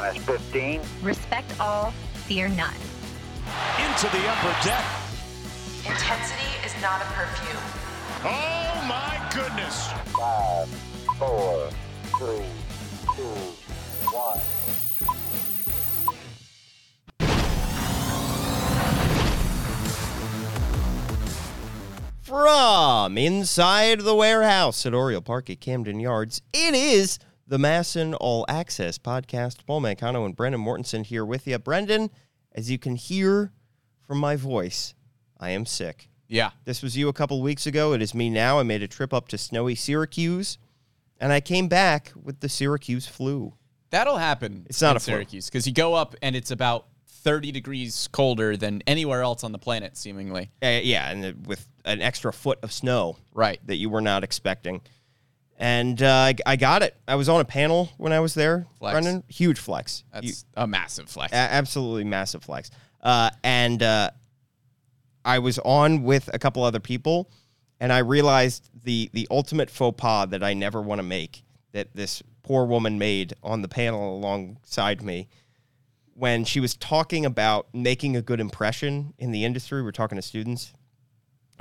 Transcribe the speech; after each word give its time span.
Minus 0.00 0.24
15. 0.24 0.80
Respect 1.02 1.60
all, 1.60 1.90
fear 2.26 2.48
none. 2.48 2.72
Into 3.78 4.08
the 4.08 4.26
upper 4.26 4.66
deck. 4.66 4.82
Intensity 5.84 6.48
is 6.64 6.72
not 6.80 7.02
a 7.02 7.04
perfume. 7.12 7.60
Oh 8.24 8.84
my 8.88 9.20
goodness. 9.34 9.88
Five, 10.16 10.68
four, 11.18 11.68
three, 12.16 12.46
two, 13.14 13.36
one. 14.08 14.40
From 22.22 23.18
inside 23.18 24.00
the 24.00 24.14
warehouse 24.14 24.86
at 24.86 24.94
Oriole 24.94 25.20
Park 25.20 25.50
at 25.50 25.60
Camden 25.60 26.00
Yards, 26.00 26.40
it 26.54 26.74
is 26.74 27.18
the 27.46 27.58
MASN 27.58 28.16
All 28.20 28.44
Access 28.48 28.98
podcast. 28.98 29.66
Paul 29.66 29.80
Mancano 29.80 30.24
and 30.24 30.36
Brendan 30.36 30.64
Mortensen 30.64 31.04
here 31.04 31.24
with 31.24 31.46
you. 31.46 31.58
Brendan, 31.58 32.10
as 32.52 32.70
you 32.70 32.78
can 32.78 32.96
hear 32.96 33.52
from 34.06 34.18
my 34.18 34.36
voice, 34.36 34.94
I 35.38 35.50
am 35.50 35.66
sick. 35.66 36.08
Yeah. 36.28 36.50
This 36.64 36.82
was 36.82 36.96
you 36.96 37.08
a 37.08 37.12
couple 37.12 37.42
weeks 37.42 37.66
ago. 37.66 37.92
It 37.92 38.02
is 38.02 38.14
me 38.14 38.30
now. 38.30 38.58
I 38.58 38.62
made 38.62 38.82
a 38.82 38.88
trip 38.88 39.12
up 39.12 39.28
to 39.28 39.38
snowy 39.38 39.74
Syracuse, 39.74 40.56
and 41.20 41.32
I 41.32 41.40
came 41.40 41.68
back 41.68 42.12
with 42.20 42.40
the 42.40 42.48
Syracuse 42.48 43.06
flu. 43.06 43.54
That'll 43.90 44.16
happen. 44.16 44.64
It's 44.70 44.80
not 44.80 44.96
a. 44.96 45.00
Syracuse 45.00 45.46
because 45.50 45.66
you 45.66 45.74
go 45.74 45.94
up 45.94 46.14
and 46.22 46.34
it's 46.34 46.50
about 46.50 46.86
30 47.06 47.52
degrees 47.52 48.08
colder 48.12 48.56
than 48.56 48.82
anywhere 48.86 49.22
else 49.22 49.44
on 49.44 49.52
the 49.52 49.58
planet, 49.58 49.96
seemingly. 49.96 50.50
Uh, 50.62 50.80
yeah, 50.82 51.10
and 51.10 51.46
with 51.46 51.68
an 51.84 52.00
extra 52.00 52.32
foot 52.32 52.58
of 52.62 52.72
snow. 52.72 53.16
Right. 53.34 53.60
that 53.66 53.76
you 53.76 53.90
were 53.90 54.00
not 54.00 54.24
expecting. 54.24 54.80
And 55.58 56.02
uh, 56.02 56.08
I, 56.10 56.34
I 56.44 56.56
got 56.56 56.82
it. 56.82 56.96
I 57.06 57.14
was 57.14 57.28
on 57.28 57.40
a 57.40 57.44
panel 57.44 57.90
when 57.96 58.12
I 58.12 58.20
was 58.20 58.34
there, 58.34 58.66
Flex. 58.78 58.92
Brendan. 58.94 59.22
Huge 59.28 59.58
flex. 59.58 60.02
That's 60.12 60.26
You- 60.26 60.32
a 60.56 60.66
massive 60.66 61.08
flex. 61.08 61.32
a- 61.32 61.36
absolutely 61.36 62.04
massive 62.04 62.42
flex. 62.42 62.70
Uh, 63.00 63.30
and 63.44 63.82
uh, 63.82 64.10
I 65.24 65.38
was 65.38 65.58
on 65.60 66.02
with 66.02 66.28
a 66.32 66.38
couple 66.38 66.64
other 66.64 66.80
people, 66.80 67.30
and 67.80 67.92
I 67.92 67.98
realized 67.98 68.70
the 68.84 69.10
the 69.12 69.28
ultimate 69.30 69.70
faux 69.70 69.96
pas 70.00 70.28
that 70.30 70.42
I 70.42 70.54
never 70.54 70.80
want 70.82 70.98
to 70.98 71.02
make 71.04 71.44
that 71.72 71.94
this 71.94 72.22
poor 72.42 72.64
woman 72.64 72.98
made 72.98 73.34
on 73.42 73.62
the 73.62 73.68
panel 73.68 74.16
alongside 74.16 75.02
me 75.02 75.28
when 76.14 76.44
she 76.44 76.60
was 76.60 76.74
talking 76.76 77.24
about 77.24 77.66
making 77.72 78.16
a 78.16 78.22
good 78.22 78.40
impression 78.40 79.14
in 79.18 79.30
the 79.32 79.44
industry. 79.44 79.82
We're 79.82 79.92
talking 79.92 80.16
to 80.16 80.22
students 80.22 80.72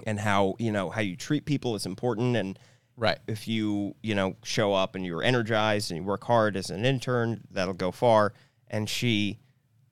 and 0.08 0.20
how 0.20 0.56
you 0.58 0.72
know 0.72 0.90
how 0.90 1.02
you 1.02 1.16
treat 1.16 1.46
people 1.46 1.76
is 1.76 1.86
important 1.86 2.36
and 2.36 2.58
right. 2.98 3.20
if 3.28 3.48
you 3.48 3.96
you 4.04 4.16
know 4.16 4.36
show 4.44 4.74
up 4.74 4.96
and 4.96 5.06
you're 5.06 5.24
energized 5.24 5.92
and 5.92 5.98
you 6.00 6.04
work 6.04 6.24
hard 6.24 6.56
as 6.56 6.70
an 6.70 6.86
intern 6.86 7.42
that'll 7.52 7.74
go 7.74 7.92
far 7.92 8.34
and 8.70 8.90
she 8.90 9.38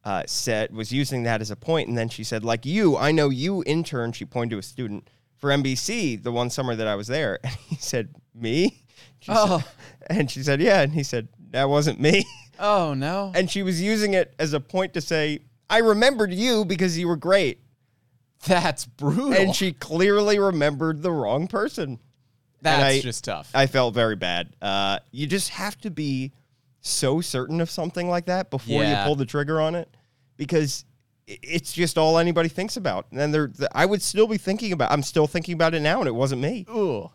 uh, 0.06 0.24
said 0.26 0.74
was 0.74 0.92
using 0.94 1.24
that 1.24 1.42
as 1.42 1.52
a 1.52 1.56
point. 1.56 1.90
and 1.90 1.98
then 1.98 2.10
she 2.10 2.24
said 2.24 2.44
like 2.44 2.66
you 2.66 2.96
i 2.98 3.12
know 3.12 3.30
you 3.30 3.64
intern 3.66 4.12
she 4.12 4.24
pointed 4.26 4.52
to 4.56 4.60
a 4.60 4.64
student 4.64 5.10
for 5.38 5.50
nbc 5.50 6.22
the 6.24 6.32
one 6.32 6.50
summer 6.50 6.76
that 6.76 6.88
i 6.88 6.96
was 6.96 7.08
there 7.08 7.40
and 7.44 7.54
he 7.68 7.76
said 7.76 8.10
me 8.34 8.84
She 9.20 9.32
Oh. 9.34 9.60
said- 9.60 9.68
and 10.20 10.32
she 10.32 10.42
said 10.44 10.62
yeah 10.62 10.82
and 10.82 10.94
he 10.94 11.04
said 11.04 11.28
that 11.52 11.68
wasn't 11.70 12.00
me 12.00 12.26
Oh, 12.62 12.94
no. 12.94 13.32
and 13.36 13.50
she 13.50 13.64
was 13.64 13.82
using 13.82 14.14
it 14.14 14.34
as 14.38 14.54
a 14.54 14.60
point 14.60 14.94
to 14.94 15.02
say 15.02 15.40
i 15.70 15.78
remembered 15.80 16.34
you 16.34 16.66
because 16.66 16.98
you 16.98 17.08
were 17.08 17.16
great 17.18 17.60
That's 18.48 18.86
brutal. 18.86 19.34
and 19.34 19.54
she 19.56 19.74
clearly 19.74 20.40
remembered 20.40 21.02
the 21.02 21.12
wrong 21.12 21.48
person 21.48 22.00
That's 22.62 22.84
I- 22.84 23.02
just 23.02 23.24
tough. 23.24 23.50
I 23.54 23.68
felt 23.68 23.94
very 23.94 24.16
bad. 24.16 24.50
Uh, 24.62 25.00
you 25.12 25.28
just 25.28 25.50
have 25.50 25.78
to 25.82 25.90
be 25.92 26.32
so 26.82 27.22
certain 27.22 27.62
of 27.62 27.70
something 27.70 28.10
like 28.10 28.26
that 28.26 28.50
before 28.50 28.84
Yeah. 28.84 29.02
you 29.02 29.06
pull 29.08 29.16
the 29.16 29.26
trigger 29.26 29.60
on 29.62 29.76
it, 29.76 29.90
because 30.38 30.86
it's 31.28 31.74
just 31.74 31.98
all 31.98 32.18
anybody 32.18 32.50
thinks 32.50 32.76
about. 32.78 33.06
And 33.12 33.20
then 33.20 33.32
there, 33.32 33.48
the, 33.48 33.70
I 33.78 33.86
would 33.86 34.02
still 34.02 34.28
be 34.28 34.38
thinking 34.38 34.72
about. 34.72 34.92
I'm 34.92 35.04
still 35.04 35.28
thinking 35.28 35.54
about 35.54 35.74
it 35.74 35.82
now, 35.82 36.00
and 36.00 36.08
it 36.08 36.16
wasn't 36.16 36.42
me. 36.42 36.66
Ooh. 36.70 37.10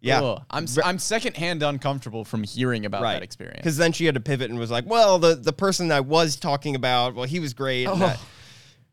Yeah, 0.00 0.20
Ooh. 0.22 0.36
I'm, 0.50 0.66
I'm 0.84 0.98
secondhand 0.98 1.62
uncomfortable 1.62 2.24
from 2.24 2.42
hearing 2.42 2.84
about 2.86 3.02
that 3.02 3.22
experience. 3.22 3.58
Because 3.58 3.76
then 3.76 3.92
she 3.92 4.04
had 4.04 4.14
to 4.16 4.20
pivot 4.20 4.50
and 4.50 4.58
was 4.58 4.70
like, 4.70 4.84
"Well, 4.84 5.18
the 5.20 5.36
the 5.36 5.52
person 5.52 5.92
I 5.92 6.00
was 6.00 6.34
talking 6.36 6.74
about, 6.74 7.14
well, 7.14 7.24
he 7.24 7.38
was 7.38 7.54
great." 7.54 7.86
that- 7.86 8.18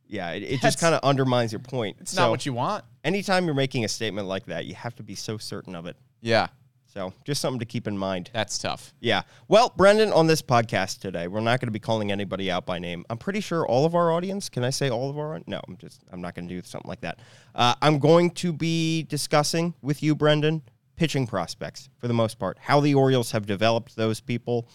yeah, 0.09 0.31
it, 0.31 0.43
it. 0.43 0.45
That's- 0.47 0.61
just 0.61 0.79
kind 0.79 0.93
of 0.93 1.01
undermines 1.03 1.53
your 1.53 1.59
point. 1.59 1.97
It's 2.01 2.15
not 2.15 2.29
what 2.29 2.45
you 2.45 2.51
want. 2.53 2.83
Anytime 3.03 3.45
you're 3.45 3.55
making 3.55 3.85
a 3.85 3.87
statement 3.87 4.27
like 4.27 4.45
that, 4.47 4.65
you 4.65 4.75
have 4.75 4.95
to 4.95 5.03
be 5.03 5.15
so 5.15 5.37
certain 5.37 5.75
of 5.75 5.85
it. 5.85 5.95
Yeah. 6.19 6.47
So 6.91 7.13
just 7.23 7.39
something 7.39 7.59
to 7.59 7.65
keep 7.65 7.87
in 7.87 7.95
mind. 7.95 8.31
That's 8.33 8.57
tough. 8.57 8.93
Yeah. 8.99 9.21
Well, 9.47 9.71
Brendan, 9.77 10.11
on 10.11 10.25
this 10.25 10.41
podcast 10.41 10.99
today, 10.99 11.27
we're 11.27 11.39
not 11.39 11.59
going 11.59 11.67
to 11.67 11.71
be 11.71 11.79
calling 11.79 12.11
anybody 12.11 12.49
out 12.49 12.65
by 12.65 12.79
name. 12.79 13.05
I'm 13.11 13.19
pretty 13.19 13.41
sure 13.41 13.65
all 13.65 13.85
of 13.85 13.93
our 13.93 14.11
audience. 14.11 14.49
Can 14.49 14.63
I 14.63 14.71
say 14.71 14.89
all 14.89 15.07
of 15.09 15.17
our? 15.19 15.39
No, 15.45 15.61
I'm 15.67 15.77
just. 15.77 16.01
I'm 16.11 16.19
not 16.19 16.33
going 16.33 16.47
to 16.49 16.53
do 16.55 16.65
something 16.65 16.89
like 16.89 17.01
that. 17.01 17.19
Uh, 17.53 17.75
I'm 17.83 17.99
going 17.99 18.31
to 18.31 18.51
be 18.51 19.03
discussing 19.03 19.75
with 19.83 20.01
you, 20.01 20.15
Brendan, 20.15 20.63
pitching 20.95 21.27
prospects 21.27 21.89
for 21.99 22.07
the 22.07 22.13
most 22.13 22.39
part. 22.39 22.57
How 22.59 22.79
the 22.79 22.95
Orioles 22.95 23.31
have 23.31 23.45
developed 23.45 23.95
those 23.95 24.19
people, 24.19 24.67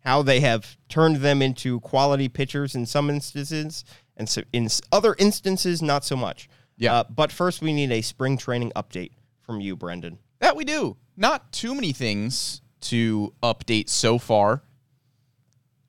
how 0.00 0.22
they 0.22 0.40
have 0.40 0.76
turned 0.88 1.16
them 1.18 1.40
into 1.40 1.78
quality 1.80 2.28
pitchers 2.28 2.74
in 2.74 2.84
some 2.84 3.08
instances, 3.08 3.84
and 4.20 4.28
so 4.28 4.42
in 4.52 4.68
other 4.92 5.16
instances, 5.18 5.82
not 5.82 6.04
so 6.04 6.14
much. 6.14 6.48
Yeah. 6.76 6.94
Uh, 6.94 7.04
but 7.08 7.32
first, 7.32 7.62
we 7.62 7.72
need 7.72 7.90
a 7.90 8.02
spring 8.02 8.36
training 8.36 8.70
update 8.76 9.12
from 9.40 9.60
you, 9.60 9.74
Brendan. 9.74 10.18
That 10.38 10.54
we 10.54 10.64
do. 10.64 10.96
Not 11.16 11.50
too 11.52 11.74
many 11.74 11.92
things 11.92 12.60
to 12.82 13.32
update 13.42 13.88
so 13.88 14.18
far. 14.18 14.62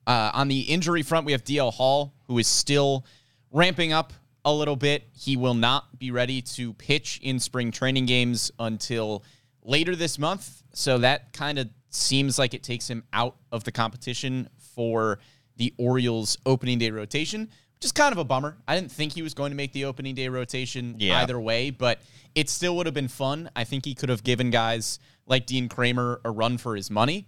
Uh, 0.06 0.30
on 0.34 0.48
the 0.48 0.60
injury 0.62 1.02
front, 1.02 1.26
we 1.26 1.32
have 1.32 1.44
DL 1.44 1.72
Hall, 1.72 2.14
who 2.26 2.38
is 2.38 2.48
still 2.48 3.04
ramping 3.50 3.92
up 3.92 4.12
a 4.44 4.52
little 4.52 4.76
bit. 4.76 5.08
He 5.12 5.36
will 5.36 5.54
not 5.54 5.98
be 5.98 6.10
ready 6.10 6.42
to 6.42 6.72
pitch 6.72 7.20
in 7.22 7.38
spring 7.38 7.70
training 7.70 8.06
games 8.06 8.50
until 8.58 9.24
later 9.62 9.94
this 9.94 10.18
month. 10.18 10.62
So 10.72 10.98
that 10.98 11.32
kind 11.32 11.58
of 11.58 11.68
seems 11.90 12.38
like 12.38 12.54
it 12.54 12.62
takes 12.62 12.88
him 12.88 13.04
out 13.12 13.36
of 13.52 13.64
the 13.64 13.72
competition 13.72 14.48
for 14.74 15.18
the 15.56 15.74
Orioles 15.78 16.38
opening 16.46 16.78
day 16.78 16.90
rotation, 16.90 17.50
which 17.82 17.86
is 17.86 17.90
kind 17.92 18.12
of 18.12 18.18
a 18.18 18.22
bummer. 18.24 18.56
I 18.68 18.76
didn't 18.76 18.92
think 18.92 19.12
he 19.12 19.22
was 19.22 19.34
going 19.34 19.50
to 19.50 19.56
make 19.56 19.72
the 19.72 19.86
opening 19.86 20.14
day 20.14 20.28
rotation 20.28 20.94
Yeah. 21.00 21.20
either 21.20 21.40
way, 21.40 21.70
but 21.70 22.00
it 22.32 22.48
still 22.48 22.76
would 22.76 22.86
have 22.86 22.94
been 22.94 23.08
fun. 23.08 23.50
I 23.56 23.64
think 23.64 23.84
he 23.84 23.92
could 23.96 24.08
have 24.08 24.22
given 24.22 24.50
guys 24.50 25.00
like 25.26 25.46
Dean 25.46 25.68
Kremer 25.68 26.20
a 26.24 26.30
run 26.30 26.58
for 26.58 26.76
his 26.76 26.92
money. 26.92 27.26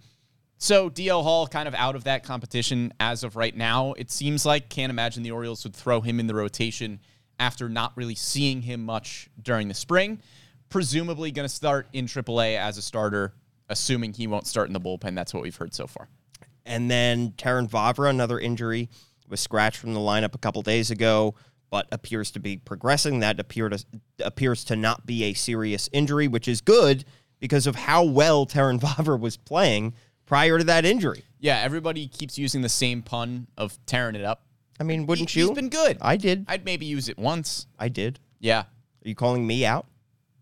So 0.57 0.89
DL 0.89 1.23
Hall 1.23 1.45
kind 1.45 1.67
of 1.67 1.75
out 1.75 1.97
of 1.97 2.05
that 2.05 2.23
competition 2.23 2.93
as 3.01 3.25
of 3.25 3.35
right 3.35 3.53
now. 3.53 3.91
It 3.97 4.09
seems 4.09 4.45
like 4.45 4.69
can't 4.69 4.89
imagine 4.89 5.23
the 5.23 5.31
Orioles 5.31 5.65
would 5.65 5.75
throw 5.75 5.99
him 5.99 6.21
in 6.21 6.27
the 6.27 6.35
rotation 6.35 7.01
after 7.37 7.67
not 7.67 7.91
really 7.97 8.15
seeing 8.15 8.61
him 8.61 8.85
much 8.85 9.27
during 9.41 9.67
the 9.67 9.73
spring. 9.73 10.21
Presumably 10.69 11.31
going 11.31 11.49
to 11.49 11.53
start 11.53 11.89
in 11.91 12.05
AAA 12.05 12.57
as 12.57 12.77
a 12.77 12.81
starter, 12.81 13.33
assuming 13.67 14.13
he 14.13 14.25
won't 14.25 14.47
start 14.47 14.67
in 14.69 14.73
the 14.73 14.79
bullpen. 14.79 15.15
That's 15.15 15.33
what 15.33 15.43
we've 15.43 15.53
heard 15.57 15.73
so 15.73 15.85
far. 15.85 16.07
And 16.65 16.89
then 16.89 17.31
Terrin 17.31 17.67
Vavra, 17.69 18.09
another 18.09 18.39
injury, 18.39 18.87
was 19.29 19.39
scratched 19.39 19.77
from 19.77 19.93
the 19.93 19.99
lineup 19.99 20.35
a 20.35 20.37
couple 20.37 20.61
days 20.61 20.91
ago, 20.91 21.35
but 21.69 21.87
appears 21.91 22.31
to 22.31 22.39
be 22.39 22.57
progressing. 22.57 23.19
That 23.19 23.39
appear 23.39 23.69
to, 23.69 23.83
appears 24.23 24.63
to 24.65 24.75
not 24.75 25.05
be 25.05 25.23
a 25.25 25.33
serious 25.33 25.89
injury, 25.91 26.27
which 26.27 26.47
is 26.47 26.61
good 26.61 27.05
because 27.39 27.67
of 27.67 27.75
how 27.75 28.03
well 28.03 28.45
Terrin 28.45 28.79
Vavra 28.81 29.19
was 29.19 29.37
playing 29.37 29.93
prior 30.25 30.57
to 30.57 30.63
that 30.65 30.85
injury. 30.85 31.23
Yeah, 31.39 31.59
everybody 31.59 32.07
keeps 32.07 32.37
using 32.37 32.61
the 32.61 32.69
same 32.69 33.01
pun 33.01 33.47
of 33.57 33.77
tearing 33.85 34.15
it 34.15 34.23
up. 34.25 34.43
I 34.79 34.83
mean, 34.83 35.05
wouldn't 35.05 35.29
He- 35.29 35.39
you? 35.41 35.47
He's 35.47 35.55
been 35.55 35.69
good. 35.69 35.97
I 36.01 36.17
did. 36.17 36.45
I'd 36.47 36.65
maybe 36.65 36.85
use 36.85 37.07
it 37.09 37.17
once. 37.17 37.67
I 37.79 37.87
did. 37.89 38.19
Yeah, 38.39 38.59
Are 38.61 38.65
you 39.03 39.15
calling 39.15 39.45
me 39.47 39.65
out 39.65 39.85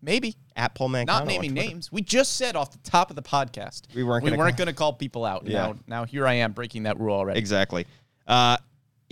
maybe. 0.02 0.34
at 0.56 0.74
Paul 0.74 0.90
Mancano? 0.90 1.06
Not 1.06 1.26
naming 1.26 1.54
names. 1.54 1.90
We 1.92 2.02
just 2.02 2.36
said 2.36 2.56
off 2.56 2.70
the 2.72 2.78
top 2.90 3.10
of 3.10 3.16
the 3.16 3.22
podcast 3.22 3.82
We 3.94 4.02
weren't 4.02 4.24
we 4.24 4.30
gonna 4.30 4.40
weren't 4.42 4.56
going 4.56 4.66
to 4.66 4.72
call 4.74 4.92
people 4.92 5.24
out. 5.24 5.46
Yeah. 5.46 5.66
Now, 5.66 5.74
now 5.86 6.04
here 6.04 6.26
I 6.26 6.34
am 6.34 6.52
breaking 6.52 6.82
that 6.82 6.98
rule 7.00 7.14
already. 7.16 7.38
Exactly. 7.38 7.86
Uh, 8.26 8.56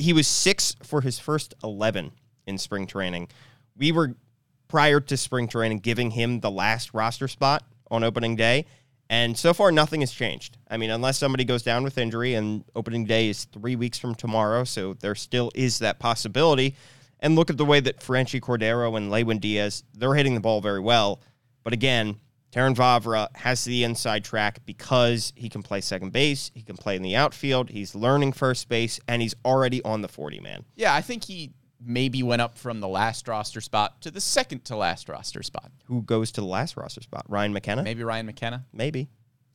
he 0.02 0.12
was 0.12 0.26
six 0.26 0.76
for 0.82 1.00
his 1.00 1.18
first 1.18 1.54
11 1.62 2.12
in 2.46 2.58
spring 2.58 2.86
training. 2.86 3.28
We 3.76 3.92
were, 3.92 4.14
prior 4.68 5.00
to 5.00 5.16
spring 5.16 5.48
training, 5.48 5.78
giving 5.78 6.10
him 6.10 6.40
the 6.40 6.50
last 6.50 6.92
roster 6.92 7.28
spot 7.28 7.62
on 7.90 8.02
opening 8.02 8.36
day. 8.36 8.66
And 9.08 9.38
so 9.38 9.52
far, 9.52 9.70
nothing 9.70 10.00
has 10.00 10.12
changed. 10.12 10.56
I 10.70 10.76
mean, 10.78 10.90
unless 10.90 11.18
somebody 11.18 11.44
goes 11.44 11.62
down 11.62 11.84
with 11.84 11.98
injury, 11.98 12.34
and 12.34 12.64
opening 12.74 13.04
day 13.04 13.28
is 13.28 13.44
three 13.44 13.76
weeks 13.76 13.98
from 13.98 14.14
tomorrow, 14.14 14.64
so 14.64 14.94
there 14.94 15.14
still 15.14 15.50
is 15.54 15.78
that 15.80 15.98
possibility. 15.98 16.74
And 17.20 17.36
look 17.36 17.50
at 17.50 17.58
the 17.58 17.64
way 17.64 17.80
that 17.80 18.00
Franchy 18.00 18.40
Cordero 18.40 18.96
and 18.96 19.10
Lewin 19.10 19.38
Diaz, 19.38 19.84
they're 19.94 20.14
hitting 20.14 20.34
the 20.34 20.40
ball 20.40 20.60
very 20.60 20.80
well. 20.80 21.20
But 21.62 21.74
again, 21.74 22.16
Terrin 22.52 22.74
Vavra 22.74 23.34
has 23.36 23.64
the 23.64 23.82
inside 23.82 24.24
track 24.24 24.60
because 24.66 25.32
he 25.34 25.48
can 25.48 25.62
play 25.62 25.80
second 25.80 26.12
base, 26.12 26.50
he 26.54 26.62
can 26.62 26.76
play 26.76 26.96
in 26.96 27.02
the 27.02 27.16
outfield, 27.16 27.70
he's 27.70 27.94
learning 27.94 28.32
first 28.32 28.68
base, 28.68 29.00
and 29.08 29.22
he's 29.22 29.34
already 29.44 29.82
on 29.84 30.02
the 30.02 30.08
40 30.08 30.40
man. 30.40 30.64
Yeah, 30.76 30.94
I 30.94 31.00
think 31.00 31.24
he 31.24 31.54
maybe 31.84 32.22
went 32.22 32.42
up 32.42 32.58
from 32.58 32.80
the 32.80 32.88
last 32.88 33.26
roster 33.26 33.62
spot 33.62 34.02
to 34.02 34.10
the 34.10 34.20
second 34.20 34.66
to 34.66 34.76
last 34.76 35.08
roster 35.08 35.42
spot. 35.42 35.72
Who 35.86 36.02
goes 36.02 36.30
to 36.32 36.42
the 36.42 36.46
last 36.46 36.76
roster 36.76 37.00
spot? 37.00 37.24
Ryan 37.26 37.54
McKenna? 37.54 37.82
Maybe 37.82 38.04
Ryan 38.04 38.26
McKenna. 38.26 38.66
Maybe. 38.72 39.08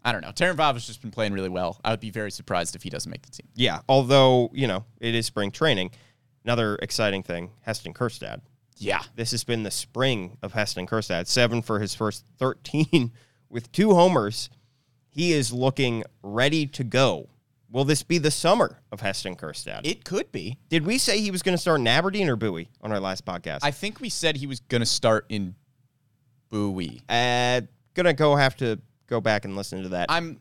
I 0.04 0.12
don't 0.12 0.22
know. 0.22 0.32
Terrin 0.32 0.56
Vavra's 0.56 0.88
just 0.88 1.02
been 1.02 1.12
playing 1.12 1.34
really 1.34 1.50
well. 1.50 1.80
I 1.84 1.92
would 1.92 2.00
be 2.00 2.10
very 2.12 2.32
surprised 2.32 2.76
if 2.76 2.82
he 2.82 2.90
doesn't 2.90 3.12
make 3.12 3.22
the 3.22 3.32
team. 3.32 3.48
Yeah, 3.56 3.82
although, 3.88 4.50
you 4.54 4.66
know, 4.66 4.86
it 5.00 5.14
is 5.14 5.28
spring 5.28 5.52
training. 5.52 5.92
Another 6.44 6.78
exciting 6.82 7.24
thing, 7.24 7.52
Heston 7.62 7.94
Kjerstad. 7.94 8.42
Yeah. 8.80 9.02
This 9.16 9.32
has 9.32 9.44
been 9.44 9.64
the 9.64 9.72
spring 9.72 10.38
of 10.42 10.54
Heston 10.54 10.88
Kjerstad. 10.88 11.28
Seven 11.28 11.62
for 11.62 11.80
his 11.80 11.96
first 11.96 12.26
13 12.40 13.12
with 13.50 13.72
two 13.72 13.94
homers. 13.94 14.50
He 15.10 15.34
is 15.34 15.52
looking 15.52 16.04
ready 16.22 16.68
to 16.68 16.84
go. 16.84 17.30
Will 17.70 17.84
this 17.84 18.04
be 18.04 18.18
the 18.18 18.32
summer 18.32 18.80
of 18.92 19.02
Heston 19.02 19.36
Kjerstad? 19.36 19.82
It 19.84 20.06
could 20.06 20.32
be. 20.32 20.58
Did 20.70 20.86
we 20.86 20.98
say 20.98 21.20
he 21.20 21.32
was 21.32 21.42
going 21.44 21.56
to 21.56 21.62
start 21.62 21.80
in 21.80 21.88
Aberdeen 21.88 22.30
or 22.30 22.36
Bowie 22.36 22.70
on 22.82 22.92
our 22.92 23.00
last 23.00 23.26
podcast? 23.26 23.60
I 23.64 23.72
think 23.72 24.00
we 24.00 24.10
said 24.10 24.38
he 24.38 24.48
was 24.48 24.62
going 24.62 24.82
to 24.82 24.86
start 24.86 25.26
in 25.30 25.56
Bowie. 26.50 27.02
uh, 27.10 27.62
gonna 27.94 28.14
go 28.14 28.36
have 28.36 28.56
to 28.58 28.80
go 29.08 29.20
back 29.20 29.44
and 29.44 29.56
listen 29.56 29.84
to 29.84 29.90
that 29.90 30.06
I'm 30.10 30.40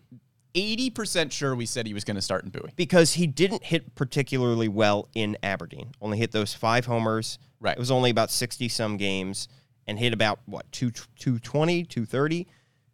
80% 0.56 1.30
sure 1.30 1.54
we 1.54 1.66
said 1.66 1.86
he 1.86 1.94
was 1.94 2.04
going 2.04 2.14
to 2.16 2.22
start 2.22 2.44
in 2.44 2.50
Bowie. 2.50 2.72
because 2.76 3.12
he 3.12 3.26
didn't 3.26 3.64
hit 3.64 3.94
particularly 3.94 4.68
well 4.68 5.08
in 5.14 5.36
Aberdeen. 5.42 5.92
Only 6.00 6.18
hit 6.18 6.32
those 6.32 6.54
five 6.54 6.86
homers. 6.86 7.38
Right. 7.60 7.76
It 7.76 7.78
was 7.78 7.90
only 7.90 8.10
about 8.10 8.30
60 8.30 8.68
some 8.68 8.96
games 8.96 9.48
and 9.86 9.98
hit 9.98 10.12
about 10.12 10.40
what, 10.46 10.70
2 10.72 10.90
220, 10.90 11.84
230. 11.84 12.46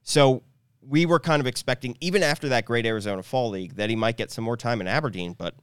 So 0.02 0.42
we 0.86 1.06
were 1.06 1.20
kind 1.20 1.40
of 1.40 1.46
expecting 1.46 1.96
even 2.00 2.22
after 2.22 2.48
that 2.48 2.64
great 2.64 2.84
Arizona 2.84 3.22
Fall 3.22 3.50
League 3.50 3.76
that 3.76 3.88
he 3.88 3.96
might 3.96 4.16
get 4.16 4.30
some 4.30 4.44
more 4.44 4.56
time 4.56 4.80
in 4.80 4.86
Aberdeen, 4.86 5.32
but 5.32 5.54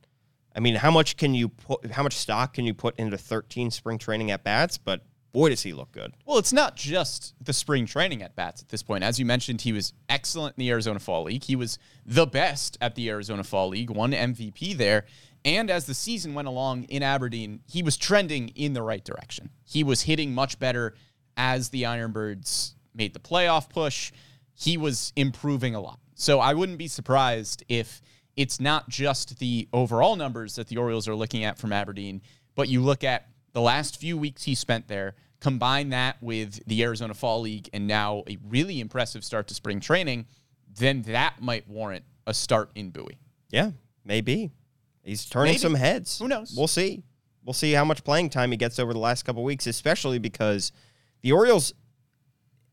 I 0.56 0.62
mean, 0.62 0.76
how 0.76 0.92
much 0.92 1.18
can 1.18 1.34
you 1.34 1.50
put 1.50 1.92
how 1.92 2.04
much 2.04 2.16
stock 2.16 2.54
can 2.54 2.66
you 2.66 2.74
put 2.74 2.98
into 2.98 3.18
13 3.18 3.72
spring 3.72 3.98
training 3.98 4.32
at 4.32 4.44
bats? 4.44 4.78
But 4.78 5.02
boy 5.32 5.50
does 5.50 5.62
he 5.62 5.74
look 5.74 5.92
good. 5.92 6.14
Well, 6.26 6.38
it's 6.38 6.54
not 6.54 6.76
just 6.76 7.36
the 7.42 7.54
spring 7.54 7.86
training 7.86 8.22
at 8.22 8.36
bats 8.36 8.62
at 8.62 8.70
this 8.70 8.84
point. 8.84 9.04
As 9.04 9.20
you 9.20 9.26
mentioned, 9.26 9.62
he 9.62 9.74
was 9.74 9.94
excellent 10.08 10.56
in 10.58 10.62
the 10.62 10.70
Arizona 10.70 11.00
Fall 11.00 11.24
League. 11.24 11.44
He 11.44 11.56
was 11.56 11.78
the 12.06 12.26
best 12.26 12.78
at 12.82 12.96
the 12.96 13.10
Arizona 13.10 13.44
Fall 13.44 13.70
League, 13.70 13.90
won 13.90 14.12
MVP 14.12 14.78
there. 14.78 15.06
And 15.46 15.70
as 15.70 15.86
the 15.86 15.94
season 15.94 16.34
went 16.34 16.48
along 16.48 16.84
in 16.84 17.02
Aberdeen, 17.02 17.62
he 17.68 17.82
was 17.82 17.96
trending 17.96 18.50
in 18.50 18.74
the 18.74 18.82
right 18.82 19.04
direction. 19.04 19.50
He 19.64 19.84
was 19.84 20.02
hitting 20.02 20.34
much 20.34 20.60
better 20.60 20.96
as 21.38 21.70
the 21.70 21.84
Ironbirds 21.84 22.74
made 22.94 23.14
the 23.14 23.20
playoff 23.20 23.70
push. 23.70 24.12
He 24.54 24.78
was 24.78 25.14
improving 25.16 25.76
a 25.76 25.80
lot. 25.80 26.00
So 26.16 26.42
I 26.42 26.54
wouldn't 26.54 26.78
be 26.78 26.90
surprised 26.90 27.64
if 27.70 28.02
it's 28.36 28.60
not 28.60 28.90
just 28.90 29.40
the 29.40 29.70
overall 29.72 30.18
numbers 30.18 30.56
that 30.56 30.68
the 30.68 30.78
Orioles 30.78 31.08
are 31.08 31.16
looking 31.16 31.46
at 31.46 31.58
from 31.58 31.72
Aberdeen, 31.72 32.22
but 32.56 32.68
you 32.68 32.82
look 32.82 33.06
at 33.06 33.30
the 33.54 33.62
last 33.62 34.00
few 34.00 34.18
weeks 34.18 34.44
he 34.44 34.56
spent 34.56 34.88
there, 34.88 35.16
combine 35.40 35.90
that 35.90 36.22
with 36.22 36.66
the 36.68 36.84
Arizona 36.84 37.14
Fall 37.14 37.42
League 37.42 37.70
and 37.74 37.88
now 37.88 38.24
a 38.30 38.38
really 38.48 38.80
impressive 38.80 39.24
start 39.24 39.48
to 39.48 39.54
spring 39.54 39.80
training, 39.80 40.26
then 40.78 41.02
that 41.04 41.42
might 41.42 41.68
warrant 41.68 42.04
a 42.28 42.34
start 42.34 42.72
in 42.76 42.92
Bowie. 42.92 43.18
Yeah, 43.50 43.72
maybe. 44.06 44.52
He's 45.04 45.26
turning 45.26 45.52
Maybe. 45.52 45.60
some 45.60 45.74
heads. 45.74 46.20
Who 46.20 46.28
knows? 46.28 46.54
We'll 46.56 46.68
see. 46.68 47.04
We'll 47.44 47.54
see 47.54 47.72
how 47.72 47.86
much 47.86 48.04
playing 48.04 48.30
time 48.30 48.52
he 48.52 48.58
gets 48.58 48.78
over 48.78 48.94
the 48.94 49.00
last 49.00 49.24
couple 49.24 49.44
weeks, 49.44 49.66
especially 49.66 50.20
because 50.20 50.72
the 51.22 51.32
Orioles 51.32 51.74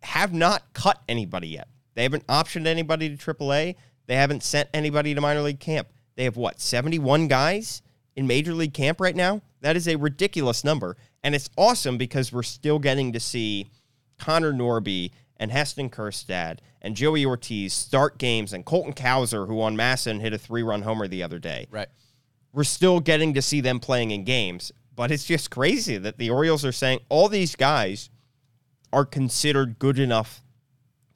have 0.02 0.34
not 0.34 0.62
cut 0.74 1.00
anybody 1.08 1.48
yet. 1.48 1.68
They 1.94 2.02
haven't 2.02 2.26
optioned 2.26 2.66
anybody 2.66 3.16
to 3.16 3.16
AAA. 3.16 3.76
They 4.06 4.16
haven't 4.16 4.42
sent 4.42 4.68
anybody 4.74 5.14
to 5.14 5.20
minor 5.20 5.40
league 5.40 5.60
camp. 5.60 5.88
They 6.16 6.24
have 6.24 6.36
what, 6.36 6.60
71 6.60 7.28
guys 7.28 7.80
in 8.16 8.26
major 8.26 8.54
league 8.54 8.74
camp 8.74 9.00
right 9.00 9.14
now? 9.14 9.42
That 9.60 9.76
is 9.76 9.86
a 9.86 9.96
ridiculous 9.96 10.64
number. 10.64 10.96
And 11.22 11.34
it's 11.34 11.50
awesome 11.56 11.98
because 11.98 12.32
we're 12.32 12.42
still 12.42 12.78
getting 12.78 13.12
to 13.12 13.20
see 13.20 13.70
Connor 14.18 14.52
Norby 14.52 15.10
and 15.36 15.50
Heston 15.52 15.90
Kjerstad 15.90 16.58
and 16.80 16.96
Joey 16.96 17.24
Ortiz 17.26 17.72
start 17.74 18.16
games 18.18 18.52
and 18.52 18.64
Colton 18.64 18.92
Cowser, 18.94 19.46
who 19.46 19.60
on 19.60 19.76
MASN 19.76 20.20
hit 20.20 20.32
a 20.32 20.38
three 20.38 20.62
run 20.62 20.82
homer 20.82 21.06
the 21.06 21.22
other 21.22 21.38
day 21.38 21.66
Right. 21.70 21.88
we're 22.52 22.64
still 22.64 23.00
getting 23.00 23.34
to 23.34 23.42
see 23.42 23.60
them 23.60 23.80
playing 23.80 24.10
in 24.12 24.24
games. 24.24 24.72
But 24.94 25.10
it's 25.10 25.24
just 25.26 25.50
crazy 25.50 25.98
that 25.98 26.16
the 26.16 26.30
Orioles 26.30 26.64
are 26.64 26.72
saying 26.72 27.00
all 27.10 27.28
these 27.28 27.54
guys 27.54 28.08
are 28.92 29.04
considered 29.04 29.78
good 29.78 29.98
enough 29.98 30.42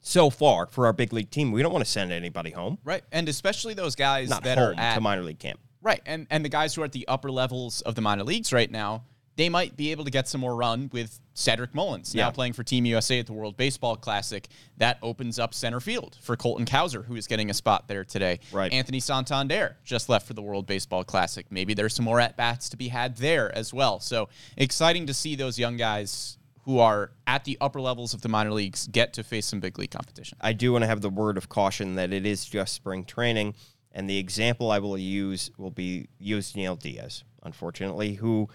so 0.01 0.29
far 0.29 0.67
for 0.67 0.85
our 0.85 0.93
big 0.93 1.13
league 1.13 1.31
team. 1.31 1.51
We 1.51 1.63
don't 1.63 1.71
want 1.71 1.83
to 1.85 1.89
send 1.89 2.11
anybody 2.11 2.51
home. 2.51 2.77
Right. 2.83 3.03
And 3.11 3.27
especially 3.27 3.73
those 3.73 3.95
guys 3.95 4.29
Not 4.29 4.43
that 4.43 4.57
home 4.59 4.77
are 4.77 4.79
at 4.79 4.95
to 4.95 5.01
minor 5.01 5.23
league 5.23 5.39
camp. 5.39 5.59
Right. 5.81 6.01
And 6.05 6.27
and 6.29 6.45
the 6.45 6.49
guys 6.49 6.75
who 6.75 6.81
are 6.81 6.85
at 6.85 6.91
the 6.91 7.07
upper 7.07 7.31
levels 7.31 7.81
of 7.81 7.95
the 7.95 8.01
minor 8.01 8.23
leagues 8.23 8.53
right 8.53 8.69
now, 8.69 9.03
they 9.37 9.49
might 9.49 9.75
be 9.77 9.91
able 9.91 10.03
to 10.03 10.11
get 10.11 10.27
some 10.27 10.41
more 10.41 10.55
run 10.55 10.89
with 10.93 11.19
Cedric 11.33 11.73
Mullins 11.73 12.13
now 12.13 12.27
Yeah. 12.27 12.31
playing 12.31 12.53
for 12.53 12.63
Team 12.63 12.85
USA 12.85 13.19
at 13.19 13.25
the 13.25 13.33
World 13.33 13.55
Baseball 13.57 13.95
Classic. 13.95 14.47
That 14.77 14.99
opens 15.01 15.39
up 15.39 15.53
center 15.53 15.79
field 15.79 16.17
for 16.21 16.35
Colton 16.35 16.65
Cowser, 16.65 17.05
who 17.05 17.15
is 17.15 17.25
getting 17.27 17.49
a 17.49 17.53
spot 17.53 17.87
there 17.87 18.03
today. 18.03 18.39
Right. 18.51 18.71
Anthony 18.71 18.99
Santander 18.99 19.77
just 19.83 20.09
left 20.09 20.27
for 20.27 20.33
the 20.33 20.41
World 20.41 20.67
Baseball 20.67 21.03
Classic. 21.03 21.45
Maybe 21.49 21.73
there's 21.73 21.95
some 21.95 22.05
more 22.05 22.19
at 22.19 22.35
bats 22.37 22.69
to 22.69 22.77
be 22.77 22.89
had 22.89 23.17
there 23.17 23.55
as 23.57 23.73
well. 23.73 23.99
So 23.99 24.27
exciting 24.57 25.07
to 25.07 25.13
see 25.13 25.35
those 25.35 25.57
young 25.57 25.77
guys 25.77 26.37
who 26.65 26.77
are 26.77 27.11
at 27.25 27.43
the 27.45 27.57
upper 27.59 27.81
levels 27.81 28.13
of 28.13 28.21
the 28.21 28.29
minor 28.29 28.51
leagues 28.51 28.87
get 28.87 29.13
to 29.13 29.23
face 29.23 29.47
some 29.47 29.59
big 29.59 29.79
league 29.79 29.89
competition. 29.89 30.37
I 30.41 30.53
do 30.53 30.73
want 30.73 30.83
to 30.83 30.87
have 30.87 31.01
the 31.01 31.09
word 31.09 31.37
of 31.37 31.49
caution 31.49 31.95
that 31.95 32.13
it 32.13 32.23
is 32.25 32.45
just 32.45 32.73
spring 32.75 33.03
training. 33.05 33.55
And 33.91 34.09
the 34.09 34.17
example 34.17 34.71
I 34.71 34.79
will 34.79 34.97
use 34.97 35.51
will 35.57 35.71
be 35.71 36.07
Yusniel 36.21 36.79
Diaz, 36.79 37.23
unfortunately, 37.43 38.13
who 38.15 38.49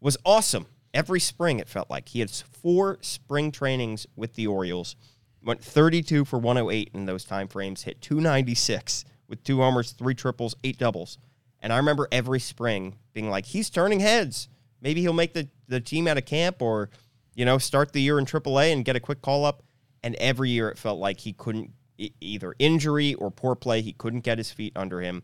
was 0.00 0.16
awesome 0.24 0.66
every 0.94 1.20
spring, 1.20 1.58
it 1.58 1.68
felt 1.68 1.90
like. 1.90 2.08
He 2.08 2.20
had 2.20 2.30
four 2.30 2.98
spring 3.00 3.50
trainings 3.52 4.06
with 4.16 4.34
the 4.34 4.46
Orioles, 4.46 4.96
went 5.42 5.62
32 5.62 6.24
for 6.24 6.38
108 6.38 6.90
in 6.94 7.06
those 7.06 7.24
time 7.24 7.48
frames, 7.48 7.82
hit 7.82 8.00
296 8.00 9.04
with 9.28 9.44
two 9.44 9.58
homers, 9.58 9.92
three 9.92 10.14
triples, 10.14 10.56
eight 10.64 10.78
doubles. 10.78 11.18
And 11.60 11.72
I 11.72 11.76
remember 11.76 12.08
every 12.10 12.40
spring 12.40 12.96
being 13.12 13.30
like, 13.30 13.46
he's 13.46 13.70
turning 13.70 14.00
heads. 14.00 14.48
Maybe 14.80 15.00
he'll 15.00 15.12
make 15.12 15.34
the, 15.34 15.48
the 15.66 15.80
team 15.80 16.06
out 16.06 16.18
of 16.18 16.24
camp 16.24 16.62
or, 16.62 16.90
you 17.34 17.44
know, 17.44 17.58
start 17.58 17.92
the 17.92 18.00
year 18.00 18.18
in 18.18 18.26
AAA 18.26 18.72
and 18.72 18.84
get 18.84 18.96
a 18.96 19.00
quick 19.00 19.22
call 19.22 19.44
up. 19.44 19.62
And 20.02 20.14
every 20.16 20.50
year 20.50 20.68
it 20.68 20.78
felt 20.78 20.98
like 21.00 21.20
he 21.20 21.32
couldn't, 21.32 21.72
either 22.20 22.54
injury 22.58 23.14
or 23.14 23.30
poor 23.30 23.54
play, 23.54 23.80
he 23.82 23.92
couldn't 23.92 24.20
get 24.20 24.38
his 24.38 24.50
feet 24.50 24.72
under 24.76 25.00
him. 25.00 25.22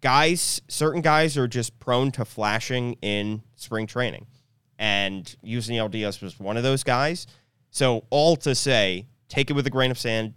Guys, 0.00 0.60
certain 0.68 1.00
guys 1.02 1.36
are 1.36 1.48
just 1.48 1.78
prone 1.80 2.10
to 2.12 2.24
flashing 2.24 2.96
in 3.02 3.42
spring 3.56 3.86
training. 3.86 4.26
And 4.78 5.24
Yusniel 5.44 5.90
Diaz 5.90 6.20
was 6.20 6.38
one 6.38 6.56
of 6.56 6.62
those 6.62 6.84
guys. 6.84 7.26
So, 7.70 8.04
all 8.10 8.36
to 8.36 8.54
say, 8.54 9.06
take 9.28 9.50
it 9.50 9.54
with 9.54 9.66
a 9.66 9.70
grain 9.70 9.90
of 9.90 9.98
sand 9.98 10.34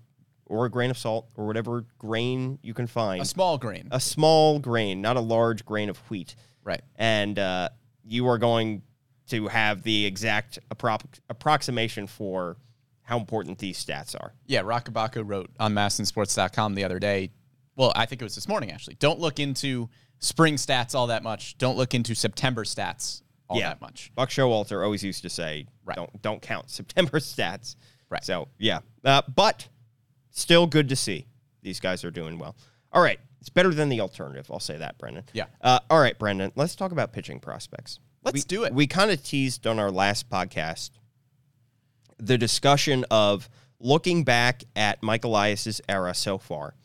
or 0.48 0.66
a 0.66 0.70
grain 0.70 0.90
of 0.90 0.98
salt 0.98 1.28
or 1.36 1.46
whatever 1.46 1.86
grain 2.00 2.58
you 2.64 2.74
can 2.74 2.88
find 2.88 3.22
A 3.22 3.26
small 3.26 3.58
grain. 3.58 3.88
a 3.92 4.00
small 4.00 4.60
grain, 4.60 5.00
not 5.02 5.16
a 5.16 5.22
large 5.22 5.64
grain 5.64 5.90
of 5.90 5.98
wheat. 6.10 6.36
right. 6.64 6.82
And 6.96 7.38
uh, 7.38 7.70
you 8.04 8.27
are 8.27 8.38
going 8.39 8.82
to 9.27 9.48
have 9.48 9.84
the 9.84 10.06
exact 10.06 10.58
appro- 10.74 11.00
approximation 11.30 12.08
for 12.08 12.58
how 13.03 13.17
important 13.17 13.58
these 13.60 13.84
stats 13.84 14.15
are. 14.15 14.34
Yeah, 14.46 14.62
Roch 14.62 14.86
Kubatko 14.86 15.24
wrote 15.25 15.50
on 15.60 15.74
MASNsports.com 15.74 16.75
the 16.75 16.84
other 16.84 17.00
day. 17.00 17.31
Well, 17.75 17.91
I 17.96 18.05
think 18.05 18.22
it 18.22 18.25
was 18.25 18.36
this 18.36 18.48
morning 18.48 18.72
actually. 18.72 18.96
Don't 18.96 19.20
look 19.20 19.39
into 19.39 19.89
spring 20.20 20.55
stats 20.55 20.93
all 20.96 21.08
that 21.08 21.24
much. 21.24 21.58
Don't 21.58 21.77
look 21.77 21.93
into 21.93 22.13
September 22.15 22.63
stats 22.63 23.22
all 23.50 23.58
yeah, 23.58 23.70
that 23.70 23.81
much. 23.81 24.12
Buck 24.15 24.29
Showalter 24.29 24.84
always 24.84 25.03
used 25.03 25.24
to 25.24 25.29
say, 25.29 25.67
Right. 25.84 25.96
"Don't 25.96 26.22
don't 26.22 26.41
count 26.41 26.70
September 26.70 27.20
stats." 27.20 27.75
Right. 28.10 28.24
So 28.24 28.48
yeah, 28.58 28.79
uh, 29.03 29.22
but 29.34 29.67
still 30.29 30.67
good 30.67 30.89
to 30.89 30.96
see 30.96 31.27
these 31.62 31.79
guys 31.79 32.03
are 32.03 32.12
doing 32.12 32.38
well. 32.38 32.55
All 32.93 33.01
right, 33.01 33.20
it's 33.39 33.50
better 33.50 33.74
than 33.74 33.89
the 33.89 34.01
alternative. 34.01 34.48
I'll 34.51 34.60
say 34.60 34.77
that, 34.77 34.98
Brendan. 34.98 35.24
Yeah. 35.34 35.46
Uh, 35.62 35.79
all 35.89 36.00
right, 36.00 36.17
Brendan. 36.17 36.51
Let's 36.55 36.75
talk 36.75 36.91
about 36.91 37.13
pitching 37.13 37.39
prospects. 37.39 38.00
Let's 38.24 38.34
We- 38.36 38.41
do 38.41 38.63
it. 38.65 38.74
We 38.74 38.86
kind 38.88 39.12
of 39.12 39.24
teased 39.24 39.65
on 39.65 39.79
our 39.79 39.89
last 39.91 40.29
podcast 40.29 40.91
the 42.22 42.38
discussion 42.38 43.04
of 43.12 43.50
looking 43.80 44.24
back 44.24 44.63
at 44.75 45.01
Mike 45.01 45.25
Elias's 45.25 45.82
era 45.90 46.13
so 46.13 46.38
far, 46.38 46.75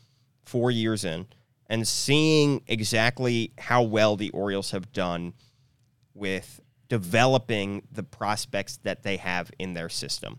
four 0.43 0.71
years 0.71 1.05
in, 1.05 1.27
and 1.69 1.87
seeing 1.87 2.63
exactly 2.67 3.53
how 3.59 3.83
well 3.83 4.17
the 4.17 4.31
Orioles 4.31 4.71
have 4.71 4.93
done 4.93 5.35
with 6.15 6.61
developing 6.89 7.83
the 7.93 8.03
prospects 8.03 8.79
that 8.79 9.03
they 9.03 9.19
have 9.19 9.51
in 9.59 9.75
their 9.75 9.89
system. 9.89 10.39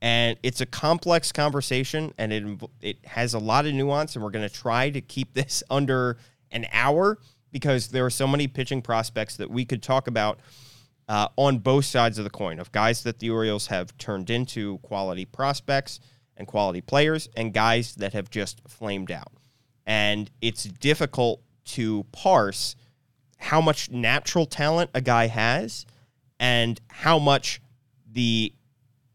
And 0.00 0.38
it's 0.44 0.60
a 0.60 0.66
complex 0.66 1.32
conversation 1.32 2.14
and 2.18 2.32
it 2.32 2.70
it 2.80 3.04
has 3.04 3.34
a 3.34 3.38
lot 3.38 3.66
of 3.66 3.74
nuance 3.74 4.14
and 4.14 4.22
we're 4.22 4.30
going 4.30 4.48
to 4.48 4.54
try 4.54 4.90
to 4.90 5.00
keep 5.00 5.34
this 5.34 5.62
under 5.68 6.18
an 6.52 6.66
hour 6.72 7.18
because 7.50 7.88
there 7.88 8.04
are 8.04 8.10
so 8.10 8.26
many 8.26 8.46
pitching 8.46 8.82
prospects 8.82 9.36
that 9.36 9.50
we 9.50 9.64
could 9.64 9.82
talk 9.82 10.06
about 10.06 10.38
uh, 11.08 11.28
on 11.36 11.58
both 11.58 11.84
sides 11.84 12.18
of 12.18 12.24
the 12.24 12.30
coin 12.30 12.58
of 12.58 12.70
guys 12.72 13.02
that 13.02 13.18
the 13.18 13.30
Orioles 13.30 13.68
have 13.68 13.96
turned 13.98 14.30
into 14.30 14.78
quality 14.78 15.24
prospects 15.24 16.00
and 16.36 16.46
quality 16.46 16.80
players 16.80 17.28
and 17.36 17.52
guys 17.52 17.94
that 17.96 18.12
have 18.12 18.30
just 18.30 18.60
flamed 18.68 19.10
out. 19.10 19.32
And 19.86 20.30
it's 20.40 20.64
difficult 20.64 21.40
to 21.64 22.04
parse 22.12 22.76
how 23.38 23.60
much 23.60 23.90
natural 23.90 24.46
talent 24.46 24.90
a 24.94 25.00
guy 25.00 25.26
has 25.28 25.86
and 26.38 26.80
how 26.88 27.18
much 27.18 27.60
the 28.10 28.52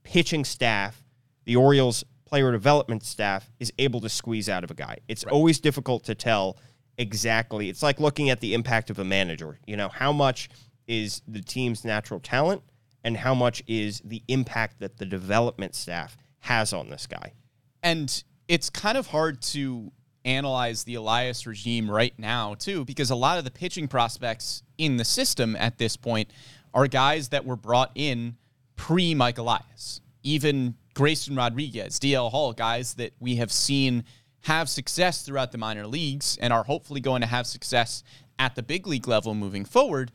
pitching 0.04 0.44
staff, 0.44 1.04
the 1.46 1.56
Orioles 1.56 2.04
player 2.26 2.52
development 2.52 3.04
staff 3.04 3.52
is 3.60 3.72
able 3.78 4.02
to 4.02 4.10
squeeze 4.10 4.50
out 4.50 4.64
of 4.64 4.72
a 4.72 4.74
guy. 4.74 4.98
It's 5.08 5.24
always 5.26 5.60
difficult 5.60 6.04
to 6.06 6.16
tell 6.16 6.58
exactly. 6.98 7.70
It's 7.70 7.84
like 7.84 8.00
looking 8.00 8.30
at 8.30 8.40
the 8.40 8.54
impact 8.56 8.90
of 8.90 8.98
a 8.98 9.04
manager. 9.04 9.60
You 9.68 9.78
know, 9.78 9.90
how 9.90 10.12
much 10.12 10.50
is 10.88 11.22
the 11.28 11.42
team's 11.42 11.84
natural 11.86 12.20
talent 12.20 12.62
and 13.04 13.18
how 13.18 13.34
much 13.34 13.64
is 13.68 14.02
the 14.04 14.22
impact 14.28 14.80
that 14.80 14.98
the 14.98 15.06
development 15.06 15.76
staff 15.76 16.18
has 16.40 16.74
on 16.74 16.90
this 16.90 17.08
guy. 17.08 17.34
And 17.82 18.24
it's 18.48 18.70
kind 18.70 18.98
of 18.98 19.08
hard 19.08 19.42
to 19.42 19.92
analyze 20.26 20.84
the 20.84 20.96
Elias 20.96 21.46
regime 21.46 21.90
right 21.90 22.18
now, 22.18 22.54
too, 22.54 22.86
because 22.86 23.10
a 23.10 23.16
lot 23.16 23.38
of 23.38 23.44
the 23.44 23.52
pitching 23.52 23.88
prospects 23.88 24.64
in 24.78 24.98
the 24.98 25.06
system 25.06 25.56
at 25.58 25.78
this 25.78 25.98
point 25.98 26.32
are 26.74 26.88
guys 26.88 27.30
that 27.30 27.46
were 27.46 27.56
brought 27.56 27.92
in 27.96 28.38
pre 28.76 29.14
Mike 29.14 29.38
Elias. 29.38 30.02
Even 30.24 30.76
Grayson 30.94 31.36
Rodriguez, 31.36 32.00
DL 32.00 32.32
Hall, 32.32 32.54
guys 32.54 32.94
that 32.96 33.14
we 33.20 33.36
have 33.36 33.52
seen 33.52 34.06
have 34.42 34.70
success 34.70 35.24
throughout 35.24 35.52
the 35.52 35.58
minor 35.58 35.88
leagues 35.88 36.38
and 36.42 36.54
are 36.54 36.64
hopefully 36.64 37.02
going 37.02 37.22
to 37.22 37.28
have 37.28 37.48
success 37.48 38.04
at 38.40 38.56
the 38.56 38.64
big 38.64 38.88
league 38.88 39.08
level 39.08 39.34
moving 39.34 39.66
forward. 39.66 40.12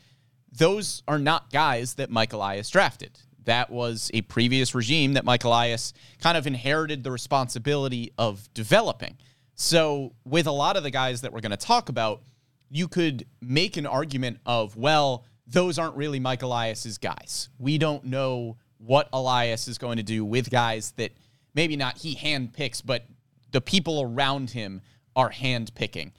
Those 0.53 1.03
are 1.07 1.19
not 1.19 1.51
guys 1.53 1.95
that 1.95 2.11
Mike 2.11 2.33
Elias 2.33 2.71
drafted. 2.71 3.19
That 3.45 3.71
was 3.71 4.11
a 4.13 4.23
previous 4.23 4.75
regime 4.75 5.15
that 5.15 5.25
Mike 5.25 5.45
Elias 5.45 5.93
kind 6.21 6.37
of 6.37 6.47
inherited 6.47 7.03
the 7.03 7.11
responsibility 7.11 8.13
of 8.19 8.53
developing. 8.55 9.17
So, 9.55 10.15
with 10.25 10.47
a 10.47 10.53
lot 10.53 10.77
of 10.77 10.83
the 10.83 10.91
guys 10.91 11.23
that 11.23 11.33
we're 11.33 11.41
going 11.41 11.51
to 11.51 11.57
talk 11.57 11.89
about, 11.89 12.23
you 12.71 12.89
could 12.89 13.27
make 13.41 13.77
an 13.77 13.87
argument 13.87 14.39
of, 14.47 14.77
well, 14.77 15.25
those 15.47 15.79
aren't 15.79 15.97
really 15.97 16.21
Mike 16.21 16.43
Elias's 16.43 16.99
guys. 16.99 17.49
We 17.59 17.79
don't 17.79 18.05
know 18.05 18.59
what 18.79 19.09
Elias 19.13 19.67
is 19.67 19.79
going 19.79 19.97
to 19.97 20.03
do 20.03 20.25
with 20.25 20.51
guys 20.51 20.93
that 20.93 21.13
maybe 21.55 21.77
not 21.77 21.99
he 21.99 22.15
hand 22.15 22.53
picks, 22.53 22.81
but 22.81 23.07
the 23.51 23.61
people 23.61 24.03
around 24.03 24.51
him 24.51 24.81
are 25.17 25.31
hand 25.31 25.75
picking. 25.75 26.13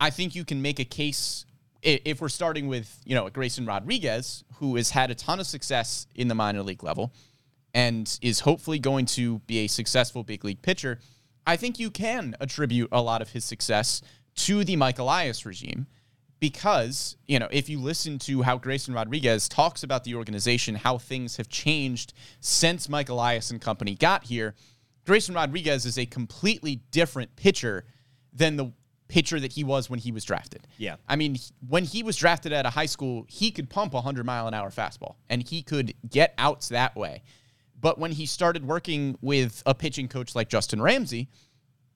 I 0.00 0.10
think 0.10 0.34
you 0.34 0.44
can 0.44 0.62
make 0.62 0.80
a 0.80 0.84
case 0.84 1.44
if 1.82 2.20
we're 2.20 2.28
starting 2.28 2.68
with, 2.68 3.00
you 3.04 3.14
know, 3.14 3.28
Grayson 3.28 3.66
Rodriguez, 3.66 4.44
who 4.56 4.76
has 4.76 4.90
had 4.90 5.10
a 5.10 5.14
ton 5.14 5.40
of 5.40 5.46
success 5.46 6.06
in 6.14 6.28
the 6.28 6.34
minor 6.34 6.62
league 6.62 6.82
level 6.82 7.12
and 7.74 8.18
is 8.22 8.40
hopefully 8.40 8.78
going 8.78 9.06
to 9.06 9.40
be 9.40 9.58
a 9.58 9.66
successful 9.66 10.22
big 10.22 10.44
league 10.44 10.62
pitcher. 10.62 11.00
I 11.46 11.56
think 11.56 11.80
you 11.80 11.90
can 11.90 12.36
attribute 12.40 12.88
a 12.92 13.02
lot 13.02 13.22
of 13.22 13.30
his 13.30 13.44
success 13.44 14.00
to 14.36 14.62
the 14.64 14.76
Mike 14.76 14.98
Elias 14.98 15.44
regime 15.44 15.86
because, 16.38 17.16
you 17.26 17.38
know, 17.38 17.48
if 17.50 17.68
you 17.68 17.80
listen 17.80 18.18
to 18.20 18.42
how 18.42 18.58
Grayson 18.58 18.94
Rodriguez 18.94 19.48
talks 19.48 19.82
about 19.82 20.04
the 20.04 20.14
organization, 20.14 20.74
how 20.74 20.98
things 20.98 21.36
have 21.36 21.48
changed 21.48 22.12
since 22.40 22.88
Mike 22.88 23.08
Elias 23.08 23.50
and 23.50 23.60
company 23.60 23.94
got 23.94 24.24
here, 24.24 24.54
Grayson 25.04 25.34
Rodriguez 25.34 25.84
is 25.84 25.98
a 25.98 26.06
completely 26.06 26.76
different 26.90 27.34
pitcher 27.36 27.84
than 28.32 28.56
the 28.56 28.72
pitcher 29.12 29.38
that 29.38 29.52
he 29.52 29.62
was 29.62 29.90
when 29.90 29.98
he 29.98 30.10
was 30.10 30.24
drafted. 30.24 30.66
Yeah. 30.78 30.96
I 31.06 31.16
mean, 31.16 31.36
when 31.68 31.84
he 31.84 32.02
was 32.02 32.16
drafted 32.16 32.50
out 32.50 32.64
of 32.64 32.72
high 32.72 32.86
school, 32.86 33.26
he 33.28 33.50
could 33.50 33.68
pump 33.68 33.92
a 33.92 33.96
100 33.96 34.24
mile 34.24 34.48
an 34.48 34.54
hour 34.54 34.70
fastball 34.70 35.16
and 35.28 35.46
he 35.46 35.62
could 35.62 35.94
get 36.08 36.32
outs 36.38 36.70
that 36.70 36.96
way. 36.96 37.22
But 37.78 37.98
when 37.98 38.12
he 38.12 38.24
started 38.24 38.66
working 38.66 39.18
with 39.20 39.62
a 39.66 39.74
pitching 39.74 40.08
coach 40.08 40.34
like 40.34 40.48
Justin 40.48 40.80
Ramsey, 40.80 41.28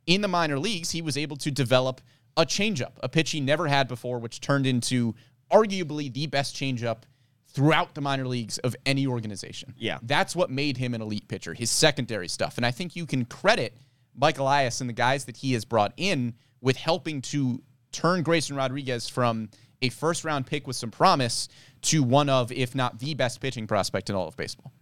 in 0.07 0.21
the 0.21 0.29
minor 0.29 0.59
leagues, 0.59 0.91
he 0.91 1.01
was 1.01 1.17
able 1.17 1.37
to 1.39 1.51
develop 1.51 2.03
a 2.37 2.45
changeup, 2.45 2.93
a 3.03 3.09
pitch 3.09 3.31
he 3.31 3.41
never 3.41 3.67
had 3.67 3.89
before, 3.89 4.19
which 4.19 4.43
turned 4.43 4.67
into 4.67 5.15
arguably 5.51 6.13
the 6.13 6.27
best 6.27 6.55
changeup 6.55 7.05
throughout 7.49 7.95
the 7.95 8.03
minor 8.03 8.27
leagues 8.27 8.59
of 8.59 8.77
any 8.85 9.07
organization. 9.07 9.73
Yeah. 9.79 10.01
That's 10.03 10.37
what 10.37 10.51
made 10.51 10.77
him 10.77 10.93
an 10.93 11.01
elite 11.01 11.29
pitcher, 11.29 11.55
his 11.55 11.71
secondary 11.71 12.29
stuff. 12.29 12.59
And 12.59 12.67
I 12.67 12.73
think 12.73 12.95
you 12.95 13.07
can 13.07 13.25
credit 13.25 13.75
Mike 14.15 14.39
Elias 14.39 14.83
and 14.83 14.91
the 14.91 14.95
guys 14.95 15.25
that 15.25 15.39
he 15.39 15.55
has 15.55 15.65
brought 15.65 15.95
in 15.97 16.35
with 16.61 16.77
helping 16.77 17.23
to 17.23 17.63
turn 17.93 18.23
Grayson 18.23 18.57
Rodriguez 18.57 19.09
from 19.09 19.51
a 19.83 19.89
first 19.91 20.25
round 20.25 20.47
pick 20.47 20.67
with 20.67 20.77
some 20.77 20.91
promise 20.91 21.49
to 21.83 22.03
one 22.03 22.29
of, 22.29 22.51
if 22.53 22.75
not 22.75 22.99
the 22.99 23.15
best 23.15 23.41
pitching 23.41 23.67
prospect 23.67 24.11
in 24.11 24.17
all 24.17 24.29
of 24.29 24.37
baseball. 24.37 24.73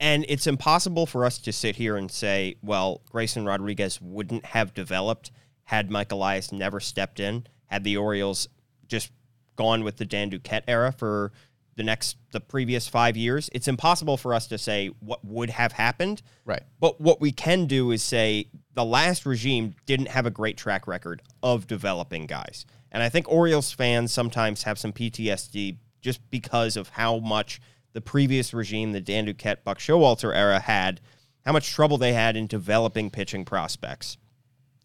And 0.00 0.24
it's 0.28 0.48
impossible 0.48 1.06
for 1.06 1.24
us 1.24 1.38
to 1.38 1.52
sit 1.52 1.76
here 1.76 1.96
and 1.96 2.10
say, 2.10 2.56
well, 2.60 3.02
Grayson 3.10 3.44
Rodriguez 3.44 4.00
wouldn't 4.00 4.44
have 4.46 4.74
developed 4.74 5.30
had 5.64 5.90
Mike 5.90 6.12
Elias 6.12 6.52
never 6.52 6.80
stepped 6.80 7.20
in, 7.20 7.46
had 7.66 7.84
the 7.84 7.96
Orioles 7.96 8.48
just 8.88 9.12
gone 9.56 9.84
with 9.84 9.96
the 9.96 10.04
Dan 10.04 10.30
Duquette 10.30 10.64
era 10.68 10.92
for 10.92 11.32
the 11.76 11.82
next, 11.82 12.16
the 12.32 12.40
previous 12.40 12.88
five 12.88 13.16
years. 13.16 13.48
It's 13.52 13.68
impossible 13.68 14.16
for 14.16 14.34
us 14.34 14.46
to 14.48 14.58
say 14.58 14.88
what 15.00 15.24
would 15.24 15.50
have 15.50 15.72
happened. 15.72 16.20
Right. 16.44 16.62
But 16.80 17.00
what 17.00 17.20
we 17.20 17.32
can 17.32 17.66
do 17.66 17.90
is 17.92 18.02
say 18.02 18.48
the 18.74 18.84
last 18.84 19.26
regime 19.26 19.74
didn't 19.86 20.08
have 20.08 20.26
a 20.26 20.30
great 20.30 20.56
track 20.56 20.86
record 20.86 21.22
of 21.42 21.66
developing 21.66 22.26
guys. 22.26 22.64
And 22.90 23.02
I 23.02 23.08
think 23.08 23.30
Orioles 23.30 23.72
fans 23.72 24.12
sometimes 24.12 24.62
have 24.62 24.78
some 24.78 24.92
PTSD 24.92 25.76
just 26.00 26.20
because 26.30 26.76
of 26.76 26.90
how 26.90 27.18
much 27.18 27.60
the 27.92 28.00
previous 28.00 28.54
regime, 28.54 28.92
the 28.92 29.00
Dan 29.00 29.26
Duquette, 29.26 29.64
Buck 29.64 29.78
Showalter 29.78 30.34
era, 30.34 30.58
had, 30.58 31.00
how 31.44 31.52
much 31.52 31.70
trouble 31.70 31.98
they 31.98 32.12
had 32.12 32.36
in 32.36 32.46
developing 32.46 33.10
pitching 33.10 33.44
prospects. 33.44 34.16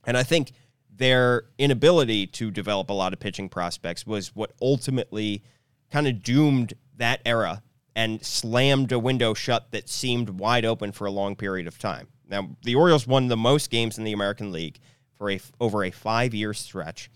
And 0.05 0.17
I 0.17 0.23
think 0.23 0.51
their 0.93 1.43
inability 1.57 2.27
to 2.27 2.51
develop 2.51 2.89
a 2.89 2.93
lot 2.93 3.13
of 3.13 3.19
pitching 3.19 3.49
prospects 3.49 4.05
was 4.05 4.35
what 4.35 4.51
ultimately 4.61 5.43
kind 5.91 6.07
of 6.07 6.23
doomed 6.23 6.73
that 6.97 7.21
era 7.25 7.61
and 7.95 8.23
slammed 8.23 8.91
a 8.91 8.99
window 8.99 9.33
shut 9.33 9.71
that 9.71 9.89
seemed 9.89 10.29
wide 10.29 10.65
open 10.65 10.91
for 10.91 11.05
a 11.05 11.11
long 11.11 11.35
period 11.35 11.67
of 11.67 11.77
time. 11.79 12.07
Now, 12.29 12.49
the 12.63 12.75
Orioles 12.75 13.07
won 13.07 13.27
the 13.27 13.37
most 13.37 13.69
games 13.69 13.97
in 13.97 14.03
the 14.03 14.13
American 14.13 14.51
League 14.51 14.79
for 15.17 15.31
a 15.31 15.39
over 15.59 15.83
a 15.83 15.91
5-year 15.91 16.53
stretch, 16.53 17.09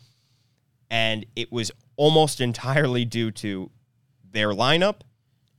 and 0.89 1.25
it 1.35 1.51
was 1.51 1.71
almost 1.95 2.41
entirely 2.49 3.05
due 3.05 3.31
to 3.31 3.69
their 4.31 4.49
lineup 4.49 5.01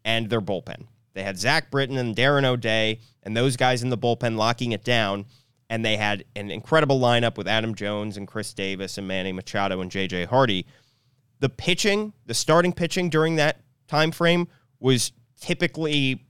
and 0.05 0.31
their 0.31 0.41
bullpen. 0.41 0.87
They 1.15 1.23
had 1.23 1.39
Zach 1.39 1.71
Britton 1.71 1.99
and 1.99 2.17
Darren 2.17 2.45
O'Day 2.45 3.01
and 3.23 3.37
those 3.37 3.57
guys 3.57 3.83
in 3.83 3.91
the 3.91 3.99
bullpen 3.99 4.37
locking 4.37 4.73
it 4.73 4.85
down. 4.85 5.27
And 5.69 5.85
they 5.85 5.97
had 5.97 6.25
an 6.37 6.51
incredible 6.51 7.01
lineup 7.01 7.39
with 7.39 7.49
Adam 7.49 7.75
Jones 7.75 8.17
and 8.17 8.29
Chris 8.29 8.53
Davis 8.53 8.99
and 8.99 9.09
Manny 9.09 9.33
Machado 9.33 9.81
and 9.81 9.91
JJ 9.91 10.27
Hardy. 10.27 10.67
The 11.41 11.49
pitching, 11.49 12.13
the 12.27 12.35
starting 12.35 12.73
pitching 12.73 13.09
during 13.09 13.37
that 13.37 13.61
time 13.89 14.11
frame 14.11 14.49
was 14.81 15.13
typically 15.41 16.27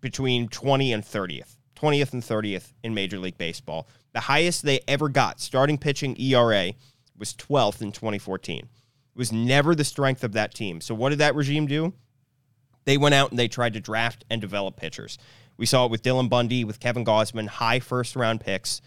between 0.00 0.48
20 0.48 0.92
and 0.92 1.04
30th, 1.04 1.56
20th 1.82 2.12
and 2.12 2.22
30th 2.22 2.72
in 2.82 2.94
Major 2.94 3.18
League 3.18 3.38
Baseball. 3.38 3.88
The 4.12 4.20
highest 4.20 4.62
they 4.62 4.80
ever 4.86 5.08
got 5.08 5.40
starting 5.40 5.78
pitching 5.78 6.16
ERA 6.20 6.72
was 7.18 7.34
12th 7.34 7.82
in 7.82 7.92
2014. 7.92 8.58
It 8.58 8.68
was 9.14 9.32
never 9.32 9.74
the 9.74 9.84
strength 9.84 10.22
of 10.22 10.32
that 10.32 10.54
team. 10.54 10.80
So 10.80 10.94
what 10.94 11.10
did 11.10 11.18
that 11.18 11.34
regime 11.34 11.66
do? 11.66 11.92
They 12.84 12.96
went 12.96 13.14
out 13.14 13.30
and 13.30 13.38
they 13.38 13.48
tried 13.48 13.74
to 13.74 13.80
draft 13.80 14.24
and 14.30 14.40
develop 14.40 14.76
pitchers. 14.76 15.18
We 15.56 15.66
saw 15.66 15.84
it 15.84 15.90
with 15.90 16.02
Dylan 16.02 16.28
Bundy, 16.28 16.64
with 16.64 16.80
Kevin 16.80 17.04
Gausman, 17.04 17.46
high 17.46 17.80
first 17.80 18.16
round 18.16 18.40
picks. 18.40 18.80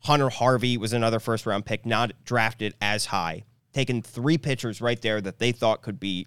Hunter 0.00 0.28
Harvey 0.28 0.76
was 0.76 0.92
another 0.92 1.18
first 1.18 1.46
round 1.46 1.66
pick, 1.66 1.86
not 1.86 2.12
drafted 2.24 2.74
as 2.80 3.06
high. 3.06 3.44
Taking 3.72 4.02
three 4.02 4.38
pitchers 4.38 4.80
right 4.80 5.00
there 5.00 5.20
that 5.20 5.38
they 5.38 5.52
thought 5.52 5.82
could 5.82 5.98
be 5.98 6.26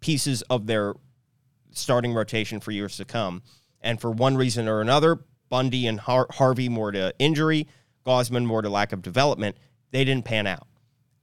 pieces 0.00 0.42
of 0.42 0.66
their 0.66 0.94
starting 1.72 2.12
rotation 2.12 2.60
for 2.60 2.70
years 2.70 2.96
to 2.98 3.04
come. 3.04 3.42
And 3.84 4.00
for 4.00 4.10
one 4.10 4.36
reason 4.36 4.66
or 4.66 4.80
another, 4.80 5.20
Bundy 5.50 5.86
and 5.86 6.00
Har- 6.00 6.26
Harvey 6.30 6.68
more 6.68 6.90
to 6.90 7.14
injury, 7.20 7.68
Gausman 8.04 8.46
more 8.46 8.62
to 8.62 8.68
lack 8.68 8.92
of 8.92 9.02
development, 9.02 9.56
they 9.92 10.04
didn't 10.04 10.24
pan 10.24 10.48
out. 10.48 10.66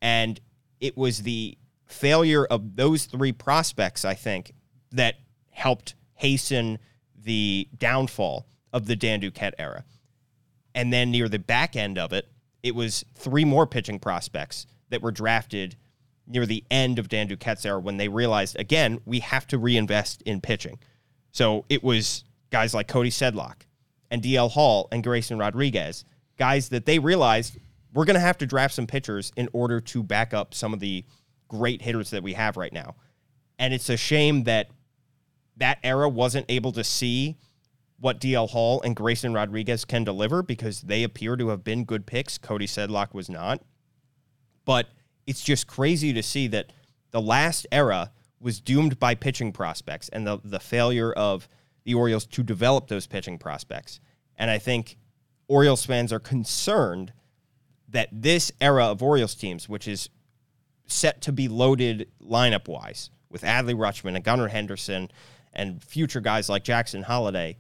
And 0.02 0.40
it 0.80 0.96
was 0.96 1.24
the 1.24 1.58
failure 1.86 2.46
of 2.46 2.76
those 2.76 3.06
three 3.06 3.34
prospects, 3.34 4.06
I 4.06 4.14
think, 4.14 4.54
that 4.92 5.16
helped 5.50 5.96
hasten 6.14 6.80
the 7.16 7.68
downfall 7.78 8.48
of 8.72 8.86
the 8.86 8.96
Dan 8.96 9.22
Duquette 9.22 9.56
era. 9.60 9.84
And 10.74 10.94
then 10.94 11.12
near 11.12 11.28
the 11.28 11.40
back 11.40 11.76
end 11.76 11.98
of 11.98 12.14
it, 12.14 12.32
it 12.64 12.76
was 12.76 13.04
three 13.16 13.44
more 13.44 13.68
pitching 13.68 14.00
prospects 14.00 14.68
that 14.90 15.02
were 15.02 15.12
drafted 15.12 15.76
near 16.28 16.46
the 16.46 16.64
end 16.70 17.00
of 17.00 17.10
Dan 17.10 17.28
Duquette's 17.28 17.66
era 17.66 17.80
when 17.80 17.98
they 17.98 18.08
realized, 18.08 18.58
again, 18.60 19.02
we 19.06 19.20
have 19.20 19.48
to 19.48 19.58
reinvest 19.58 20.22
in 20.22 20.42
pitching. 20.42 20.80
So 21.32 21.66
it 21.70 21.84
was 21.84 22.24
guys 22.52 22.74
like 22.74 22.88
Cody 22.88 23.10
Sedlock 23.10 23.64
and 24.12 24.22
DL 24.22 24.52
Hall 24.52 24.88
and 24.92 25.04
Grayson 25.04 25.40
Rodriguez, 25.40 26.06
guys 26.38 26.70
that 26.70 26.86
they 26.86 27.00
realized 27.00 27.58
we're 27.94 28.06
going 28.06 28.16
to 28.16 28.20
have 28.20 28.38
to 28.40 28.46
draft 28.46 28.74
some 28.74 28.88
pitchers 28.88 29.32
in 29.36 29.50
order 29.54 29.80
to 29.80 30.04
back 30.04 30.34
up 30.34 30.54
some 30.54 30.74
of 30.74 30.80
the 30.80 31.04
great 31.48 31.82
hitters 31.82 32.12
that 32.12 32.24
we 32.24 32.34
have 32.34 32.58
right 32.58 32.72
now. 32.72 32.96
And 33.60 33.74
it's 33.74 33.90
a 33.90 33.98
shame 33.98 34.44
that 34.44 34.70
that 35.58 35.80
era 35.84 36.08
wasn't 36.08 36.46
able 36.50 36.72
to 36.74 36.84
see 36.84 37.38
what 38.00 38.20
DL 38.20 38.50
Hall 38.50 38.82
and 38.82 38.96
Grayson 38.96 39.34
Rodriguez 39.34 39.86
can 39.86 40.04
deliver 40.04 40.42
because 40.42 40.82
they 40.82 41.04
appear 41.04 41.36
to 41.36 41.50
have 41.50 41.64
been 41.64 41.84
good 41.84 42.06
picks. 42.06 42.38
Cody 42.38 42.66
Sedlock 42.66 43.14
was 43.14 43.30
not. 43.30 43.62
But 44.66 44.88
it's 45.28 45.44
just 45.44 45.68
crazy 45.68 46.12
to 46.14 46.24
see 46.24 46.48
that 46.48 46.74
the 47.12 47.22
last 47.22 47.68
era 47.72 48.12
was 48.40 48.60
doomed 48.60 49.00
by 49.00 49.14
pitching 49.14 49.52
prospects 49.52 50.10
and 50.10 50.26
the, 50.26 50.40
the 50.44 50.60
failure 50.60 51.14
of 51.14 51.48
the 51.84 51.94
Orioles 51.94 52.26
to 52.28 52.44
develop 52.44 52.88
those 52.88 53.08
pitching 53.08 53.38
prospects. 53.38 54.00
And 54.38 54.50
I 54.50 54.58
think 54.58 54.98
Orioles 55.48 55.86
fans 55.86 56.14
are 56.14 56.20
concerned 56.20 57.14
that 57.90 58.10
this 58.12 58.52
era 58.62 58.86
of 58.86 59.04
Orioles 59.04 59.36
teams, 59.36 59.68
which 59.68 59.88
is 59.88 60.10
set 60.88 61.22
to 61.22 61.32
be 61.32 61.48
loaded 61.48 62.10
lineup 62.22 62.68
wise 62.68 63.10
with 63.30 63.42
Adley 63.44 63.76
Rutschman 63.76 64.16
and 64.16 64.24
Gunnar 64.24 64.48
Henderson 64.48 65.12
and 65.54 65.84
future 65.84 66.22
guys 66.22 66.50
like 66.50 66.64
Jackson 66.64 67.04
Holliday, 67.04 67.58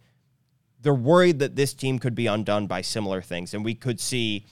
they're 0.81 0.93
worried 0.93 1.39
that 1.39 1.55
this 1.55 1.73
team 1.73 1.99
could 1.99 2.15
be 2.15 2.27
undone 2.27 2.67
by 2.67 2.81
similar 2.81 3.21
things. 3.21 3.53
And 3.53 3.63
we 3.63 3.75
could 3.75 3.99
see 3.99 4.45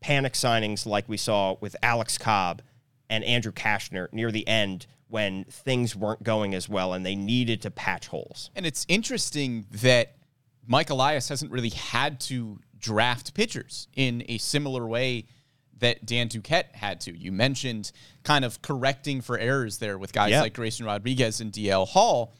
panic 0.00 0.32
signings 0.32 0.86
like 0.86 1.08
we 1.08 1.16
saw 1.16 1.56
with 1.60 1.76
Alex 1.82 2.18
Cobb 2.18 2.62
and 3.08 3.22
Andrew 3.24 3.52
Cashner 3.52 4.12
near 4.12 4.32
the 4.32 4.46
end 4.48 4.86
when 5.10 5.44
things 5.44 5.94
weren't 5.96 6.22
going 6.22 6.54
as 6.54 6.68
well 6.68 6.94
and 6.94 7.04
they 7.04 7.16
needed 7.16 7.60
to 7.62 7.70
patch 7.70 8.06
holes. 8.08 8.50
And 8.54 8.64
it's 8.64 8.86
interesting 8.88 9.66
that 9.72 10.14
Mike 10.66 10.90
Elias 10.90 11.28
hasn't 11.28 11.50
really 11.50 11.70
had 11.70 12.20
to 12.20 12.60
draft 12.78 13.34
pitchers 13.34 13.88
in 13.94 14.24
a 14.28 14.38
similar 14.38 14.86
way 14.86 15.26
that 15.78 16.06
Dan 16.06 16.28
Duquette 16.28 16.74
had 16.74 17.00
to. 17.02 17.16
You 17.16 17.32
mentioned 17.32 17.90
kind 18.22 18.44
of 18.44 18.62
correcting 18.62 19.20
for 19.20 19.38
errors 19.38 19.78
there 19.78 19.98
with 19.98 20.12
guys 20.12 20.30
Yeah. 20.30 20.42
like 20.42 20.54
Grayson 20.54 20.86
Rodriguez 20.86 21.40
and 21.40 21.52
DL 21.52 21.88
Hall. 21.88 22.34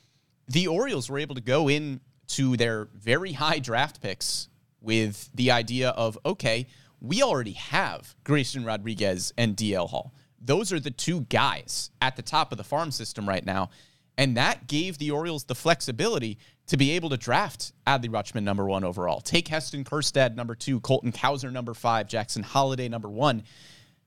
The 0.49 0.67
Orioles 0.69 1.09
were 1.11 1.19
able 1.19 1.35
to 1.35 1.41
go 1.41 1.69
in 1.69 2.01
to 2.29 2.57
their 2.57 2.89
very 2.95 3.33
high 3.33 3.59
draft 3.59 4.01
picks 4.01 4.49
with 4.81 5.29
the 5.35 5.51
idea 5.51 5.91
of 5.91 6.17
okay, 6.25 6.67
we 7.01 7.23
already 7.23 7.53
have 7.53 8.15
Grayson 8.25 8.65
Rodriguez 8.65 9.33
and 9.39 9.57
DL 9.57 9.89
Hall. 9.89 10.15
Those 10.41 10.73
are 10.73 10.81
the 10.81 10.91
two 10.91 11.23
guys 11.23 11.91
at 12.01 12.17
the 12.17 12.23
top 12.23 12.53
of 12.53 12.59
the 12.59 12.65
farm 12.65 12.91
system 12.91 13.29
right 13.29 13.45
now. 13.45 13.71
And 14.17 14.37
that 14.37 14.67
gave 14.67 14.99
the 14.99 15.11
Orioles 15.13 15.45
the 15.45 15.55
flexibility 15.55 16.39
to 16.67 16.77
be 16.77 16.93
able 16.93 17.09
to 17.11 17.17
draft 17.17 17.73
Adley 17.87 18.09
Rutschman 18.09 18.43
number 18.43 18.67
one 18.67 18.85
overall, 18.85 19.21
take 19.21 19.49
Heston 19.49 19.83
Kjerstad 19.83 20.35
number 20.35 20.55
two, 20.55 20.81
Colton 20.81 21.11
Cowser 21.11 21.51
number 21.51 21.75
five, 21.75 22.07
Jackson 22.07 22.43
Holliday 22.43 22.89
number 22.89 23.09
one. 23.09 23.43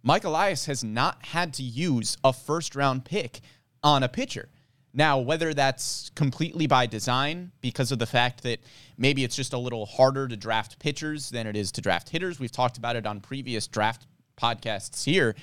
Mike 0.03 0.23
Elias 0.23 0.65
has 0.65 0.83
not 0.83 1.25
had 1.25 1.53
to 1.55 1.63
use 1.63 2.17
a 2.23 2.31
first 2.31 2.75
round 2.75 3.05
pick 3.05 3.41
on 3.83 4.03
a 4.03 4.09
pitcher. 4.09 4.49
Now, 4.93 5.17
whether 5.19 5.53
that's 5.53 6.11
completely 6.13 6.67
by 6.67 6.85
design 6.85 7.51
because 7.61 7.91
of 7.91 7.97
the 7.97 8.05
fact 8.05 8.43
that 8.43 8.59
maybe 8.97 9.23
it's 9.23 9.35
just 9.35 9.53
a 9.53 9.57
little 9.57 9.87
harder 9.87 10.27
to 10.27 10.37
draft 10.37 10.77
pitchers 10.77 11.31
than 11.31 11.47
it 11.47 11.55
is 11.55 11.71
to 11.73 11.81
draft 11.81 12.09
hitters, 12.09 12.39
we've 12.39 12.51
talked 12.51 12.77
about 12.77 12.95
it 12.95 13.07
on 13.07 13.19
previous 13.19 13.65
draft 13.65 14.05
podcasts 14.39 15.03
here. 15.03 15.35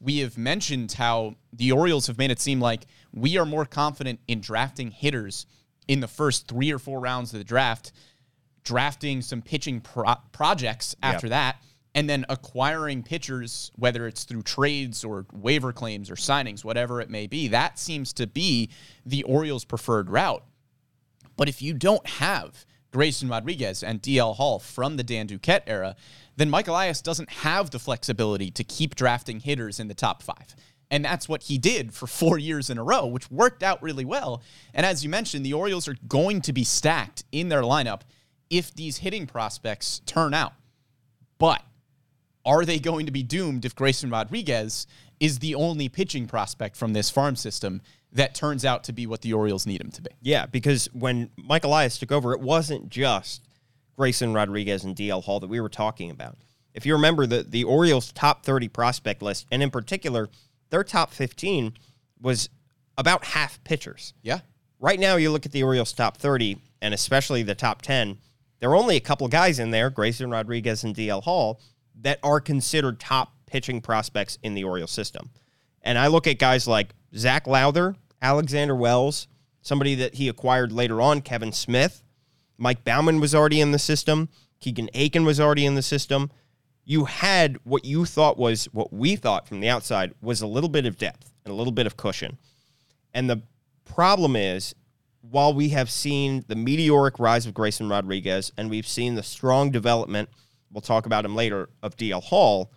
We 0.00 0.18
have 0.18 0.36
mentioned 0.36 0.92
how 0.92 1.36
the 1.52 1.72
Orioles 1.72 2.06
have 2.06 2.18
made 2.18 2.30
it 2.30 2.40
seem 2.40 2.60
like 2.60 2.86
we 3.12 3.38
are 3.38 3.46
more 3.46 3.64
confident 3.64 4.20
in 4.28 4.40
drafting 4.40 4.90
hitters 4.90 5.46
in 5.88 6.00
the 6.00 6.08
first 6.08 6.48
three 6.48 6.72
or 6.72 6.78
four 6.78 7.00
rounds 7.00 7.32
of 7.32 7.38
the 7.38 7.44
draft, 7.44 7.92
drafting 8.62 9.22
some 9.22 9.40
pitching 9.40 9.80
pro- 9.80 10.16
projects 10.32 10.94
after 11.02 11.28
that, 11.30 11.62
and 11.94 12.10
then 12.10 12.26
acquiring 12.28 13.02
pitchers, 13.02 13.70
whether 13.76 14.06
it's 14.06 14.24
through 14.24 14.42
trades 14.42 15.02
or 15.02 15.24
waiver 15.32 15.72
claims 15.72 16.10
or 16.10 16.14
signings, 16.14 16.62
whatever 16.62 17.00
it 17.00 17.08
may 17.08 17.26
be. 17.26 17.48
That 17.48 17.78
seems 17.78 18.12
to 18.14 18.26
be 18.26 18.70
the 19.06 19.22
Orioles' 19.22 19.64
preferred 19.64 20.10
route. 20.10 20.44
But 21.38 21.48
if 21.48 21.62
you 21.62 21.72
don't 21.72 22.06
have 22.06 22.66
Grayson 22.92 23.28
Rodriguez 23.28 23.82
and 23.82 24.02
DL 24.02 24.36
Hall 24.36 24.58
from 24.58 24.96
the 24.96 25.02
Dan 25.02 25.26
Duquette 25.26 25.62
era, 25.66 25.96
then 26.36 26.50
Mike 26.50 26.68
Elias 26.68 27.00
doesn't 27.00 27.30
have 27.30 27.70
the 27.70 27.78
flexibility 27.78 28.50
to 28.50 28.64
keep 28.64 28.94
drafting 28.94 29.40
hitters 29.40 29.80
in 29.80 29.88
the 29.88 29.94
top 29.94 30.22
five. 30.22 30.54
And 30.90 31.04
that's 31.04 31.28
what 31.28 31.44
he 31.44 31.58
did 31.58 31.92
for 31.92 32.06
four 32.06 32.38
years 32.38 32.70
in 32.70 32.78
a 32.78 32.84
row, 32.84 33.06
which 33.06 33.30
worked 33.30 33.62
out 33.62 33.82
really 33.82 34.04
well. 34.04 34.42
And 34.72 34.86
as 34.86 35.02
you 35.02 35.10
mentioned, 35.10 35.44
the 35.44 35.52
Orioles 35.52 35.88
are 35.88 35.96
going 36.06 36.40
to 36.42 36.52
be 36.52 36.62
stacked 36.62 37.24
in 37.32 37.48
their 37.48 37.62
lineup 37.62 38.02
if 38.50 38.72
these 38.72 38.98
hitting 38.98 39.26
prospects 39.26 40.00
turn 40.06 40.32
out. 40.32 40.52
But 41.38 41.62
are 42.44 42.64
they 42.64 42.78
going 42.78 43.06
to 43.06 43.12
be 43.12 43.24
doomed 43.24 43.64
if 43.64 43.74
Grayson 43.74 44.10
Rodriguez 44.10 44.86
is 45.18 45.40
the 45.40 45.54
only 45.54 45.88
pitching 45.88 46.26
prospect 46.26 46.76
from 46.76 46.92
this 46.92 47.10
farm 47.10 47.34
system 47.34 47.82
that 48.12 48.34
turns 48.34 48.64
out 48.64 48.84
to 48.84 48.92
be 48.92 49.06
what 49.06 49.22
the 49.22 49.32
Orioles 49.32 49.66
need 49.66 49.80
him 49.80 49.90
to 49.90 50.02
be? 50.02 50.10
Yeah, 50.22 50.46
because 50.46 50.88
when 50.92 51.30
Mike 51.36 51.64
Elias 51.64 51.98
took 51.98 52.12
over, 52.12 52.32
it 52.32 52.40
wasn't 52.40 52.88
just 52.88 53.45
Grayson 53.96 54.34
Rodriguez 54.34 54.84
and 54.84 54.94
DL 54.94 55.24
Hall 55.24 55.40
that 55.40 55.48
we 55.48 55.60
were 55.60 55.68
talking 55.68 56.10
about. 56.10 56.36
If 56.74 56.84
you 56.84 56.94
remember 56.94 57.26
the 57.26 57.42
the 57.42 57.64
Orioles' 57.64 58.12
top 58.12 58.44
30 58.44 58.68
prospect 58.68 59.22
list, 59.22 59.46
and 59.50 59.62
in 59.62 59.70
particular, 59.70 60.28
their 60.70 60.84
top 60.84 61.12
15 61.12 61.74
was 62.20 62.48
about 62.98 63.24
half 63.24 63.62
pitchers. 63.64 64.14
Yeah. 64.22 64.40
Right 64.78 65.00
now, 65.00 65.16
you 65.16 65.30
look 65.30 65.46
at 65.46 65.52
the 65.52 65.62
Orioles' 65.62 65.92
top 65.92 66.18
30, 66.18 66.60
and 66.82 66.92
especially 66.92 67.42
the 67.42 67.54
top 67.54 67.82
10, 67.82 68.18
there 68.60 68.70
are 68.70 68.76
only 68.76 68.96
a 68.96 69.00
couple 69.00 69.26
guys 69.28 69.58
in 69.58 69.70
there, 69.70 69.90
Grayson 69.90 70.30
Rodriguez 70.30 70.84
and 70.84 70.94
DL 70.94 71.22
Hall, 71.22 71.60
that 72.02 72.18
are 72.22 72.40
considered 72.40 73.00
top 73.00 73.32
pitching 73.46 73.80
prospects 73.80 74.38
in 74.42 74.54
the 74.54 74.64
Orioles 74.64 74.90
system. 74.90 75.30
And 75.82 75.98
I 75.98 76.08
look 76.08 76.26
at 76.26 76.38
guys 76.38 76.66
like 76.66 76.94
Zach 77.14 77.46
Lowther, 77.46 77.96
Alexander 78.20 78.74
Wells, 78.74 79.28
somebody 79.62 79.94
that 79.96 80.14
he 80.14 80.28
acquired 80.28 80.72
later 80.72 81.00
on, 81.00 81.20
Kevin 81.20 81.52
Smith. 81.52 82.02
Mike 82.58 82.84
Baumann 82.84 83.20
was 83.20 83.34
already 83.34 83.60
in 83.60 83.72
the 83.72 83.78
system. 83.78 84.28
Keegan 84.60 84.90
Akin 84.94 85.24
was 85.24 85.40
already 85.40 85.66
in 85.66 85.74
the 85.74 85.82
system. 85.82 86.30
You 86.84 87.04
had 87.04 87.58
what 87.64 87.84
you 87.84 88.04
thought 88.04 88.38
was 88.38 88.66
what 88.66 88.92
we 88.92 89.16
thought 89.16 89.46
from 89.46 89.60
the 89.60 89.68
outside 89.68 90.14
was 90.20 90.40
a 90.40 90.46
little 90.46 90.70
bit 90.70 90.86
of 90.86 90.96
depth 90.96 91.32
and 91.44 91.52
a 91.52 91.56
little 91.56 91.72
bit 91.72 91.86
of 91.86 91.96
cushion. 91.96 92.38
And 93.12 93.28
the 93.28 93.42
problem 93.84 94.36
is, 94.36 94.74
while 95.20 95.52
we 95.52 95.70
have 95.70 95.90
seen 95.90 96.44
the 96.46 96.54
meteoric 96.54 97.18
rise 97.18 97.46
of 97.46 97.54
Grayson 97.54 97.88
Rodriguez 97.88 98.52
and 98.56 98.70
we've 98.70 98.86
seen 98.86 99.16
the 99.16 99.22
strong 99.22 99.70
development, 99.70 100.28
we'll 100.70 100.80
talk 100.80 101.06
about 101.06 101.24
him 101.24 101.34
later, 101.34 101.68
of 101.82 101.96
DL 101.96 102.22
Hall, 102.22 102.70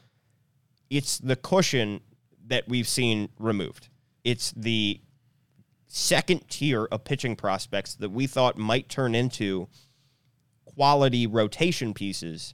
it's 0.89 1.19
the 1.19 1.35
cushion 1.35 2.01
that 2.47 2.67
we've 2.67 2.87
seen 2.87 3.29
removed. 3.37 3.89
It's 4.23 4.51
the 4.51 4.99
second 5.89 6.47
tier 6.49 6.85
of 6.85 7.03
pitching 7.03 7.35
prospects 7.35 7.95
that 7.95 8.11
we 8.11 8.27
thought 8.27 8.57
might 8.57 8.87
turn 8.87 9.15
into 9.15 9.67
quality 10.63 11.27
rotation 11.27 11.93
pieces, 11.93 12.53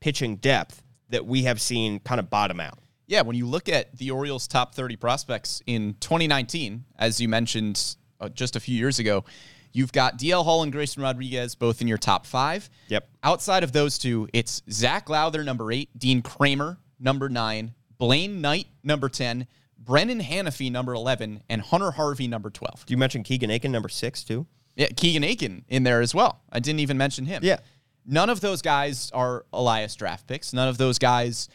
pitching 0.00 0.36
depth 0.36 0.82
that 1.10 1.26
we 1.26 1.44
have 1.44 1.60
seen 1.60 2.00
kind 2.00 2.18
of 2.18 2.28
bottom 2.28 2.58
out. 2.58 2.78
Yeah, 3.06 3.20
when 3.20 3.36
you 3.36 3.46
look 3.46 3.68
at 3.68 3.96
the 3.96 4.10
Orioles' 4.10 4.48
top 4.48 4.74
30 4.74 4.96
prospects 4.96 5.62
in 5.66 5.94
2019, 6.00 6.84
as 6.98 7.20
you 7.20 7.28
mentioned 7.28 7.96
uh, 8.18 8.30
just 8.30 8.56
a 8.56 8.60
few 8.60 8.76
years 8.76 8.98
ago, 8.98 9.24
you've 9.72 9.92
got 9.92 10.18
DL 10.18 10.42
Hall 10.42 10.62
and 10.62 10.72
Grayson 10.72 11.02
Rodriguez 11.02 11.54
both 11.54 11.82
in 11.82 11.86
your 11.86 11.98
top 11.98 12.24
five. 12.24 12.70
Yep. 12.88 13.06
Outside 13.22 13.62
of 13.62 13.72
those 13.72 13.98
two, 13.98 14.26
it's 14.32 14.62
Zach 14.70 15.10
Lowther, 15.10 15.44
number 15.44 15.70
eight, 15.70 15.90
Dean 15.98 16.22
Kremer, 16.22 16.78
number 16.98 17.28
nine, 17.28 17.74
Blaine 17.98 18.40
Knight, 18.40 18.68
number 18.82 19.10
10, 19.10 19.46
Brenan 19.82 20.22
Hanifee, 20.22 20.70
number 20.70 20.94
11, 20.94 21.42
and 21.48 21.60
Hunter 21.62 21.92
Harvey, 21.92 22.26
number 22.26 22.50
12. 22.50 22.86
Do 22.86 22.92
you 22.92 22.98
mention 22.98 23.22
Keegan 23.22 23.50
Akin, 23.50 23.70
number 23.72 23.88
six, 23.88 24.24
too? 24.24 24.46
Yeah, 24.76 24.88
Keegan 24.96 25.24
Akin 25.24 25.64
in 25.68 25.82
there 25.82 26.00
as 26.00 26.14
well. 26.14 26.40
I 26.50 26.60
didn't 26.60 26.80
even 26.80 26.98
mention 26.98 27.26
him. 27.26 27.42
Yeah. 27.44 27.58
None 28.06 28.30
of 28.30 28.40
those 28.40 28.60
guys 28.62 29.10
are 29.12 29.44
Elias 29.52 29.94
draft 29.94 30.26
picks. 30.26 30.52
None 30.52 30.68
of 30.68 30.78
those 30.78 30.98
guys, 30.98 31.48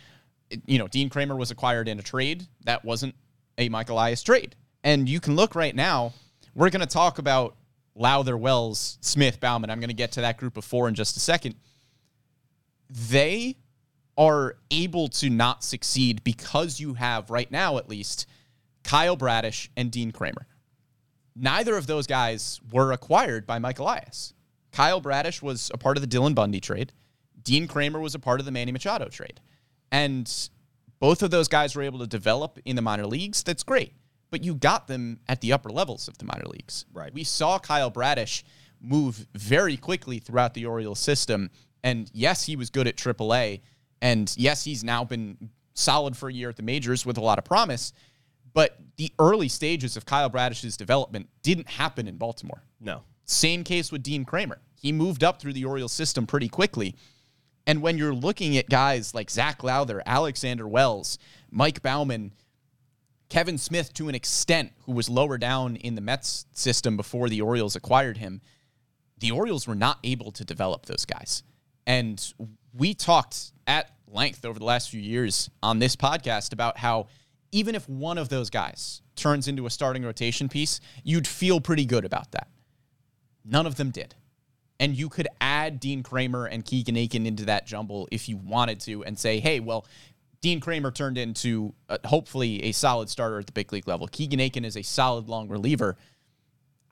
you 0.65 0.79
know, 0.79 0.87
Dean 0.87 1.09
Kremer 1.09 1.35
was 1.35 1.51
acquired 1.51 1.87
in 1.87 1.99
a 1.99 2.01
trade. 2.01 2.47
That 2.63 2.83
wasn't 2.85 3.15
a 3.57 3.69
Mike 3.69 3.89
Elias 3.89 4.23
trade. 4.23 4.55
And 4.83 5.07
you 5.09 5.19
can 5.19 5.35
look 5.35 5.55
right 5.55 5.75
now, 5.75 6.13
we're 6.55 6.69
going 6.69 6.81
to 6.81 6.87
talk 6.87 7.19
about 7.19 7.55
Lowther, 7.95 8.37
Wells, 8.37 8.97
Smith, 9.01 9.39
Baumann. 9.39 9.69
I'm 9.69 9.79
going 9.79 9.89
to 9.89 9.95
get 9.95 10.13
to 10.13 10.21
that 10.21 10.37
group 10.37 10.57
of 10.57 10.63
four 10.63 10.87
in 10.87 10.95
just 10.95 11.17
a 11.17 11.19
second. 11.19 11.55
They 12.89 13.57
are 14.19 14.57
able 14.69 15.07
to 15.07 15.29
not 15.29 15.63
succeed 15.63 16.21
because 16.25 16.79
you 16.79 16.93
have, 16.93 17.29
right 17.29 17.49
now 17.49 17.77
at 17.77 17.87
least, 17.87 18.27
Kyle 18.83 19.15
Bradish 19.15 19.71
and 19.77 19.89
Dean 19.89 20.11
Kremer. 20.11 20.45
Neither 21.37 21.77
of 21.77 21.87
those 21.87 22.05
guys 22.05 22.59
were 22.69 22.91
acquired 22.91 23.47
by 23.47 23.59
Mike 23.59 23.79
Elias. 23.79 24.33
Kyle 24.73 24.99
Bradish 24.99 25.41
was 25.41 25.71
a 25.73 25.77
part 25.77 25.95
of 25.95 26.01
the 26.01 26.07
Dylan 26.07 26.35
Bundy 26.35 26.59
trade. 26.59 26.91
Dean 27.41 27.65
Kremer 27.65 28.01
was 28.01 28.13
a 28.13 28.19
part 28.19 28.41
of 28.41 28.45
the 28.45 28.51
Manny 28.51 28.73
Machado 28.73 29.07
trade. 29.07 29.39
And 29.89 30.29
both 30.99 31.23
of 31.23 31.31
those 31.31 31.47
guys 31.47 31.73
were 31.73 31.83
able 31.83 31.99
to 31.99 32.07
develop 32.07 32.59
in 32.65 32.75
the 32.75 32.81
minor 32.81 33.07
leagues. 33.07 33.41
That's 33.41 33.63
great. 33.63 33.93
But 34.31 34.43
you 34.43 34.53
got 34.53 34.87
them 34.87 35.21
at 35.29 35.39
the 35.39 35.53
upper 35.53 35.69
levels 35.69 36.09
of 36.09 36.17
the 36.17 36.25
minor 36.25 36.45
leagues. 36.45 36.85
Right. 36.91 37.13
We 37.13 37.23
saw 37.23 37.57
Kyle 37.57 37.89
Bradish 37.89 38.43
move 38.81 39.27
very 39.33 39.77
quickly 39.77 40.19
throughout 40.19 40.53
the 40.55 40.65
Orioles 40.65 40.99
system. 40.99 41.51
And 41.85 42.11
yes, 42.13 42.43
he 42.45 42.57
was 42.57 42.69
good 42.69 42.85
at 42.85 42.97
AAA. 42.97 43.61
And 44.01 44.33
yes, 44.37 44.63
he's 44.63 44.83
now 44.83 45.03
been 45.03 45.49
solid 45.73 46.15
for 46.15 46.29
a 46.29 46.33
year 46.33 46.49
at 46.49 46.55
the 46.55 46.63
majors 46.63 47.05
with 47.05 47.17
a 47.17 47.21
lot 47.21 47.37
of 47.37 47.45
promise. 47.45 47.93
But 48.53 48.77
the 48.97 49.11
early 49.19 49.47
stages 49.47 49.95
of 49.95 50.05
Kyle 50.05 50.29
Bradish's 50.29 50.77
development 50.77 51.29
didn't 51.43 51.69
happen 51.69 52.07
in 52.07 52.17
Baltimore. 52.17 52.63
No. 52.79 53.03
Same 53.25 53.63
case 53.63 53.91
with 53.91 54.03
Dean 54.03 54.25
Kremer. 54.25 54.59
He 54.75 54.91
moved 54.91 55.23
up 55.23 55.39
through 55.39 55.53
the 55.53 55.65
Orioles 55.65 55.93
system 55.93 56.25
pretty 56.25 56.49
quickly. 56.49 56.95
And 57.67 57.81
when 57.81 57.97
you're 57.97 58.13
looking 58.13 58.57
at 58.57 58.69
guys 58.69 59.13
like 59.13 59.29
Zach 59.29 59.63
Lowther, 59.63 60.01
Alexander 60.05 60.67
Wells, 60.67 61.19
Mike 61.51 61.81
Baumann, 61.81 62.31
Kevin 63.29 63.59
Smith 63.59 63.93
to 63.93 64.09
an 64.09 64.15
extent, 64.15 64.71
who 64.85 64.91
was 64.93 65.07
lower 65.07 65.37
down 65.37 65.75
in 65.75 65.93
the 65.93 66.01
Mets 66.01 66.47
system 66.53 66.97
before 66.97 67.29
the 67.29 67.41
Orioles 67.41 67.75
acquired 67.75 68.17
him, 68.17 68.41
the 69.19 69.31
Orioles 69.31 69.67
were 69.67 69.75
not 69.75 69.99
able 70.03 70.31
to 70.31 70.43
develop 70.43 70.87
those 70.87 71.05
guys. 71.05 71.43
And 71.85 72.33
we 72.73 72.93
talked 72.93 73.51
at 73.67 73.91
length 74.07 74.45
over 74.45 74.57
the 74.57 74.65
last 74.65 74.89
few 74.89 75.01
years 75.01 75.49
on 75.61 75.79
this 75.79 75.95
podcast 75.95 76.53
about 76.53 76.77
how 76.77 77.07
even 77.51 77.75
if 77.75 77.87
one 77.89 78.17
of 78.17 78.29
those 78.29 78.49
guys 78.49 79.01
turns 79.15 79.47
into 79.47 79.65
a 79.65 79.69
starting 79.69 80.03
rotation 80.03 80.49
piece, 80.49 80.79
you'd 81.03 81.27
feel 81.27 81.59
pretty 81.59 81.85
good 81.85 82.05
about 82.05 82.31
that. 82.31 82.47
None 83.43 83.65
of 83.65 83.75
them 83.75 83.89
did. 83.91 84.15
And 84.79 84.95
you 84.95 85.09
could 85.09 85.27
add 85.41 85.79
Dean 85.79 86.03
Kremer 86.03 86.45
and 86.45 86.63
Keegan 86.63 86.95
Akin 86.95 87.25
into 87.25 87.45
that 87.45 87.65
jumble 87.67 88.07
if 88.11 88.29
you 88.29 88.37
wanted 88.37 88.79
to 88.81 89.03
and 89.03 89.17
say, 89.17 89.39
hey, 89.39 89.59
well, 89.59 89.85
Dean 90.41 90.61
Kremer 90.61 90.91
turned 90.91 91.17
into 91.17 91.73
uh, 91.89 91.97
hopefully 92.05 92.63
a 92.63 92.71
solid 92.71 93.09
starter 93.09 93.39
at 93.39 93.45
the 93.45 93.51
big 93.51 93.73
league 93.73 93.87
level. 93.87 94.07
Keegan 94.07 94.39
Akin 94.39 94.63
is 94.63 94.77
a 94.77 94.81
solid 94.81 95.27
long 95.27 95.49
reliever. 95.49 95.97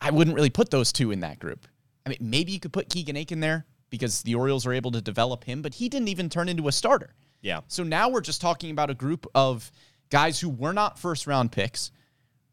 I 0.01 0.11
wouldn't 0.11 0.35
really 0.35 0.49
put 0.49 0.69
those 0.69 0.91
two 0.91 1.11
in 1.11 1.21
that 1.21 1.39
group. 1.39 1.65
I 2.05 2.09
mean, 2.09 2.17
maybe 2.19 2.51
you 2.51 2.59
could 2.59 2.73
put 2.73 2.89
Keegan 2.89 3.15
Akin 3.15 3.39
there 3.39 3.65
because 3.89 4.21
the 4.23 4.36
Orioles 4.36 4.65
are 4.65 4.73
able 4.73 4.91
to 4.91 5.02
develop 5.02 5.43
him, 5.43 5.62
but 5.62 5.76
he 5.76 5.89
didn't 5.89 6.08
even 6.08 6.30
turn 6.30 6.50
into 6.50 6.67
a 6.67 6.71
starter. 6.71 7.13
Yeah. 7.41 7.62
So 7.67 7.84
now 7.84 8.10
we're 8.10 8.21
just 8.21 8.41
talking 8.41 8.71
about 8.71 8.89
a 8.89 8.93
group 8.93 9.28
of 9.36 9.71
guys 10.10 10.39
who 10.39 10.50
were 10.50 10.73
not 10.73 11.00
first 11.00 11.28
round 11.28 11.52
picks, 11.52 11.91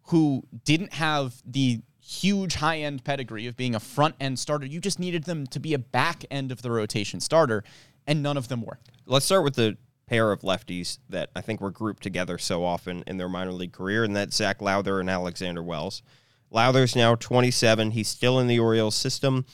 who 0.09 0.42
didn't 0.64 0.92
have 0.92 1.35
the 1.47 1.81
huge 2.01 2.55
high 2.57 2.81
end 2.81 3.03
pedigree 3.03 3.47
of 3.47 3.57
being 3.57 3.75
a 3.75 3.81
front 3.81 4.14
end 4.20 4.38
starter. 4.38 4.66
You 4.66 4.81
just 4.81 5.01
needed 5.01 5.25
them 5.25 5.47
to 5.49 5.61
be 5.61 5.75
a 5.75 5.79
back 5.79 6.25
end 6.31 6.53
of 6.53 6.62
the 6.62 6.70
rotation 6.70 7.20
starter, 7.20 7.64
and 8.07 8.23
none 8.23 8.37
of 8.37 8.49
them 8.49 8.62
were. 8.62 8.79
Let's 9.07 9.25
start 9.25 9.44
with 9.44 9.55
the 9.55 9.77
pair 10.07 10.31
of 10.31 10.40
lefties 10.42 10.99
that 11.09 11.31
I 11.35 11.40
think 11.40 11.61
were 11.61 11.70
grouped 11.70 12.03
together 12.03 12.37
so 12.37 12.62
often 12.64 13.05
in 13.07 13.16
their 13.16 13.29
minor 13.29 13.53
league 13.53 13.73
career, 13.73 14.05
and 14.05 14.14
that's 14.14 14.37
Zach 14.37 14.61
Lowther 14.61 15.01
and 15.01 15.09
Alexander 15.09 15.62
Wells. 15.62 16.03
Lowther's 16.51 16.94
now 16.94 17.14
27. 17.14 17.92
He's 17.92 18.09
still 18.09 18.38
in 18.38 18.47
the 18.47 18.59
Orioles 18.59 18.94
system. 18.94 19.47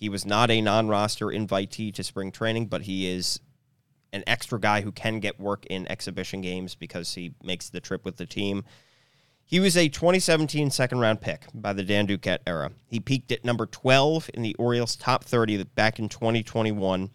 He 0.00 0.08
was 0.08 0.24
not 0.24 0.50
a 0.50 0.62
non 0.62 0.88
roster 0.88 1.26
invitee 1.26 1.92
to 1.94 2.02
spring 2.02 2.32
training, 2.32 2.66
but 2.66 2.82
he 2.82 3.06
is 3.06 3.38
an 4.14 4.24
extra 4.26 4.58
guy 4.58 4.80
who 4.80 4.90
can 4.90 5.20
get 5.20 5.38
work 5.38 5.66
in 5.66 5.86
exhibition 5.92 6.40
games 6.40 6.74
because 6.74 7.14
he 7.14 7.34
makes 7.42 7.68
the 7.68 7.80
trip 7.80 8.06
with 8.06 8.16
the 8.16 8.24
team. 8.24 8.64
He 9.44 9.60
was 9.60 9.76
a 9.76 9.88
2017 9.88 10.70
second 10.70 11.00
round 11.00 11.20
pick 11.20 11.46
by 11.52 11.74
the 11.74 11.82
Dan 11.82 12.06
Duquette 12.06 12.40
era. 12.46 12.72
He 12.86 12.98
peaked 12.98 13.30
at 13.30 13.44
number 13.44 13.66
12 13.66 14.30
in 14.32 14.40
the 14.40 14.54
Orioles 14.54 14.96
top 14.96 15.22
30 15.22 15.64
back 15.64 15.98
in 15.98 16.08
2021. 16.08 17.10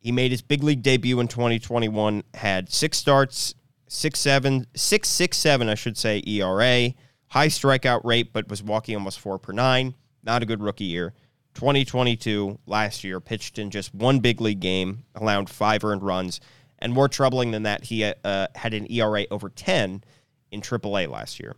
He 0.00 0.12
made 0.12 0.32
his 0.32 0.42
big 0.42 0.64
league 0.64 0.82
debut 0.82 1.20
in 1.20 1.28
2021, 1.28 2.24
had 2.34 2.70
six 2.70 2.98
starts, 2.98 3.54
six 3.86 4.18
seven, 4.18 4.66
six 4.74 5.08
six 5.08 5.38
seven, 5.38 5.68
I 5.68 5.76
should 5.76 5.96
say, 5.96 6.20
ERA, 6.26 6.94
high 7.28 7.48
strikeout 7.48 8.04
rate, 8.04 8.32
but 8.32 8.48
was 8.48 8.62
walking 8.62 8.96
almost 8.96 9.20
four 9.20 9.38
per 9.38 9.52
nine. 9.52 9.94
Not 10.24 10.42
a 10.42 10.46
good 10.46 10.60
rookie 10.60 10.84
year. 10.84 11.14
2022, 11.54 12.58
last 12.66 13.04
year, 13.04 13.20
pitched 13.20 13.58
in 13.58 13.70
just 13.70 13.94
one 13.94 14.18
big 14.18 14.40
league 14.40 14.60
game, 14.60 15.04
allowed 15.14 15.48
five 15.48 15.84
earned 15.84 16.02
runs, 16.02 16.40
and 16.78 16.92
more 16.92 17.08
troubling 17.08 17.52
than 17.52 17.62
that, 17.62 17.84
he 17.84 18.04
uh, 18.04 18.46
had 18.54 18.74
an 18.74 18.90
ERA 18.90 19.26
over 19.30 19.48
10 19.48 20.04
in 20.50 20.60
AAA 20.60 21.08
last 21.08 21.40
year. 21.40 21.56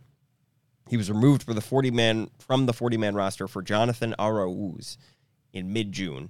He 0.89 0.97
was 0.97 1.09
removed 1.09 1.43
for 1.43 1.53
the 1.53 1.61
40 1.61 1.91
man 1.91 2.29
from 2.39 2.65
the 2.65 2.73
40 2.73 2.97
man 2.97 3.15
roster 3.15 3.47
for 3.47 3.61
Jonathan 3.61 4.15
Arauz 4.17 4.97
in 5.51 5.73
mid 5.73 5.91
June 5.91 6.29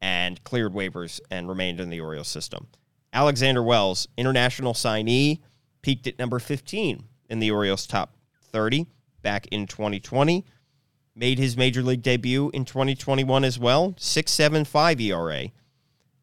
and 0.00 0.42
cleared 0.44 0.74
waivers 0.74 1.20
and 1.30 1.48
remained 1.48 1.80
in 1.80 1.90
the 1.90 2.00
Orioles 2.00 2.28
system. 2.28 2.68
Alexander 3.12 3.62
Wells, 3.62 4.06
international 4.16 4.74
signee, 4.74 5.40
peaked 5.82 6.06
at 6.06 6.18
number 6.18 6.38
15 6.38 7.04
in 7.30 7.38
the 7.38 7.50
Orioles 7.50 7.86
top 7.86 8.14
30 8.52 8.86
back 9.22 9.46
in 9.50 9.66
2020. 9.66 10.44
Made 11.18 11.38
his 11.40 11.56
major 11.56 11.82
league 11.82 12.02
debut 12.02 12.48
in 12.54 12.64
2021 12.64 13.42
as 13.42 13.58
well, 13.58 13.94
6.75 13.94 15.00
ERA 15.00 15.50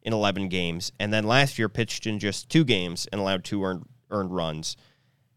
in 0.00 0.12
11 0.14 0.48
games. 0.48 0.90
And 0.98 1.12
then 1.12 1.26
last 1.26 1.58
year 1.58 1.68
pitched 1.68 2.06
in 2.06 2.18
just 2.18 2.48
two 2.48 2.64
games 2.64 3.06
and 3.12 3.20
allowed 3.20 3.44
two 3.44 3.62
earned, 3.62 3.86
earned 4.10 4.34
runs 4.34 4.74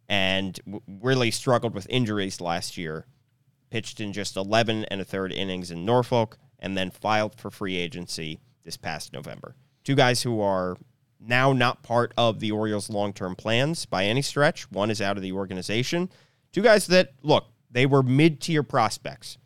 and 0.07 0.57
w- 0.65 0.81
really 0.87 1.29
struggled 1.29 1.73
with 1.73 1.87
injuries 1.89 2.39
last 2.39 2.77
year. 2.77 3.05
Pitched 3.69 3.99
in 3.99 4.13
just 4.13 4.37
11 4.37 4.85
and 4.85 5.01
a 5.01 5.03
third 5.05 5.33
innings 5.33 5.71
in 5.71 5.83
Norfolk 5.83 6.37
and 6.57 6.77
then 6.77 6.89
filed 6.89 7.35
for 7.35 7.51
free 7.51 7.75
agency 7.75 8.39
this 8.63 8.77
past 8.77 9.11
November. 9.11 9.55
Two 9.83 9.95
guys 9.95 10.23
who 10.23 10.39
are 10.39 10.77
now 11.19 11.51
not 11.51 11.83
part 11.83 12.13
of 12.15 12.39
the 12.39 12.51
Orioles' 12.51 12.89
long 12.89 13.11
term 13.11 13.35
plans 13.35 13.85
by 13.85 14.05
any 14.05 14.21
stretch. 14.21 14.71
One 14.71 14.89
is 14.89 15.01
out 15.01 15.17
of 15.17 15.23
the 15.23 15.33
organization. 15.33 16.09
Two 16.53 16.61
guys 16.61 16.87
that, 16.87 17.11
look, 17.21 17.47
they 17.69 17.85
were 17.85 18.01
mid 18.01 18.39
tier 18.39 18.63
prospects. 18.63 19.37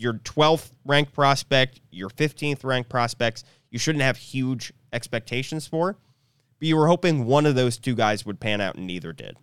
Your 0.00 0.14
12th 0.14 0.70
ranked 0.86 1.12
prospect, 1.12 1.82
your 1.90 2.08
15th 2.08 2.64
ranked 2.64 2.88
prospects, 2.88 3.44
you 3.70 3.78
shouldn't 3.78 4.02
have 4.02 4.16
huge 4.16 4.72
expectations 4.94 5.66
for, 5.66 5.92
but 6.58 6.66
you 6.66 6.74
were 6.74 6.88
hoping 6.88 7.26
one 7.26 7.44
of 7.44 7.54
those 7.54 7.76
two 7.76 7.94
guys 7.94 8.24
would 8.24 8.40
pan 8.40 8.62
out, 8.62 8.76
and 8.76 8.86
neither 8.86 9.12
did. 9.12 9.36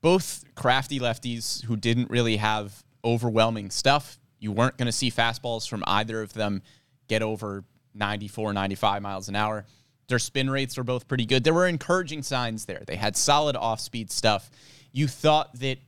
Both 0.00 0.42
crafty 0.56 0.98
lefties 0.98 1.62
who 1.66 1.76
didn't 1.76 2.10
really 2.10 2.38
have 2.38 2.82
overwhelming 3.04 3.70
stuff. 3.70 4.18
You 4.40 4.50
weren't 4.50 4.76
going 4.78 4.86
to 4.86 4.92
see 4.92 5.12
fastballs 5.12 5.68
from 5.68 5.84
either 5.86 6.22
of 6.22 6.32
them 6.32 6.62
get 7.06 7.22
over 7.22 7.62
94, 7.94 8.52
95 8.52 9.00
miles 9.00 9.28
an 9.28 9.36
hour. 9.36 9.64
Their 10.08 10.18
spin 10.18 10.50
rates 10.50 10.76
were 10.76 10.82
both 10.82 11.06
pretty 11.06 11.24
good. 11.24 11.44
There 11.44 11.54
were 11.54 11.68
encouraging 11.68 12.24
signs 12.24 12.64
there. 12.64 12.82
They 12.84 12.96
had 12.96 13.16
solid 13.16 13.54
off 13.54 13.78
speed 13.78 14.10
stuff. 14.10 14.50
You 14.90 15.06
thought 15.06 15.56
that 15.60 15.78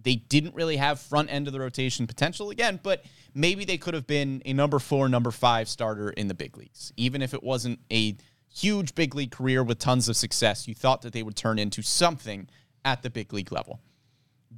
they 0.00 0.16
didn't 0.16 0.54
really 0.54 0.76
have 0.76 1.00
front 1.00 1.32
end 1.32 1.46
of 1.46 1.52
the 1.52 1.60
rotation 1.60 2.06
potential 2.06 2.50
again, 2.50 2.80
but 2.82 3.04
maybe 3.34 3.64
they 3.64 3.78
could 3.78 3.94
have 3.94 4.06
been 4.06 4.42
a 4.44 4.52
number 4.52 4.78
four, 4.78 5.08
number 5.08 5.30
five 5.30 5.68
starter 5.68 6.10
in 6.10 6.28
the 6.28 6.34
big 6.34 6.56
leagues. 6.56 6.92
Even 6.96 7.22
if 7.22 7.32
it 7.34 7.42
wasn't 7.42 7.78
a 7.92 8.16
huge 8.52 8.94
big 8.94 9.14
league 9.14 9.30
career 9.30 9.62
with 9.62 9.78
tons 9.78 10.08
of 10.08 10.16
success, 10.16 10.68
you 10.68 10.74
thought 10.74 11.02
that 11.02 11.12
they 11.12 11.22
would 11.22 11.36
turn 11.36 11.58
into 11.58 11.82
something 11.82 12.48
at 12.84 13.02
the 13.02 13.10
big 13.10 13.32
league 13.32 13.52
level. 13.52 13.80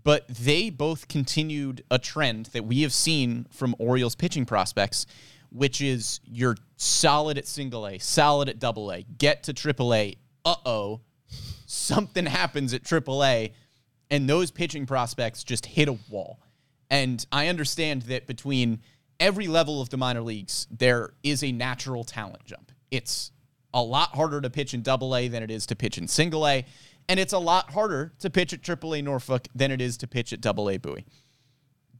But 0.04 0.28
they 0.28 0.70
both 0.70 1.08
continued 1.08 1.82
a 1.90 1.98
trend 1.98 2.46
that 2.46 2.64
we 2.64 2.82
have 2.82 2.92
seen 2.92 3.46
from 3.50 3.74
Orioles 3.78 4.14
pitching 4.14 4.44
prospects, 4.44 5.06
which 5.50 5.80
is 5.80 6.20
you're 6.24 6.56
solid 6.76 7.38
at 7.38 7.46
single 7.46 7.86
A, 7.86 7.98
solid 7.98 8.48
at 8.48 8.58
double 8.58 8.92
A, 8.92 9.02
get 9.02 9.44
to 9.44 9.52
triple 9.52 9.94
A. 9.94 10.16
Uh 10.44 10.56
oh, 10.66 11.00
something 11.66 12.26
happens 12.26 12.74
at 12.74 12.84
triple 12.84 13.24
A, 13.24 13.52
and 14.10 14.28
those 14.28 14.50
pitching 14.50 14.86
prospects 14.86 15.44
just 15.44 15.66
hit 15.66 15.88
a 15.88 15.98
wall. 16.08 16.40
And 16.90 17.24
I 17.32 17.48
understand 17.48 18.02
that 18.02 18.26
between 18.26 18.80
every 19.18 19.48
level 19.48 19.80
of 19.80 19.90
the 19.90 19.96
minor 19.96 20.22
leagues, 20.22 20.66
there 20.70 21.14
is 21.22 21.42
a 21.42 21.52
natural 21.52 22.04
talent 22.04 22.44
jump. 22.44 22.72
It's 22.90 23.32
a 23.74 23.82
lot 23.82 24.10
harder 24.10 24.40
to 24.40 24.50
pitch 24.50 24.74
in 24.74 24.82
double 24.82 25.16
A 25.16 25.28
than 25.28 25.42
it 25.42 25.50
is 25.50 25.66
to 25.66 25.76
pitch 25.76 25.98
in 25.98 26.08
single 26.08 26.46
A. 26.46 26.64
And 27.08 27.20
it's 27.20 27.32
a 27.32 27.38
lot 27.38 27.70
harder 27.70 28.12
to 28.20 28.30
pitch 28.30 28.52
at 28.52 28.62
AAA 28.62 29.04
Norfolk 29.04 29.48
than 29.54 29.70
it 29.70 29.80
is 29.80 29.96
to 29.98 30.06
pitch 30.06 30.32
at 30.32 30.40
double 30.40 30.70
A 30.70 30.76
Bowie. 30.76 31.06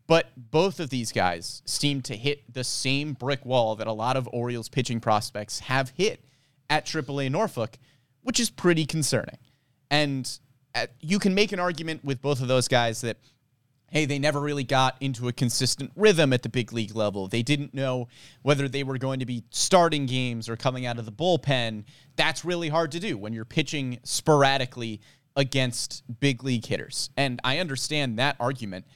But 0.07 0.31
both 0.37 0.79
of 0.79 0.91
these 0.91 1.11
guys 1.11 1.63
seem 1.65 2.01
to 2.03 2.17
hit 2.17 2.53
the 2.53 2.65
same 2.65 3.13
brick 3.13 3.45
wall 3.45 3.75
that 3.77 3.87
a 3.87 3.93
lot 3.93 4.17
of 4.17 4.29
Orioles 4.33 4.69
pitching 4.69 5.01
prospects 5.01 5.61
have 5.61 5.91
hit 5.91 6.25
at 6.71 6.87
AAA 6.87 7.31
Norfolk, 7.31 7.77
which 8.23 8.39
is 8.39 8.51
pretty 8.51 8.87
concerning. 8.87 9.39
And 9.91 10.39
you 11.01 11.19
can 11.19 11.35
make 11.35 11.53
an 11.53 11.61
argument 11.61 12.05
with 12.05 12.21
both 12.21 12.41
of 12.41 12.49
those 12.49 12.69
guys 12.69 13.01
that, 13.03 13.19
hey, 13.91 14.05
they 14.05 14.19
never 14.19 14.41
really 14.41 14.65
got 14.65 14.97
into 15.01 15.29
a 15.29 15.33
consistent 15.33 15.93
rhythm 15.97 16.33
at 16.33 16.43
the 16.43 16.49
big 16.49 16.73
league 16.73 16.95
level. 16.95 17.29
They 17.29 17.43
didn't 17.43 17.73
know 17.73 18.09
whether 18.43 18.69
they 18.69 18.83
were 18.83 18.99
going 18.99 19.21
to 19.21 19.27
be 19.27 19.45
starting 19.51 20.07
games 20.07 20.49
or 20.49 20.57
coming 20.57 20.87
out 20.87 20.99
of 20.99 21.05
the 21.05 21.13
bullpen. 21.13 21.85
That's 22.17 22.45
really 22.45 22.69
hard 22.69 22.93
to 22.93 23.01
do 23.01 23.17
when 23.17 23.33
you're 23.33 23.45
pitching 23.45 23.99
sporadically 24.03 25.01
against 25.37 26.03
big 26.21 26.43
league 26.43 26.65
hitters. 26.65 27.11
And 27.17 27.41
I 27.45 27.59
understand 27.59 28.19
that 28.19 28.37
argument. 28.41 28.87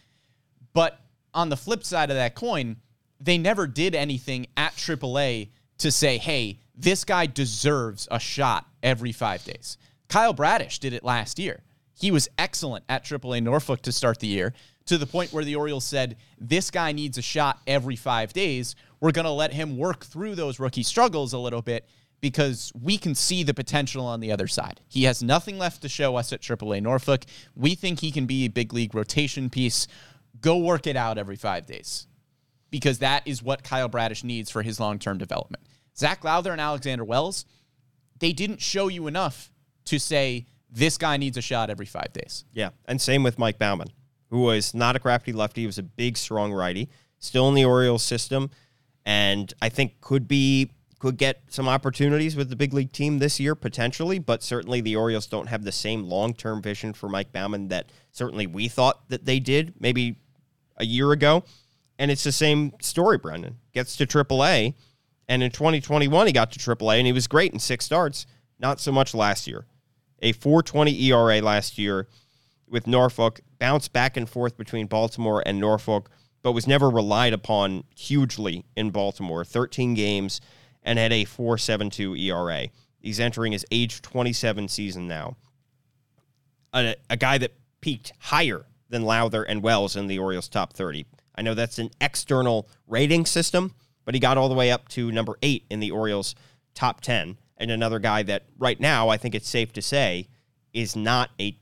But 0.73 0.99
on 1.35 1.49
the 1.49 1.57
flip 1.57 1.85
side 1.85 2.11
of 2.11 2.17
that 2.17 2.35
coin, 2.35 2.77
they 3.21 3.39
never 3.39 3.67
did 3.67 3.95
anything 3.95 4.47
at 4.57 4.73
AAA 4.75 5.51
to 5.79 5.91
say, 5.91 6.19
hey, 6.19 6.59
this 6.75 7.05
guy 7.05 7.27
deserves 7.27 8.09
a 8.11 8.19
shot 8.19 8.67
every 8.83 9.13
five 9.13 9.45
days. 9.45 9.77
Kyle 10.09 10.33
Bradish 10.33 10.79
did 10.79 10.93
it 10.93 11.05
last 11.05 11.39
year. 11.39 11.63
He 12.01 12.11
was 12.11 12.29
excellent 12.39 12.85
at 12.89 13.05
AAA 13.05 13.43
Norfolk 13.43 13.83
to 13.83 13.93
start 13.93 14.21
the 14.21 14.27
year 14.27 14.55
to 14.87 14.97
the 14.97 15.07
point 15.07 15.35
where 15.35 15.45
the 15.45 15.57
Orioles 15.57 15.85
said, 15.85 16.17
this 16.39 16.71
guy 16.71 16.93
needs 16.93 17.19
a 17.19 17.23
shot 17.23 17.61
every 17.67 17.95
five 17.95 18.33
days. 18.33 18.75
We're 19.01 19.13
going 19.13 19.27
to 19.27 19.31
let 19.31 19.53
him 19.53 19.77
work 19.77 20.07
through 20.07 20.35
those 20.35 20.59
rookie 20.59 20.83
struggles 20.83 21.35
a 21.35 21.39
little 21.39 21.61
bit 21.61 21.87
because 22.23 22.73
we 22.81 22.97
can 22.97 23.15
see 23.15 23.43
the 23.43 23.53
potential 23.53 24.07
on 24.07 24.21
the 24.21 24.33
other 24.33 24.47
side. 24.47 24.81
He 24.89 25.05
has 25.05 25.23
nothing 25.23 25.59
left 25.59 25.83
to 25.83 25.91
show 25.91 26.17
us 26.17 26.33
at 26.33 26.41
AAA 26.41 26.83
Norfolk. 26.83 27.25
We 27.55 27.75
think 27.75 28.01
he 28.01 28.11
can 28.11 28.25
be 28.25 28.47
a 28.47 28.49
big 28.49 28.73
league 28.73 28.95
rotation 28.95 29.51
piece. 29.51 29.87
Go 30.41 30.57
work 30.57 30.87
it 30.87 30.97
out 30.97 31.19
every 31.19 31.37
five 31.37 31.67
days 31.67 32.07
because 32.71 33.01
that 33.01 33.27
is 33.27 33.43
what 33.43 33.63
Kyle 33.63 33.89
Bradish 33.89 34.25
needs 34.25 34.51
for 34.51 34.63
his 34.63 34.81
long 34.81 34.99
term 34.99 35.19
development. 35.19 35.65
Zach 35.97 36.25
Lowther 36.25 36.53
and 36.53 36.61
Alexander 36.63 37.05
Wells, 37.05 37.45
they 38.19 38.33
didn't 38.33 38.63
show 38.63 38.89
you 38.89 39.07
enough 39.07 39.51
to 39.85 39.99
say 39.99 40.47
this 40.71 40.97
guy 40.97 41.17
needs 41.17 41.37
a 41.37 41.43
shot 41.43 41.71
every 41.71 41.87
five 41.87 42.13
days. 42.13 42.45
Yeah, 42.53 42.71
and 42.87 43.01
same 43.01 43.23
with 43.23 43.39
Mike 43.39 43.59
Baumann, 43.59 43.89
who 44.31 44.43
was 44.43 44.75
not 44.75 44.97
a 44.97 44.99
crafty 44.99 45.33
lefty. 45.33 45.63
He 45.63 45.67
was 45.67 45.79
a 45.79 45.83
big, 45.83 46.17
strong 46.17 46.53
righty, 46.53 46.89
still 47.19 47.49
in 47.49 47.55
the 47.55 47.65
Orioles 47.65 48.03
system, 48.03 48.51
and 49.05 49.53
I 49.61 49.69
think 49.69 50.01
could 50.01 50.29
be 50.29 50.71
could 51.01 51.17
get 51.17 51.41
some 51.49 51.67
opportunities 51.67 52.37
with 52.37 52.51
the 52.51 52.57
big 52.57 52.75
league 52.75 52.93
team 52.93 53.19
this 53.19 53.41
year 53.41 53.55
potentially, 53.55 54.19
but 54.19 54.43
certainly 54.43 54.83
the 54.83 54.97
Orioles 54.97 55.27
don't 55.27 55.47
have 55.47 55.65
the 55.65 55.73
same 55.73 56.05
long 56.05 56.35
term 56.35 56.61
vision 56.63 56.93
for 56.93 57.09
Mike 57.09 57.33
Baumann 57.33 57.69
that 57.69 57.91
certainly 58.13 58.47
we 58.47 58.69
thought 58.69 59.09
that 59.09 59.25
they 59.25 59.41
did 59.41 59.73
maybe 59.81 60.17
a 60.77 60.85
year 60.85 61.11
ago. 61.13 61.43
And 61.99 62.11
it's 62.11 62.25
the 62.25 62.33
same 62.33 62.73
story, 62.81 63.19
Brendan. 63.19 63.59
Gets 63.73 63.97
to 63.97 64.07
AAA, 64.07 64.75
and 65.29 65.43
in 65.43 65.51
2021 65.51 66.27
he 66.27 66.33
got 66.33 66.53
to 66.53 66.59
AAA 66.59 66.99
and 66.99 67.07
he 67.07 67.13
was 67.13 67.27
great 67.27 67.53
in 67.53 67.59
six 67.59 67.85
starts. 67.87 68.27
Not 68.59 68.79
so 68.79 68.93
much 68.93 69.15
last 69.15 69.47
year. 69.47 69.65
A 70.21 70.33
4.20 70.33 71.01
ERA 71.03 71.41
last 71.41 71.79
year 71.79 72.07
with 72.69 72.87
Norfolk, 72.87 73.41
bounced 73.59 73.93
back 73.93 74.17
and 74.17 74.29
forth 74.29 74.57
between 74.57 74.87
Baltimore 74.87 75.43
and 75.45 75.59
Norfolk, 75.59 76.11
but 76.43 76.53
was 76.53 76.67
never 76.67 76.89
relied 76.89 77.33
upon 77.33 77.85
hugely 77.95 78.65
in 78.77 78.91
Baltimore. 78.91 79.45
13 79.45 79.95
games 79.95 80.41
and 80.83 80.99
had 80.99 81.13
a 81.13 81.25
4.72 81.25 82.19
ERA. 82.19 82.69
He's 83.01 83.21
entering 83.21 83.53
his 83.53 83.67
age 83.71 84.03
27 84.03 84.69
season 84.69 85.09
now. 85.09 85.37
A, 86.73 86.95
a 87.09 87.17
guy 87.17 87.39
that 87.39 87.55
peaked 87.81 88.13
higher 88.19 88.67
than 88.89 89.05
Lowther 89.05 89.43
and 89.43 89.63
Wells 89.63 89.97
in 89.97 90.07
the 90.07 90.19
Orioles 90.19 90.49
top 90.49 90.73
30. 90.73 91.07
I 91.35 91.43
know 91.43 91.55
that's 91.55 91.79
an 91.79 91.91
external 92.01 92.69
rating 92.87 93.27
system, 93.27 93.75
but 94.05 94.15
he 94.15 94.21
got 94.21 94.37
all 94.37 94.49
the 94.49 94.55
way 94.55 94.71
up 94.71 94.89
to 94.91 95.11
number 95.11 95.37
eight 95.43 95.65
in 95.71 95.81
the 95.81 95.91
Orioles 95.91 96.35
top 96.75 97.01
10. 97.01 97.37
And 97.61 97.71
another 97.71 97.99
guy 97.99 98.25
that 98.25 98.47
right 98.59 98.81
now, 98.81 99.11
I 99.11 99.19
think 99.19 99.35
it's 99.37 99.49
safe 99.49 99.73
to 99.75 99.83
say, 99.83 100.29
is 100.73 100.97
not 100.97 101.31
a 101.39 101.57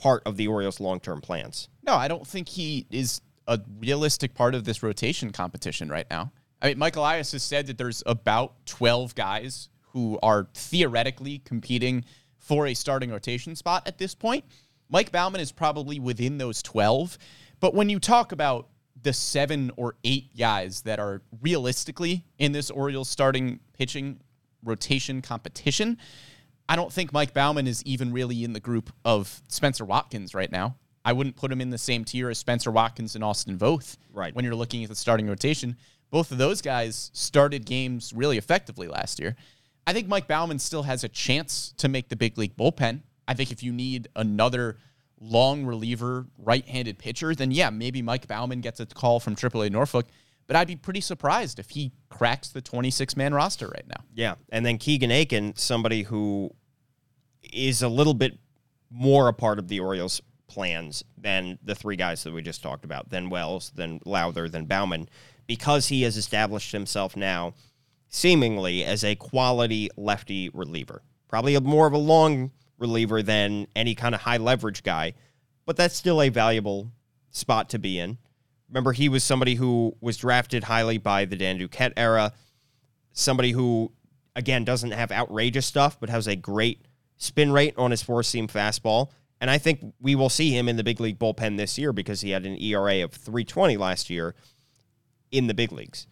part 0.00 0.22
of 0.24 0.36
the 0.36 0.46
Orioles' 0.46 0.80
long 0.80 1.00
term 1.00 1.20
plans. 1.20 1.68
No, 1.82 1.94
I 1.94 2.08
don't 2.08 2.26
think 2.26 2.48
he 2.48 2.86
is 2.90 3.20
a 3.46 3.60
realistic 3.78 4.34
part 4.34 4.54
of 4.54 4.64
this 4.64 4.82
rotation 4.82 5.30
competition 5.30 5.88
right 5.88 6.06
now. 6.08 6.32
I 6.62 6.68
mean, 6.68 6.78
Michael 6.78 7.02
Elias 7.02 7.32
has 7.32 7.42
said 7.42 7.66
that 7.66 7.76
there's 7.76 8.02
about 8.06 8.64
12 8.64 9.14
guys 9.14 9.68
who 9.92 10.18
are 10.22 10.48
theoretically 10.54 11.40
competing 11.40 12.04
for 12.38 12.66
a 12.66 12.74
starting 12.74 13.10
rotation 13.10 13.54
spot 13.56 13.82
at 13.86 13.98
this 13.98 14.14
point. 14.14 14.44
Mike 14.88 15.10
Baumann 15.12 15.40
is 15.40 15.52
probably 15.52 15.98
within 15.98 16.38
those 16.38 16.62
12. 16.62 17.18
But 17.60 17.74
when 17.74 17.88
you 17.88 17.98
talk 17.98 18.32
about 18.32 18.68
the 19.02 19.12
seven 19.12 19.70
or 19.76 19.96
eight 20.04 20.36
guys 20.36 20.82
that 20.82 20.98
are 20.98 21.22
realistically 21.42 22.24
in 22.38 22.52
this 22.52 22.70
Orioles 22.70 23.08
starting 23.08 23.60
pitching 23.72 24.20
rotation 24.64 25.22
competition, 25.22 25.98
I 26.68 26.76
don't 26.76 26.92
think 26.92 27.12
Mike 27.12 27.34
Baumann 27.34 27.66
is 27.66 27.82
even 27.84 28.12
really 28.12 28.44
in 28.44 28.52
the 28.52 28.60
group 28.60 28.92
of 29.04 29.42
Spencer 29.48 29.84
Watkins 29.84 30.34
right 30.34 30.50
now. 30.50 30.76
I 31.04 31.12
wouldn't 31.12 31.36
put 31.36 31.52
him 31.52 31.60
in 31.60 31.70
the 31.70 31.78
same 31.78 32.04
tier 32.04 32.30
as 32.30 32.38
Spencer 32.38 32.70
Watkins 32.70 33.14
and 33.14 33.22
Austin 33.22 33.58
Voth. 33.58 33.98
Right. 34.12 34.34
When 34.34 34.44
you're 34.44 34.54
looking 34.54 34.82
at 34.82 34.88
the 34.88 34.96
starting 34.96 35.28
rotation, 35.28 35.76
both 36.10 36.30
of 36.32 36.38
those 36.38 36.62
guys 36.62 37.10
started 37.12 37.66
games 37.66 38.12
really 38.14 38.38
effectively 38.38 38.88
last 38.88 39.20
year. 39.20 39.36
I 39.86 39.92
think 39.92 40.08
Mike 40.08 40.26
Baumann 40.26 40.58
still 40.58 40.84
has 40.84 41.04
a 41.04 41.08
chance 41.08 41.74
to 41.76 41.88
make 41.88 42.08
the 42.08 42.16
big 42.16 42.38
league 42.38 42.56
bullpen. 42.56 43.02
I 43.28 43.34
think 43.34 43.52
if 43.52 43.62
you 43.62 43.72
need 43.72 44.08
another 44.16 44.78
long 45.20 45.66
reliever, 45.66 46.26
right-handed 46.38 46.98
pitcher, 46.98 47.34
then 47.34 47.50
yeah, 47.50 47.68
maybe 47.70 48.00
Mike 48.00 48.26
Baumann 48.26 48.60
gets 48.60 48.80
a 48.80 48.86
call 48.86 49.20
from 49.20 49.36
AAA 49.36 49.70
Norfolk. 49.70 50.06
But 50.46 50.56
I'd 50.56 50.66
be 50.66 50.76
pretty 50.76 51.00
surprised 51.00 51.58
if 51.58 51.70
he 51.70 51.92
cracks 52.10 52.48
the 52.48 52.60
26 52.60 53.16
man 53.16 53.32
roster 53.32 53.68
right 53.68 53.86
now. 53.88 54.04
Yeah. 54.14 54.34
And 54.50 54.64
then 54.64 54.78
Keegan 54.78 55.10
Akin, 55.10 55.54
somebody 55.56 56.02
who 56.02 56.50
is 57.42 57.82
a 57.82 57.88
little 57.88 58.14
bit 58.14 58.38
more 58.90 59.28
a 59.28 59.32
part 59.32 59.58
of 59.58 59.68
the 59.68 59.80
Orioles' 59.80 60.20
plans 60.46 61.02
than 61.16 61.58
the 61.62 61.74
three 61.74 61.96
guys 61.96 62.22
that 62.24 62.32
we 62.32 62.42
just 62.42 62.62
talked 62.62 62.84
about, 62.84 63.10
than 63.10 63.30
Wells, 63.30 63.72
than 63.74 64.00
Lowther, 64.04 64.48
than 64.48 64.66
Baumann, 64.66 65.08
because 65.46 65.88
he 65.88 66.02
has 66.02 66.16
established 66.16 66.72
himself 66.72 67.16
now 67.16 67.54
seemingly 68.08 68.84
as 68.84 69.02
a 69.02 69.16
quality 69.16 69.90
lefty 69.96 70.48
reliever. 70.50 71.02
Probably 71.28 71.56
a 71.56 71.60
more 71.60 71.86
of 71.86 71.92
a 71.92 71.98
long 71.98 72.52
reliever 72.78 73.22
than 73.22 73.66
any 73.74 73.94
kind 73.94 74.14
of 74.14 74.20
high 74.20 74.36
leverage 74.36 74.82
guy, 74.84 75.14
but 75.66 75.76
that's 75.76 75.96
still 75.96 76.22
a 76.22 76.28
valuable 76.28 76.92
spot 77.30 77.68
to 77.70 77.78
be 77.78 77.98
in. 77.98 78.18
Remember, 78.74 78.90
he 78.90 79.08
was 79.08 79.22
somebody 79.22 79.54
who 79.54 79.96
was 80.00 80.16
drafted 80.16 80.64
highly 80.64 80.98
by 80.98 81.26
the 81.26 81.36
Dan 81.36 81.60
Duquette 81.60 81.92
era, 81.96 82.32
somebody 83.12 83.52
who, 83.52 83.92
again, 84.34 84.64
doesn't 84.64 84.90
have 84.90 85.12
outrageous 85.12 85.64
stuff, 85.64 86.00
but 86.00 86.10
has 86.10 86.26
a 86.26 86.34
great 86.34 86.88
spin 87.16 87.52
rate 87.52 87.74
on 87.78 87.92
his 87.92 88.02
four 88.02 88.24
seam 88.24 88.48
fastball. 88.48 89.10
And 89.40 89.48
I 89.48 89.58
think 89.58 89.94
we 90.00 90.16
will 90.16 90.28
see 90.28 90.50
him 90.50 90.68
in 90.68 90.76
the 90.76 90.82
big 90.82 90.98
league 90.98 91.20
bullpen 91.20 91.56
this 91.56 91.78
year 91.78 91.92
because 91.92 92.22
he 92.22 92.30
had 92.30 92.44
an 92.44 92.60
ERA 92.60 93.04
of 93.04 93.12
320 93.12 93.76
last 93.76 94.10
year 94.10 94.34
in 95.30 95.46
the 95.46 95.54
big 95.54 95.70
leagues. 95.70 96.08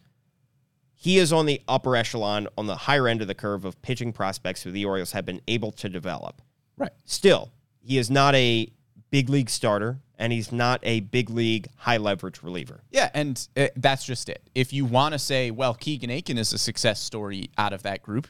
He 0.93 1.17
is 1.17 1.33
on 1.33 1.45
the 1.45 1.61
upper 1.67 1.97
echelon, 1.97 2.47
on 2.57 2.67
the 2.67 2.77
higher 2.77 3.09
end 3.09 3.21
of 3.21 3.27
the 3.27 3.35
curve 3.35 3.65
of 3.65 3.81
pitching 3.81 4.13
prospects 4.13 4.63
who 4.63 4.71
the 4.71 4.85
Orioles 4.85 5.11
have 5.11 5.25
been 5.25 5.41
able 5.49 5.73
to 5.73 5.89
develop. 5.89 6.41
Right. 6.77 6.93
Still, 7.03 7.51
he 7.81 7.97
is 7.97 8.09
not 8.09 8.35
a 8.35 8.71
big 9.11 9.27
league 9.27 9.49
starter 9.49 9.99
and 10.23 10.31
he's 10.31 10.53
not 10.53 10.79
a 10.83 11.01
big 11.01 11.29
league 11.29 11.67
high 11.75 11.97
leverage 11.97 12.41
reliever. 12.41 12.81
Yeah, 12.91 13.09
and 13.13 13.45
uh, 13.57 13.67
that's 13.75 14.05
just 14.05 14.29
it. 14.29 14.41
If 14.55 14.71
you 14.71 14.85
want 14.85 15.11
to 15.11 15.19
say, 15.19 15.51
well, 15.51 15.73
Keegan 15.73 16.09
Akin 16.09 16.37
is 16.37 16.53
a 16.53 16.57
success 16.57 17.01
story 17.01 17.49
out 17.57 17.73
of 17.73 17.83
that 17.83 18.01
group, 18.01 18.27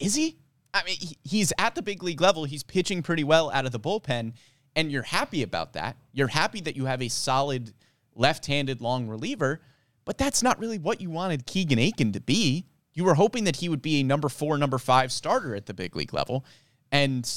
is 0.00 0.14
he? 0.14 0.38
I 0.72 0.82
mean, 0.84 0.96
he- 0.98 1.18
he's 1.22 1.52
at 1.58 1.74
the 1.74 1.82
big 1.82 2.02
league 2.02 2.22
level. 2.22 2.44
He's 2.44 2.62
pitching 2.62 3.02
pretty 3.02 3.22
well 3.22 3.50
out 3.50 3.66
of 3.66 3.72
the 3.72 3.78
bullpen, 3.78 4.32
and 4.74 4.90
you're 4.90 5.02
happy 5.02 5.42
about 5.42 5.74
that. 5.74 5.98
You're 6.14 6.28
happy 6.28 6.62
that 6.62 6.74
you 6.74 6.86
have 6.86 7.02
a 7.02 7.08
solid 7.08 7.74
left 8.14 8.46
handed 8.46 8.80
long 8.80 9.06
reliever, 9.06 9.60
but 10.06 10.16
that's 10.16 10.42
not 10.42 10.58
really 10.58 10.78
what 10.78 11.02
you 11.02 11.10
wanted 11.10 11.44
Keegan 11.44 11.78
Akin 11.78 12.12
to 12.12 12.20
be. 12.22 12.64
You 12.94 13.04
were 13.04 13.14
hoping 13.14 13.44
that 13.44 13.56
he 13.56 13.68
would 13.68 13.82
be 13.82 14.00
a 14.00 14.04
number 14.04 14.30
four, 14.30 14.56
number 14.56 14.78
five 14.78 15.12
starter 15.12 15.54
at 15.54 15.66
the 15.66 15.74
big 15.74 15.94
league 15.96 16.14
level. 16.14 16.46
And 16.90 17.30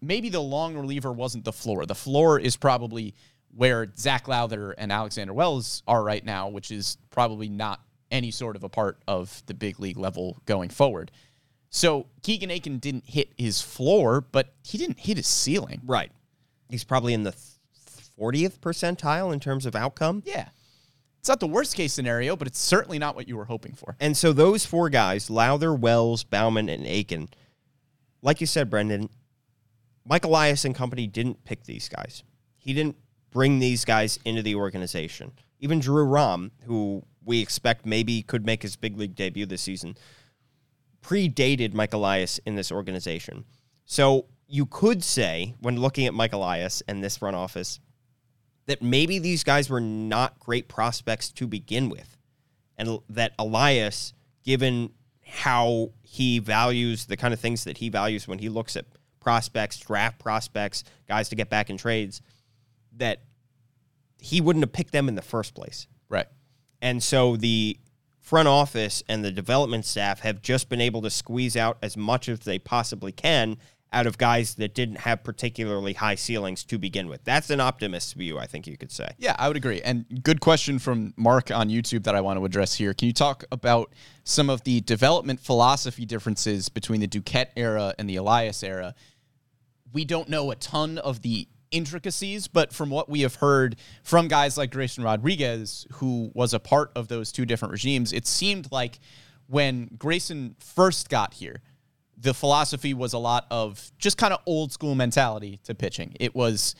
maybe 0.00 0.28
the 0.28 0.40
long 0.40 0.76
reliever 0.76 1.12
wasn't 1.12 1.44
the 1.44 1.52
floor. 1.52 1.86
The 1.86 1.94
floor 1.94 2.38
is 2.38 2.56
probably 2.56 3.14
where 3.54 3.92
Zach 3.96 4.28
Lowther 4.28 4.72
and 4.72 4.90
Alexander 4.90 5.32
Wells 5.32 5.82
are 5.86 6.02
right 6.02 6.24
now, 6.24 6.48
which 6.48 6.70
is 6.70 6.96
probably 7.10 7.48
not 7.48 7.80
any 8.10 8.30
sort 8.30 8.56
of 8.56 8.62
a 8.62 8.68
part 8.68 9.02
of 9.06 9.42
the 9.46 9.54
big 9.54 9.80
league 9.80 9.98
level 9.98 10.38
going 10.46 10.70
forward. 10.70 11.10
So 11.70 12.06
Keegan 12.22 12.50
Akin 12.50 12.78
didn't 12.78 13.06
hit 13.06 13.32
his 13.36 13.62
floor, 13.62 14.20
but 14.20 14.54
he 14.62 14.76
didn't 14.76 15.00
hit 15.00 15.16
his 15.16 15.26
ceiling. 15.26 15.80
Right. 15.84 16.12
He's 16.68 16.84
probably 16.84 17.14
in 17.14 17.22
the 17.22 17.34
40th 18.18 18.58
percentile 18.60 19.32
in 19.32 19.40
terms 19.40 19.66
of 19.66 19.74
outcome. 19.74 20.22
Yeah. 20.26 20.48
It's 21.18 21.28
not 21.28 21.40
the 21.40 21.46
worst 21.46 21.76
case 21.76 21.92
scenario, 21.92 22.36
but 22.36 22.48
it's 22.48 22.58
certainly 22.58 22.98
not 22.98 23.14
what 23.14 23.28
you 23.28 23.36
were 23.36 23.44
hoping 23.44 23.74
for. 23.74 23.96
And 24.00 24.16
so 24.16 24.32
those 24.32 24.66
four 24.66 24.90
guys, 24.90 25.30
Lowther, 25.30 25.72
Wells, 25.72 26.24
Baumann, 26.24 26.68
and 26.68 26.86
Akin, 26.86 27.28
like 28.22 28.40
you 28.40 28.46
said, 28.46 28.68
Brendan, 28.68 29.08
Mike 30.04 30.24
Elias 30.24 30.64
and 30.64 30.74
company 30.74 31.06
didn't 31.06 31.44
pick 31.44 31.64
these 31.64 31.88
guys. 31.88 32.24
He 32.58 32.72
didn't 32.72 32.96
bring 33.30 33.58
these 33.58 33.84
guys 33.84 34.18
into 34.24 34.42
the 34.42 34.54
organization. 34.54 35.32
Even 35.60 35.80
Drew 35.80 36.04
Rom, 36.04 36.50
who 36.64 37.04
we 37.24 37.40
expect 37.40 37.86
maybe 37.86 38.22
could 38.22 38.44
make 38.44 38.62
his 38.62 38.76
big 38.76 38.96
league 38.98 39.14
debut 39.14 39.46
this 39.46 39.62
season, 39.62 39.96
predated 41.02 41.72
Mike 41.72 41.94
Elias 41.94 42.38
in 42.46 42.56
this 42.56 42.72
organization. 42.72 43.44
So 43.84 44.26
you 44.46 44.66
could 44.66 45.02
say, 45.02 45.54
when 45.60 45.80
looking 45.80 46.06
at 46.06 46.14
Mike 46.14 46.32
Elias 46.32 46.82
and 46.86 47.02
this 47.02 47.16
front 47.16 47.36
office, 47.36 47.80
that 48.66 48.82
maybe 48.82 49.18
these 49.18 49.44
guys 49.44 49.70
were 49.70 49.80
not 49.80 50.38
great 50.38 50.68
prospects 50.68 51.30
to 51.32 51.46
begin 51.46 51.88
with. 51.88 52.16
And 52.76 52.98
that 53.08 53.32
Elias, 53.38 54.12
given 54.44 54.90
how 55.24 55.90
he 56.02 56.38
values 56.38 57.06
the 57.06 57.16
kind 57.16 57.32
of 57.32 57.40
things 57.40 57.64
that 57.64 57.78
he 57.78 57.88
values 57.88 58.28
when 58.28 58.38
he 58.38 58.48
looks 58.48 58.76
at 58.76 58.84
prospects, 59.22 59.78
draft 59.78 60.18
prospects, 60.18 60.84
guys 61.08 61.28
to 61.28 61.36
get 61.36 61.48
back 61.48 61.70
in 61.70 61.76
trades, 61.76 62.20
that 62.96 63.22
he 64.20 64.40
wouldn't 64.40 64.62
have 64.62 64.72
picked 64.72 64.92
them 64.92 65.08
in 65.08 65.14
the 65.14 65.22
first 65.22 65.54
place. 65.54 65.86
Right. 66.08 66.26
And 66.80 67.02
so 67.02 67.36
the 67.36 67.78
front 68.20 68.48
office 68.48 69.02
and 69.08 69.24
the 69.24 69.30
development 69.30 69.84
staff 69.84 70.20
have 70.20 70.42
just 70.42 70.68
been 70.68 70.80
able 70.80 71.02
to 71.02 71.10
squeeze 71.10 71.56
out 71.56 71.78
as 71.82 71.96
much 71.96 72.28
as 72.28 72.40
they 72.40 72.58
possibly 72.58 73.12
can 73.12 73.56
out 73.92 74.06
of 74.06 74.16
guys 74.16 74.54
that 74.54 74.74
didn't 74.74 74.96
have 74.96 75.22
particularly 75.22 75.92
high 75.92 76.14
ceilings 76.14 76.64
to 76.64 76.78
begin 76.78 77.08
with. 77.08 77.22
That's 77.24 77.50
an 77.50 77.60
optimist's 77.60 78.14
view, 78.14 78.38
I 78.38 78.46
think 78.46 78.66
you 78.66 78.76
could 78.78 78.90
say. 78.90 79.08
Yeah, 79.18 79.36
I 79.38 79.48
would 79.48 79.56
agree. 79.56 79.82
And 79.82 80.06
good 80.22 80.40
question 80.40 80.78
from 80.78 81.12
Mark 81.16 81.50
on 81.50 81.68
YouTube 81.68 82.04
that 82.04 82.14
I 82.14 82.20
want 82.22 82.38
to 82.38 82.44
address 82.44 82.74
here. 82.74 82.94
Can 82.94 83.06
you 83.06 83.12
talk 83.12 83.44
about 83.52 83.92
some 84.24 84.48
of 84.48 84.64
the 84.64 84.80
development 84.80 85.40
philosophy 85.40 86.06
differences 86.06 86.68
between 86.70 87.00
the 87.00 87.08
Duquette 87.08 87.50
era 87.54 87.94
and 87.98 88.08
the 88.08 88.16
Elias 88.16 88.62
era? 88.62 88.94
We 89.92 90.04
don't 90.04 90.28
know 90.28 90.50
a 90.50 90.56
ton 90.56 90.98
of 90.98 91.22
the 91.22 91.48
intricacies, 91.70 92.48
but 92.48 92.72
from 92.72 92.90
what 92.90 93.08
we 93.08 93.22
have 93.22 93.36
heard 93.36 93.76
from 94.04 94.28
guys 94.28 94.56
like 94.56 94.70
Grayson 94.70 95.02
Rodriguez, 95.04 95.86
who 95.94 96.30
was 96.34 96.54
a 96.54 96.60
part 96.60 96.92
of 96.94 97.08
those 97.08 97.32
two 97.32 97.46
different 97.46 97.72
regimes, 97.72 98.12
it 98.12 98.26
seemed 98.26 98.70
like 98.70 99.00
when 99.46 99.90
Grayson 99.98 100.54
first 100.58 101.08
got 101.08 101.34
here, 101.34 101.60
the 102.16 102.32
philosophy 102.32 102.94
was 102.94 103.12
a 103.14 103.18
lot 103.18 103.46
of 103.50 103.90
just 103.98 104.16
kind 104.16 104.32
of 104.32 104.40
old 104.46 104.72
school 104.72 104.94
mentality 104.94 105.58
to 105.64 105.74
pitching. 105.74 106.14
It 106.20 106.34
was, 106.34 106.76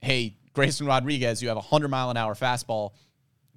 hey, 0.00 0.36
Grayson 0.52 0.86
Rodriguez, 0.86 1.42
you 1.42 1.48
have 1.48 1.56
a 1.56 1.60
100 1.60 1.88
mile 1.88 2.10
an 2.10 2.16
hour 2.16 2.34
fastball. 2.34 2.92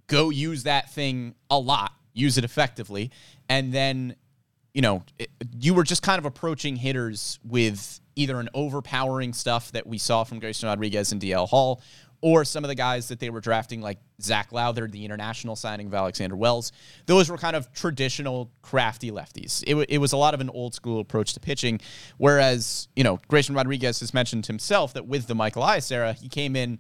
Go 0.08 0.32
use 0.32 0.64
that 0.64 0.92
thing 0.92 1.36
a 1.52 1.60
lot. 1.60 1.94
use 2.14 2.38
it 2.38 2.44
effectively. 2.44 3.12
And 3.48 3.72
then, 3.72 4.16
you 4.74 4.82
know, 4.82 5.04
it, 5.18 5.30
you 5.60 5.74
were 5.74 5.84
just 5.84 6.04
kind 6.04 6.20
of 6.20 6.26
approaching 6.26 6.76
hitters 6.76 7.40
with 7.44 8.00
either 8.16 8.40
an 8.40 8.50
overpowering 8.54 9.34
stuff 9.34 9.72
that 9.72 9.88
we 9.88 9.98
saw 9.98 10.24
from 10.24 10.40
Grayson 10.40 10.68
Rodriguez 10.68 11.12
and 11.12 11.22
DL 11.22 11.48
Hall, 11.48 11.82
or 12.22 12.44
some 12.44 12.66
of 12.66 12.68
the 12.68 12.76
guys 12.76 13.08
that 13.08 13.20
they 13.20 13.30
were 13.30 13.40
drafting, 13.40 13.82
like 13.82 13.98
Zach 14.22 14.52
Lowther, 14.52 14.88
the 14.88 15.06
international 15.06 15.56
signing 15.56 15.88
of 15.88 15.94
Alexander 15.94 16.36
Wells. 16.36 16.74
Those 17.06 17.30
were 17.30 17.38
kind 17.38 17.56
of 17.56 17.72
traditional 17.72 18.52
crafty 18.62 19.10
lefties. 19.10 19.64
It, 19.64 19.72
w- 19.72 19.86
it 19.88 20.00
was 20.00 20.12
a 20.12 20.18
lot 20.18 20.34
of 20.34 20.42
an 20.42 20.50
old 20.50 20.74
school 20.74 21.00
approach 21.00 21.34
to 21.36 21.40
pitching. 21.40 21.80
Whereas, 22.18 22.90
you 22.96 23.06
know, 23.06 23.20
Grayson 23.30 23.56
Rodriguez 23.56 24.02
has 24.02 24.14
mentioned 24.14 24.48
himself 24.48 24.94
that 24.94 25.08
with 25.08 25.28
the 25.28 25.36
Michael 25.36 25.64
Elias 25.64 25.90
era, 25.92 26.12
he 26.12 26.28
came 26.28 26.58
in 26.58 26.80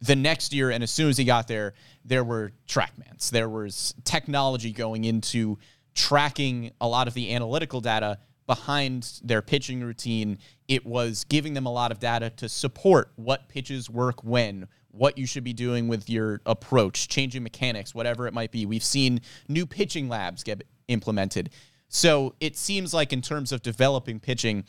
the 0.00 0.16
next 0.16 0.54
year, 0.54 0.70
and 0.70 0.82
as 0.82 0.90
soon 0.90 1.10
as 1.10 1.18
he 1.18 1.24
got 1.24 1.48
there, 1.48 1.74
there 2.04 2.24
were 2.24 2.52
trackmans. 2.66 3.30
There 3.30 3.48
was 3.48 3.94
technology 4.04 4.72
going 4.72 5.04
into 5.04 5.58
tracking 5.98 6.70
a 6.80 6.86
lot 6.86 7.08
of 7.08 7.14
the 7.14 7.34
analytical 7.34 7.80
data 7.80 8.18
behind 8.46 9.20
their 9.24 9.42
pitching 9.42 9.82
routine. 9.82 10.38
It 10.68 10.86
was 10.86 11.24
giving 11.24 11.54
them 11.54 11.66
a 11.66 11.72
lot 11.72 11.90
of 11.90 11.98
data 11.98 12.30
to 12.36 12.48
support 12.48 13.10
what 13.16 13.48
pitches 13.48 13.90
work 13.90 14.22
when, 14.22 14.68
what 14.92 15.18
you 15.18 15.26
should 15.26 15.42
be 15.42 15.52
doing 15.52 15.88
with 15.88 16.08
your 16.08 16.40
approach, 16.46 17.08
changing 17.08 17.42
mechanics, 17.42 17.94
whatever 17.94 18.28
it 18.28 18.32
might 18.32 18.52
be. 18.52 18.64
We've 18.64 18.84
seen 18.84 19.20
new 19.48 19.66
pitching 19.66 20.08
labs 20.08 20.44
get 20.44 20.62
implemented. 20.86 21.50
So 21.88 22.36
it 22.40 22.56
seems 22.56 22.94
like, 22.94 23.12
in 23.12 23.20
terms 23.20 23.50
of 23.50 23.60
developing 23.60 24.20
pitching, 24.20 24.64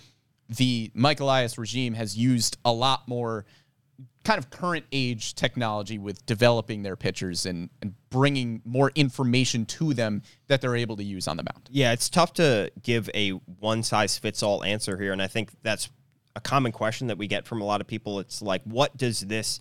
the 0.49 0.89
Mike 0.95 1.19
Elias 1.19 1.57
regime 1.59 1.93
has 1.93 2.17
used 2.17 2.57
a 2.65 2.73
lot 2.73 3.07
more 3.07 3.45
kind 4.23 4.37
of 4.37 4.49
current 4.49 4.85
age 4.91 5.33
technology 5.35 5.97
with 5.97 6.25
developing 6.25 6.83
their 6.83 6.95
pitchers 6.95 7.45
and, 7.45 7.69
and 7.81 7.93
bringing 8.09 8.61
more 8.65 8.91
information 8.95 9.65
to 9.65 9.93
them 9.93 10.21
that 10.47 10.61
they're 10.61 10.75
able 10.75 10.97
to 10.97 11.03
use 11.03 11.27
on 11.27 11.37
the 11.37 11.43
mound. 11.43 11.67
Yeah, 11.71 11.93
it's 11.93 12.09
tough 12.09 12.33
to 12.33 12.71
give 12.83 13.09
a 13.13 13.31
one 13.59 13.81
size 13.83 14.17
fits 14.17 14.43
all 14.43 14.63
answer 14.63 14.97
here. 14.97 15.13
And 15.13 15.21
I 15.21 15.27
think 15.27 15.51
that's 15.63 15.89
a 16.35 16.41
common 16.41 16.71
question 16.71 17.07
that 17.07 17.17
we 17.17 17.27
get 17.27 17.47
from 17.47 17.61
a 17.61 17.65
lot 17.65 17.81
of 17.81 17.87
people. 17.87 18.19
It's 18.19 18.41
like, 18.41 18.61
what 18.63 18.97
does 18.97 19.21
this 19.21 19.59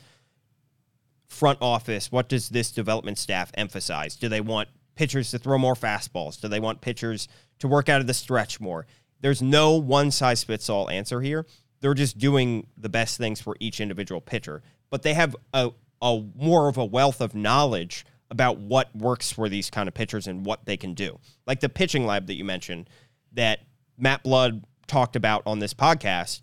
front 1.29 1.59
office, 1.61 2.11
what 2.11 2.29
does 2.29 2.49
this 2.49 2.71
development 2.71 3.19
staff 3.19 3.51
emphasize? 3.55 4.17
Do 4.17 4.29
they 4.29 4.41
want 4.41 4.69
pitchers 4.95 5.31
to 5.31 5.39
throw 5.39 5.59
more 5.59 5.75
fastballs? 5.75 6.41
Do 6.41 6.49
they 6.49 6.61
want 6.61 6.81
pitchers 6.81 7.29
to 7.61 7.69
work 7.69 7.89
out 7.89 8.01
of 8.01 8.07
the 8.07 8.15
stretch 8.15 8.61
more? 8.61 8.87
There's 9.21 9.43
no 9.43 9.77
one 9.77 10.11
size 10.11 10.45
fits 10.45 10.71
all 10.71 10.89
answer 10.89 11.21
here. 11.21 11.47
They're 11.81 11.95
just 11.95 12.19
doing 12.19 12.67
the 12.77 12.89
best 12.89 13.19
things 13.19 13.41
for 13.41 13.57
each 13.61 13.81
individual 13.81 14.21
pitcher, 14.21 14.63
but 14.91 15.03
they 15.03 15.15
have 15.15 15.37
a, 15.55 15.71
a 16.03 16.25
more 16.35 16.69
of 16.69 16.77
a 16.77 16.85
wealth 16.85 17.21
of 17.21 17.35
knowledge 17.35 18.05
about 18.31 18.59
what 18.59 18.95
works 18.95 19.33
for 19.33 19.49
these 19.49 19.71
kind 19.71 19.89
of 19.89 19.95
pitchers 19.95 20.27
and 20.27 20.45
what 20.45 20.67
they 20.67 20.77
can 20.77 20.95
do. 20.95 21.19
Like 21.47 21.61
the 21.61 21.69
pitching 21.69 22.07
lab 22.07 22.27
that 22.27 22.35
you 22.35 22.45
mentioned 22.45 22.91
that 23.33 23.61
Matt 23.97 24.23
Blood 24.23 24.65
talked 24.87 25.17
about 25.17 25.43
on 25.47 25.59
this 25.59 25.75
podcast 25.75 26.41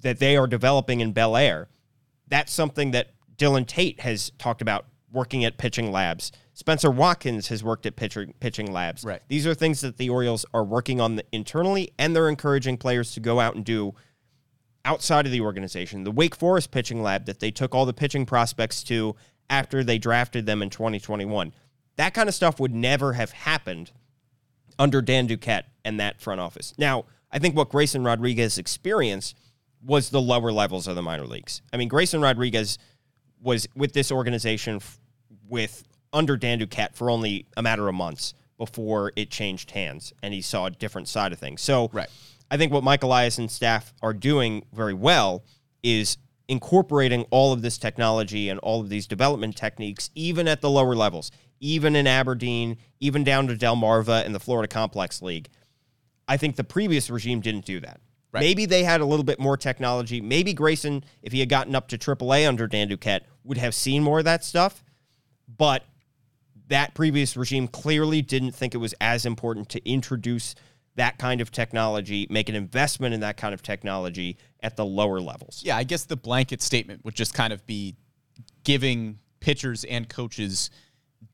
that 0.00 0.18
they 0.18 0.36
are 0.36 0.46
developing 0.46 1.00
in 1.00 1.12
Bel 1.12 1.36
Air. 1.36 1.68
That's 2.28 2.52
something 2.52 2.92
that 2.92 3.08
Dylan 3.36 3.66
Tate 3.66 4.00
has 4.00 4.30
talked 4.38 4.62
about 4.62 4.86
working 5.12 5.44
at 5.44 5.56
pitching 5.56 5.90
labs. 5.90 6.32
Spencer 6.52 6.90
Watkins 6.90 7.48
has 7.48 7.64
worked 7.64 7.86
at 7.86 7.96
pitcher, 7.96 8.26
pitching 8.40 8.72
labs. 8.72 9.04
Right. 9.04 9.22
These 9.28 9.46
are 9.46 9.54
things 9.54 9.80
that 9.80 9.96
the 9.96 10.10
Orioles 10.10 10.44
are 10.52 10.64
working 10.64 11.00
on 11.00 11.20
internally, 11.32 11.92
and 11.98 12.14
they're 12.14 12.28
encouraging 12.28 12.76
players 12.76 13.12
to 13.14 13.20
go 13.20 13.40
out 13.40 13.54
and 13.54 13.64
do 13.64 13.94
outside 14.84 15.26
of 15.26 15.32
the 15.32 15.40
organization. 15.40 16.04
The 16.04 16.10
Wake 16.10 16.36
Forest 16.36 16.70
pitching 16.70 17.02
lab 17.02 17.26
that 17.26 17.40
they 17.40 17.50
took 17.50 17.74
all 17.74 17.86
the 17.86 17.92
pitching 17.92 18.26
prospects 18.26 18.82
to 18.84 19.16
after 19.50 19.82
they 19.84 19.98
drafted 19.98 20.46
them 20.46 20.62
in 20.62 20.70
2021. 20.70 21.52
That 21.96 22.14
kind 22.14 22.28
of 22.28 22.34
stuff 22.34 22.58
would 22.60 22.74
never 22.74 23.12
have 23.12 23.30
happened 23.30 23.92
under 24.78 25.00
Dan 25.00 25.28
Duquette 25.28 25.64
and 25.84 26.00
that 26.00 26.20
front 26.20 26.40
office. 26.40 26.74
Now, 26.76 27.04
I 27.30 27.38
think 27.38 27.56
what 27.56 27.68
Grayson 27.68 28.04
Rodriguez 28.04 28.58
experienced 28.58 29.36
was 29.82 30.10
the 30.10 30.20
lower 30.20 30.50
levels 30.52 30.88
of 30.88 30.96
the 30.96 31.02
minor 31.02 31.26
leagues. 31.26 31.62
I 31.72 31.76
mean, 31.76 31.88
Grayson 31.88 32.20
Rodriguez 32.20 32.78
was 33.40 33.68
with 33.76 33.92
this 33.92 34.10
organization 34.10 34.76
f- 34.76 34.98
with 35.48 35.84
under 36.12 36.36
Dan 36.36 36.58
Duquette 36.58 36.94
for 36.96 37.10
only 37.10 37.46
a 37.56 37.62
matter 37.62 37.86
of 37.88 37.94
months 37.94 38.34
before 38.56 39.12
it 39.16 39.30
changed 39.30 39.72
hands 39.72 40.12
and 40.22 40.32
he 40.32 40.40
saw 40.40 40.66
a 40.66 40.70
different 40.70 41.08
side 41.08 41.32
of 41.32 41.38
things. 41.38 41.60
So, 41.60 41.90
Right. 41.92 42.08
I 42.54 42.56
think 42.56 42.72
what 42.72 42.84
Mike 42.84 43.02
Elias 43.02 43.38
and 43.38 43.50
staff 43.50 43.92
are 44.00 44.12
doing 44.12 44.64
very 44.72 44.94
well 44.94 45.42
is 45.82 46.18
incorporating 46.46 47.26
all 47.32 47.52
of 47.52 47.62
this 47.62 47.78
technology 47.78 48.48
and 48.48 48.60
all 48.60 48.80
of 48.80 48.88
these 48.88 49.08
development 49.08 49.56
techniques, 49.56 50.08
even 50.14 50.46
at 50.46 50.60
the 50.60 50.70
lower 50.70 50.94
levels, 50.94 51.32
even 51.58 51.96
in 51.96 52.06
Aberdeen, 52.06 52.76
even 53.00 53.24
down 53.24 53.48
to 53.48 53.56
Delmarva 53.56 54.24
and 54.24 54.32
the 54.32 54.38
Florida 54.38 54.68
Complex 54.68 55.20
League. 55.20 55.48
I 56.28 56.36
think 56.36 56.54
the 56.54 56.62
previous 56.62 57.10
regime 57.10 57.40
didn't 57.40 57.64
do 57.64 57.80
that. 57.80 58.00
Right. 58.30 58.42
Maybe 58.42 58.66
they 58.66 58.84
had 58.84 59.00
a 59.00 59.04
little 59.04 59.24
bit 59.24 59.40
more 59.40 59.56
technology. 59.56 60.20
Maybe 60.20 60.54
Grayson, 60.54 61.02
if 61.22 61.32
he 61.32 61.40
had 61.40 61.48
gotten 61.48 61.74
up 61.74 61.88
to 61.88 61.98
AAA 61.98 62.46
under 62.46 62.68
Dan 62.68 62.88
Duquette, 62.88 63.22
would 63.42 63.58
have 63.58 63.74
seen 63.74 64.04
more 64.04 64.20
of 64.20 64.26
that 64.26 64.44
stuff. 64.44 64.84
But 65.48 65.82
that 66.68 66.94
previous 66.94 67.36
regime 67.36 67.66
clearly 67.66 68.22
didn't 68.22 68.52
think 68.52 68.76
it 68.76 68.78
was 68.78 68.94
as 69.00 69.26
important 69.26 69.68
to 69.70 69.84
introduce 69.84 70.54
that 70.96 71.18
kind 71.18 71.40
of 71.40 71.50
technology, 71.50 72.26
make 72.30 72.48
an 72.48 72.54
investment 72.54 73.14
in 73.14 73.20
that 73.20 73.36
kind 73.36 73.52
of 73.52 73.62
technology 73.62 74.36
at 74.60 74.76
the 74.76 74.84
lower 74.84 75.20
levels. 75.20 75.62
Yeah, 75.64 75.76
I 75.76 75.84
guess 75.84 76.04
the 76.04 76.16
blanket 76.16 76.62
statement 76.62 77.04
would 77.04 77.14
just 77.14 77.34
kind 77.34 77.52
of 77.52 77.66
be 77.66 77.96
giving 78.62 79.18
pitchers 79.40 79.84
and 79.84 80.08
coaches 80.08 80.70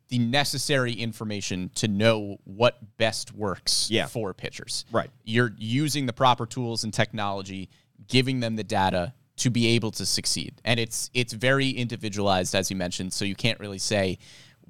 the 0.09 0.19
necessary 0.19 0.93
information 0.93 1.71
to 1.77 1.87
know 1.87 2.39
what 2.45 2.97
best 2.97 3.33
works 3.33 3.89
Yeah. 3.91 4.07
for 4.07 4.35
pitchers. 4.35 4.85
Right. 4.91 5.11
You're 5.25 5.55
using 5.57 6.07
the 6.07 6.13
proper 6.13 6.47
tools 6.47 6.83
and 6.83 6.93
technology, 6.93 7.69
giving 8.09 8.41
them 8.41 8.57
the 8.57 8.65
data 8.65 9.15
to 9.37 9.51
be 9.51 9.69
able 9.69 9.91
to 9.93 10.05
succeed. 10.05 10.61
And 10.65 10.81
it's 10.81 11.11
it's 11.15 11.33
very 11.33 11.71
individualized 11.71 12.55
as 12.55 12.71
you 12.71 12.77
mentioned, 12.77 13.13
so 13.13 13.25
you 13.25 13.37
can't 13.37 13.61
really 13.61 13.79
say 13.79 14.19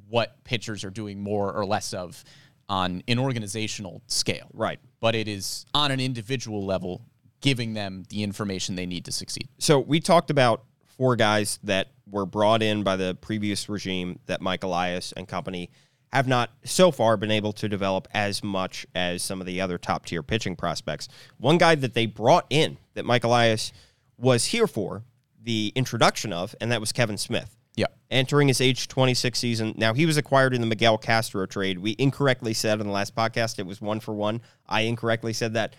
what 0.08 0.42
pitchers 0.44 0.84
are 0.84 0.90
doing 0.90 1.20
more 1.20 1.52
or 1.52 1.64
less 1.64 1.94
of 1.94 2.22
on 2.70 3.02
an 3.06 3.18
organizational 3.18 4.00
scale. 4.06 4.48
Right. 4.54 4.78
But 5.00 5.14
it 5.14 5.28
is 5.28 5.66
on 5.74 5.90
an 5.90 6.00
individual 6.00 6.64
level 6.64 7.04
giving 7.42 7.74
them 7.74 8.04
the 8.08 8.22
information 8.22 8.76
they 8.76 8.86
need 8.86 9.04
to 9.06 9.12
succeed. 9.12 9.48
So 9.58 9.78
we 9.78 10.00
talked 10.00 10.30
about 10.30 10.64
four 10.84 11.16
guys 11.16 11.58
that 11.64 11.88
were 12.08 12.26
brought 12.26 12.62
in 12.62 12.82
by 12.82 12.96
the 12.96 13.16
previous 13.20 13.68
regime 13.68 14.20
that 14.26 14.40
Mike 14.40 14.62
Elias 14.62 15.12
and 15.12 15.26
company 15.26 15.70
have 16.12 16.26
not 16.26 16.50
so 16.64 16.90
far 16.90 17.16
been 17.16 17.30
able 17.30 17.52
to 17.52 17.68
develop 17.68 18.08
as 18.12 18.42
much 18.42 18.86
as 18.94 19.22
some 19.22 19.40
of 19.40 19.46
the 19.46 19.60
other 19.60 19.78
top 19.78 20.06
tier 20.06 20.22
pitching 20.22 20.56
prospects. 20.56 21.08
One 21.38 21.56
guy 21.56 21.76
that 21.76 21.94
they 21.94 22.06
brought 22.06 22.46
in 22.50 22.78
that 22.94 23.04
Mike 23.04 23.24
Elias 23.24 23.72
was 24.18 24.46
here 24.46 24.66
for 24.66 25.04
the 25.42 25.72
introduction 25.74 26.32
of, 26.32 26.54
and 26.60 26.70
that 26.72 26.80
was 26.80 26.92
Kevin 26.92 27.16
Smith. 27.16 27.56
Yeah. 27.76 27.86
Entering 28.10 28.48
his 28.48 28.60
age 28.60 28.88
26 28.88 29.38
season. 29.38 29.74
Now, 29.76 29.94
he 29.94 30.06
was 30.06 30.16
acquired 30.16 30.54
in 30.54 30.60
the 30.60 30.66
Miguel 30.66 30.98
Castro 30.98 31.46
trade. 31.46 31.78
We 31.78 31.94
incorrectly 31.98 32.54
said 32.54 32.80
in 32.80 32.86
the 32.86 32.92
last 32.92 33.14
podcast 33.14 33.58
it 33.58 33.66
was 33.66 33.80
one 33.80 34.00
for 34.00 34.14
one. 34.14 34.40
I 34.68 34.82
incorrectly 34.82 35.32
said 35.32 35.54
that. 35.54 35.76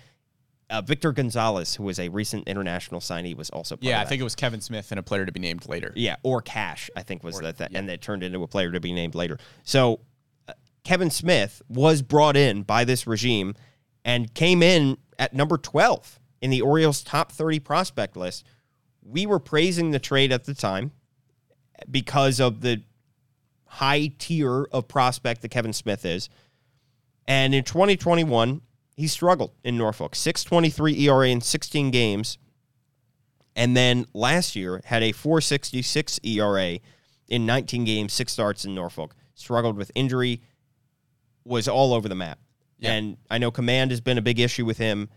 Uh, 0.69 0.80
Victor 0.80 1.12
Gonzalez, 1.12 1.75
who 1.75 1.84
was 1.84 1.99
a 1.99 2.08
recent 2.08 2.47
international 2.47 3.01
signee, 3.01 3.36
was 3.36 3.49
also 3.49 3.75
part 3.75 3.84
Yeah, 3.84 3.99
I 3.99 4.06
think 4.06 4.21
it 4.21 4.23
was 4.23 4.36
Kevin 4.36 4.62
Smith 4.62 4.89
and 4.91 4.99
a 5.01 5.04
player 5.04 5.25
to 5.25 5.32
be 5.34 5.41
named 5.41 5.67
later. 5.67 5.91
Yeah, 5.97 6.15
or 6.23 6.41
Cash, 6.41 6.89
I 6.95 7.04
think 7.04 7.25
was 7.25 7.38
that, 7.41 7.58
that 7.58 7.71
and 7.75 7.89
that 7.89 7.99
turned 7.99 8.23
into 8.23 8.41
a 8.41 8.47
player 8.47 8.71
to 8.71 8.80
be 8.80 8.93
named 8.93 9.13
later. 9.13 9.38
So 9.65 9.99
uh, 10.47 10.54
Kevin 10.86 11.10
Smith 11.10 11.62
was 11.67 12.01
brought 12.01 12.38
in 12.38 12.63
by 12.63 12.86
this 12.86 13.06
regime 13.06 13.54
and 14.06 14.34
came 14.34 14.63
in 14.63 14.95
at 15.19 15.34
number 15.34 15.58
12 15.58 16.19
in 16.41 16.49
the 16.49 16.62
Orioles 16.62 17.04
top 17.04 17.32
30 17.32 17.60
prospect 17.60 18.17
list. 18.17 18.45
We 19.04 19.25
were 19.25 19.39
praising 19.39 19.91
the 19.91 19.99
trade 19.99 20.32
at 20.32 20.45
the 20.45 20.54
time 20.54 20.91
because 21.89 22.39
of 22.39 22.62
the 22.62 22.84
high 23.65 24.12
tier 24.17 24.63
of 24.72 24.88
prospect 24.88 25.41
that 25.41 25.50
Kevin 25.50 25.74
Smith 25.74 26.06
is. 26.06 26.30
And 27.28 27.56
in 27.56 27.63
2021, 27.63 28.62
he 28.98 29.08
struggled 29.08 29.52
in 29.63 29.77
Norfolk. 29.77 30.15
623 30.15 31.08
ERA 31.08 31.29
in 31.29 31.40
16 31.42 31.90
games. 31.92 32.38
And 33.56 33.75
then 33.75 34.06
last 34.13 34.56
year 34.56 34.82
had 34.86 35.04
a 35.04 35.12
466 35.12 36.19
ERA 36.23 36.79
in 37.27 37.46
19 37.46 37.86
games, 37.86 38.12
six 38.12 38.34
starts 38.34 38.65
in 38.65 38.75
Norfolk. 38.75 39.15
Struggled 39.36 39.77
with 39.77 39.92
injury, 39.96 40.42
was 41.46 41.67
all 41.67 41.94
over 41.94 42.10
the 42.10 42.15
map. 42.15 42.40
Yeah. 42.77 42.92
And 42.92 43.17
I 43.29 43.38
know 43.38 43.52
command 43.52 43.92
has 43.92 44.02
been 44.02 44.17
a 44.17 44.21
big 44.21 44.40
issue 44.40 44.65
with 44.65 44.77
him. 44.77 45.10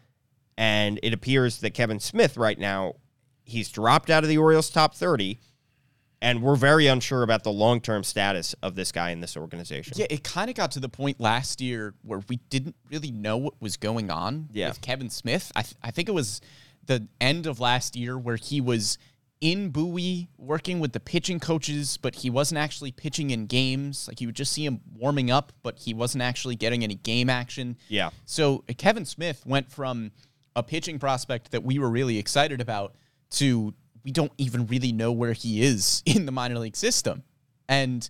And 0.56 1.00
it 1.02 1.12
appears 1.12 1.58
that 1.58 1.74
Kevin 1.74 1.98
Smith 1.98 2.36
right 2.36 2.58
now, 2.58 2.94
he's 3.42 3.68
dropped 3.68 4.10
out 4.10 4.22
of 4.22 4.28
the 4.28 4.38
Orioles 4.38 4.70
top 4.70 4.94
30. 4.94 5.40
And 6.24 6.42
we're 6.42 6.56
very 6.56 6.86
unsure 6.86 7.22
about 7.22 7.44
the 7.44 7.52
long 7.52 7.80
term 7.82 8.02
status 8.02 8.54
of 8.62 8.74
this 8.74 8.90
guy 8.92 9.10
in 9.10 9.20
this 9.20 9.36
organization. 9.36 9.92
Yeah, 9.96 10.06
it 10.08 10.24
kind 10.24 10.48
of 10.48 10.56
got 10.56 10.70
to 10.72 10.80
the 10.80 10.88
point 10.88 11.20
last 11.20 11.60
year 11.60 11.92
where 12.02 12.22
we 12.30 12.36
didn't 12.48 12.76
really 12.90 13.10
know 13.10 13.36
what 13.36 13.54
was 13.60 13.76
going 13.76 14.10
on 14.10 14.48
Yeah. 14.52 14.70
with 14.70 14.80
Kevin 14.80 15.10
Smith. 15.10 15.52
I, 15.54 15.62
th- 15.62 15.74
I 15.82 15.90
think 15.90 16.08
it 16.08 16.12
was 16.12 16.40
the 16.86 17.06
end 17.20 17.46
of 17.46 17.60
last 17.60 17.94
year 17.94 18.16
where 18.18 18.36
he 18.36 18.60
was 18.62 18.96
in 19.42 19.68
Bowie 19.68 20.28
working 20.38 20.80
with 20.80 20.92
the 20.92 21.00
pitching 21.00 21.40
coaches, 21.40 21.98
but 22.00 22.14
he 22.14 22.30
wasn't 22.30 22.58
actually 22.58 22.90
pitching 22.92 23.28
in 23.28 23.44
games. 23.44 24.08
Like 24.08 24.22
you 24.22 24.28
would 24.28 24.36
just 24.36 24.52
see 24.52 24.64
him 24.64 24.80
warming 24.96 25.30
up, 25.30 25.52
but 25.62 25.78
he 25.78 25.92
wasn't 25.92 26.22
actually 26.22 26.56
getting 26.56 26.82
any 26.82 26.94
game 26.94 27.28
action. 27.28 27.76
Yeah. 27.88 28.08
So 28.24 28.64
Kevin 28.78 29.04
Smith 29.04 29.44
went 29.44 29.70
from 29.70 30.12
a 30.56 30.62
pitching 30.62 30.98
prospect 30.98 31.50
that 31.50 31.62
we 31.64 31.78
were 31.78 31.90
really 31.90 32.16
excited 32.16 32.62
about 32.62 32.94
to 33.32 33.74
we 34.04 34.10
don't 34.10 34.32
even 34.38 34.66
really 34.66 34.92
know 34.92 35.12
where 35.12 35.32
he 35.32 35.62
is 35.62 36.02
in 36.06 36.26
the 36.26 36.32
minor 36.32 36.58
league 36.58 36.76
system. 36.76 37.22
And 37.68 38.08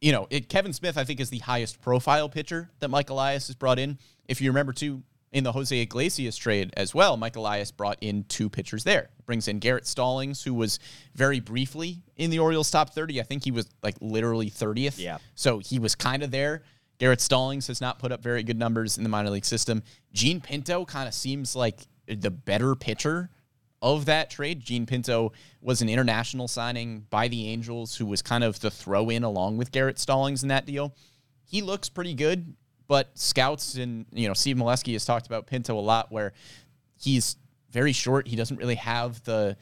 you 0.00 0.12
know, 0.12 0.26
it, 0.30 0.48
Kevin 0.48 0.72
Smith, 0.72 0.96
I 0.96 1.04
think, 1.04 1.20
is 1.20 1.30
the 1.30 1.38
highest 1.38 1.80
profile 1.80 2.28
pitcher 2.28 2.70
that 2.80 2.88
Mike 2.88 3.10
Elias 3.10 3.48
has 3.48 3.56
brought 3.56 3.78
in. 3.78 3.98
If 4.28 4.40
you 4.40 4.50
remember, 4.50 4.72
too, 4.72 5.02
in 5.32 5.44
the 5.44 5.52
Jose 5.52 5.78
Iglesias 5.78 6.36
trade 6.36 6.72
as 6.76 6.94
well, 6.94 7.16
Mike 7.16 7.36
Elias 7.36 7.70
brought 7.70 7.98
in 8.00 8.24
two 8.24 8.48
pitchers 8.48 8.82
there. 8.82 9.10
Brings 9.26 9.46
in 9.46 9.58
Garrett 9.58 9.86
Stallings, 9.86 10.42
who 10.42 10.54
was 10.54 10.78
very 11.14 11.38
briefly 11.38 12.02
in 12.16 12.30
the 12.30 12.38
Orioles 12.38 12.70
top 12.70 12.94
30. 12.94 13.20
I 13.20 13.24
think 13.24 13.44
he 13.44 13.50
was 13.50 13.68
like 13.82 13.96
literally 14.00 14.50
30th. 14.50 14.98
Yeah. 14.98 15.18
So 15.34 15.58
he 15.58 15.78
was 15.78 15.94
kind 15.94 16.22
of 16.22 16.30
there. 16.30 16.62
Garrett 16.98 17.20
Stallings 17.20 17.66
has 17.68 17.80
not 17.80 17.98
put 17.98 18.12
up 18.12 18.22
very 18.22 18.42
good 18.42 18.58
numbers 18.58 18.98
in 18.98 19.04
the 19.04 19.08
minor 19.08 19.30
league 19.30 19.44
system. 19.44 19.82
Jean 20.12 20.40
Pinto 20.40 20.84
kind 20.84 21.08
of 21.08 21.14
seems 21.14 21.54
like 21.54 21.80
the 22.06 22.30
better 22.30 22.74
pitcher 22.74 23.30
of 23.82 24.04
that 24.06 24.30
trade. 24.30 24.60
Jean 24.60 24.86
Pinto 24.86 25.32
was 25.60 25.82
an 25.82 25.88
international 25.88 26.48
signing 26.48 27.06
by 27.10 27.28
the 27.28 27.48
Angels 27.48 27.96
who 27.96 28.06
was 28.06 28.22
kind 28.22 28.44
of 28.44 28.60
the 28.60 28.70
throw 28.70 29.08
in 29.08 29.24
along 29.24 29.56
with 29.56 29.72
Garrett 29.72 29.98
Stallings 29.98 30.42
in 30.42 30.48
that 30.48 30.66
deal. 30.66 30.94
He 31.44 31.62
looks 31.62 31.88
pretty 31.88 32.14
good, 32.14 32.54
but 32.86 33.16
scouts 33.18 33.76
and, 33.76 34.06
you 34.12 34.28
know, 34.28 34.34
Steve 34.34 34.56
Melewski 34.56 34.92
has 34.92 35.04
talked 35.04 35.26
about 35.26 35.46
Pinto 35.46 35.78
a 35.78 35.80
lot 35.80 36.12
where 36.12 36.32
he's 36.98 37.36
very 37.70 37.92
short. 37.92 38.28
He 38.28 38.36
doesn't 38.36 38.56
really 38.56 38.74
have 38.74 39.22
the 39.24 39.56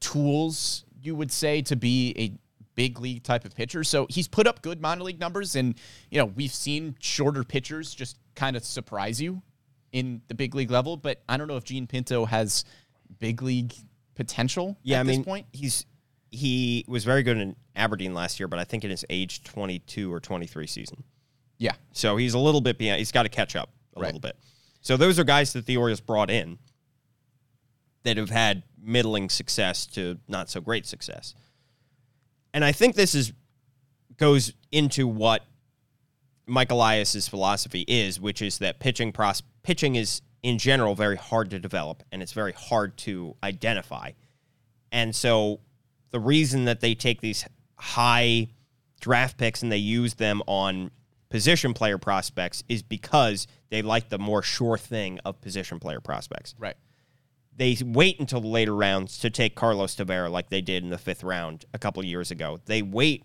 tools, 0.00 0.84
you 1.00 1.14
would 1.14 1.30
say, 1.30 1.62
to 1.62 1.76
be 1.76 2.14
a 2.18 2.32
big 2.74 2.98
league 3.00 3.22
type 3.22 3.44
of 3.44 3.54
pitcher. 3.54 3.84
So 3.84 4.06
he's 4.08 4.26
put 4.26 4.46
up 4.46 4.62
good 4.62 4.80
minor 4.80 5.04
league 5.04 5.20
numbers. 5.20 5.56
And, 5.56 5.74
you 6.10 6.18
know, 6.18 6.26
we've 6.26 6.52
seen 6.52 6.96
shorter 7.00 7.44
pitchers 7.44 7.94
just 7.94 8.18
kind 8.34 8.56
of 8.56 8.64
surprise 8.64 9.20
you 9.20 9.42
in 9.92 10.22
the 10.28 10.34
big 10.34 10.54
league 10.54 10.70
level. 10.70 10.96
But 10.96 11.22
I 11.28 11.36
don't 11.36 11.48
know 11.48 11.56
if 11.56 11.64
Jean 11.64 11.86
Pinto 11.86 12.24
has 12.24 12.64
big 13.18 13.42
league 13.42 13.74
potential 14.14 14.76
Yeah, 14.82 14.98
at 14.98 15.00
I 15.00 15.02
mean, 15.04 15.20
this 15.20 15.24
point. 15.26 15.46
he's 15.52 15.86
he 16.32 16.84
was 16.86 17.04
very 17.04 17.22
good 17.24 17.36
in 17.38 17.56
Aberdeen 17.74 18.14
last 18.14 18.38
year, 18.38 18.46
but 18.46 18.58
I 18.60 18.64
think 18.64 18.84
in 18.84 18.90
his 18.90 19.04
age 19.10 19.42
22 19.42 20.12
or 20.12 20.20
23 20.20 20.66
season. 20.68 21.02
Yeah. 21.58 21.72
So 21.92 22.16
he's 22.16 22.34
a 22.34 22.38
little 22.38 22.60
bit 22.60 22.78
behind. 22.78 22.98
He's 23.00 23.10
got 23.10 23.24
to 23.24 23.28
catch 23.28 23.56
up 23.56 23.70
a 23.96 24.00
Right. 24.00 24.06
little 24.06 24.20
bit. 24.20 24.36
So 24.80 24.96
those 24.96 25.18
are 25.18 25.24
guys 25.24 25.52
that 25.54 25.66
the 25.66 25.76
Orioles 25.76 26.00
brought 26.00 26.30
in 26.30 26.58
that 28.04 28.16
have 28.16 28.30
had 28.30 28.62
middling 28.80 29.28
success 29.28 29.86
to 29.88 30.18
not 30.28 30.48
so 30.48 30.60
great 30.60 30.86
success. 30.86 31.34
And 32.54 32.64
I 32.64 32.72
think 32.72 32.94
this 32.94 33.14
is 33.14 33.32
goes 34.16 34.52
into 34.70 35.06
what 35.08 35.44
Mike 36.46 36.70
Elias's 36.70 37.26
philosophy 37.28 37.84
is, 37.88 38.20
which 38.20 38.40
is 38.42 38.58
that 38.58 38.78
pitching 38.80 39.12
pros- 39.12 39.42
pitching 39.62 39.96
is 39.96 40.20
in 40.42 40.58
general 40.58 40.94
very 40.94 41.16
hard 41.16 41.50
to 41.50 41.58
develop 41.58 42.02
and 42.12 42.22
it's 42.22 42.32
very 42.32 42.52
hard 42.52 42.96
to 42.98 43.36
identify. 43.42 44.12
And 44.92 45.14
so 45.14 45.60
the 46.10 46.20
reason 46.20 46.64
that 46.64 46.80
they 46.80 46.94
take 46.94 47.20
these 47.20 47.44
high 47.76 48.48
draft 49.00 49.38
picks 49.38 49.62
and 49.62 49.70
they 49.70 49.76
use 49.78 50.14
them 50.14 50.42
on 50.46 50.90
position 51.28 51.72
player 51.72 51.98
prospects 51.98 52.62
is 52.68 52.82
because 52.82 53.46
they 53.70 53.82
like 53.82 54.08
the 54.08 54.18
more 54.18 54.42
sure 54.42 54.76
thing 54.76 55.18
of 55.24 55.40
position 55.40 55.78
player 55.78 56.00
prospects. 56.00 56.54
Right. 56.58 56.76
They 57.56 57.76
wait 57.84 58.18
until 58.18 58.40
the 58.40 58.48
later 58.48 58.74
rounds 58.74 59.18
to 59.18 59.30
take 59.30 59.54
Carlos 59.54 59.94
Tavera 59.94 60.30
like 60.30 60.50
they 60.50 60.60
did 60.60 60.82
in 60.82 60.90
the 60.90 60.98
fifth 60.98 61.22
round 61.22 61.64
a 61.72 61.78
couple 61.78 62.04
years 62.04 62.30
ago. 62.30 62.58
They 62.64 62.82
wait 62.82 63.24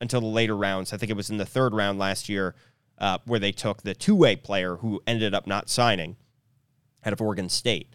until 0.00 0.20
the 0.20 0.26
later 0.26 0.56
rounds. 0.56 0.92
I 0.92 0.96
think 0.96 1.10
it 1.10 1.16
was 1.16 1.30
in 1.30 1.36
the 1.38 1.46
third 1.46 1.72
round 1.72 1.98
last 1.98 2.28
year 2.28 2.54
uh, 2.98 3.18
where 3.24 3.40
they 3.40 3.52
took 3.52 3.82
the 3.82 3.94
two 3.94 4.14
way 4.14 4.36
player 4.36 4.76
who 4.76 5.00
ended 5.06 5.34
up 5.34 5.46
not 5.46 5.68
signing 5.68 6.16
out 7.06 7.12
of 7.12 7.20
Oregon 7.20 7.48
State. 7.48 7.88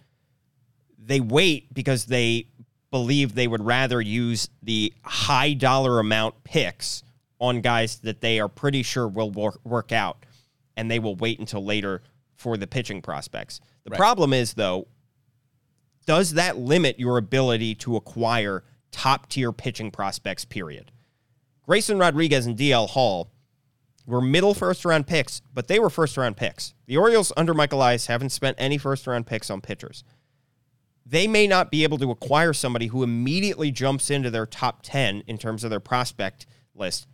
They 0.97 1.20
wait 1.20 1.74
because 1.74 2.05
they 2.05 2.47
believe 2.89 3.36
they 3.36 3.47
would 3.47 3.64
rather 3.66 4.01
use 4.01 4.49
the 4.64 4.93
high 5.03 5.53
dollar 5.53 5.99
amount 5.99 6.43
picks 6.43 7.03
on 7.39 7.62
guys 7.62 7.97
that 7.99 8.22
they 8.22 8.39
are 8.39 8.47
pretty 8.47 8.84
sure 8.84 9.07
will 9.07 9.32
work, 9.32 9.59
work 9.64 9.91
out, 9.91 10.26
and 10.78 10.89
they 10.89 10.99
will 10.99 11.16
wait 11.16 11.39
until 11.39 11.64
later 11.64 12.01
for 12.36 12.57
the 12.57 12.68
pitching 12.68 13.01
prospects. 13.01 13.59
The 13.84 13.91
Right. 13.91 13.97
problem 13.97 14.34
is, 14.34 14.53
though, 14.53 14.88
does 16.05 16.32
that 16.34 16.57
limit 16.57 16.99
your 16.99 17.18
ability 17.18 17.76
to 17.76 17.95
acquire 17.95 18.64
top 18.91 19.28
tier 19.30 19.51
pitching 19.51 19.91
prospects, 19.91 20.45
period? 20.45 20.91
Grayson 21.64 21.97
Rodriguez 21.97 22.45
and 22.45 22.57
DL 22.57 22.88
Hall 22.88 23.30
were 24.06 24.22
middle 24.22 24.54
first 24.54 24.84
round 24.86 25.08
picks, 25.08 25.41
but 25.54 25.68
they 25.68 25.80
were 25.80 25.89
first 25.89 26.18
round 26.18 26.38
picks. 26.38 26.74
The 26.88 26.97
Orioles 26.97 27.32
under 27.38 27.54
Michael 27.54 27.80
Elias 27.80 28.08
haven't 28.08 28.30
spent 28.32 28.56
any 28.60 28.78
first 28.78 29.06
round 29.08 29.28
picks 29.28 29.49
on 29.49 29.62
pitchers. 29.62 30.04
They 31.06 31.28
may 31.28 31.47
not 31.47 31.72
be 31.72 31.84
able 31.84 31.97
to 31.99 32.12
acquire 32.12 32.54
somebody 32.54 32.88
who 32.88 33.04
immediately 33.04 33.72
jumps 33.72 34.10
into 34.10 34.30
their 34.30 34.45
top 34.45 34.82
10 34.84 35.24
in 35.28 35.38
terms 35.38 35.64
of 35.64 35.70
their 35.70 35.80
prospect 35.80 36.45
list 36.76 37.08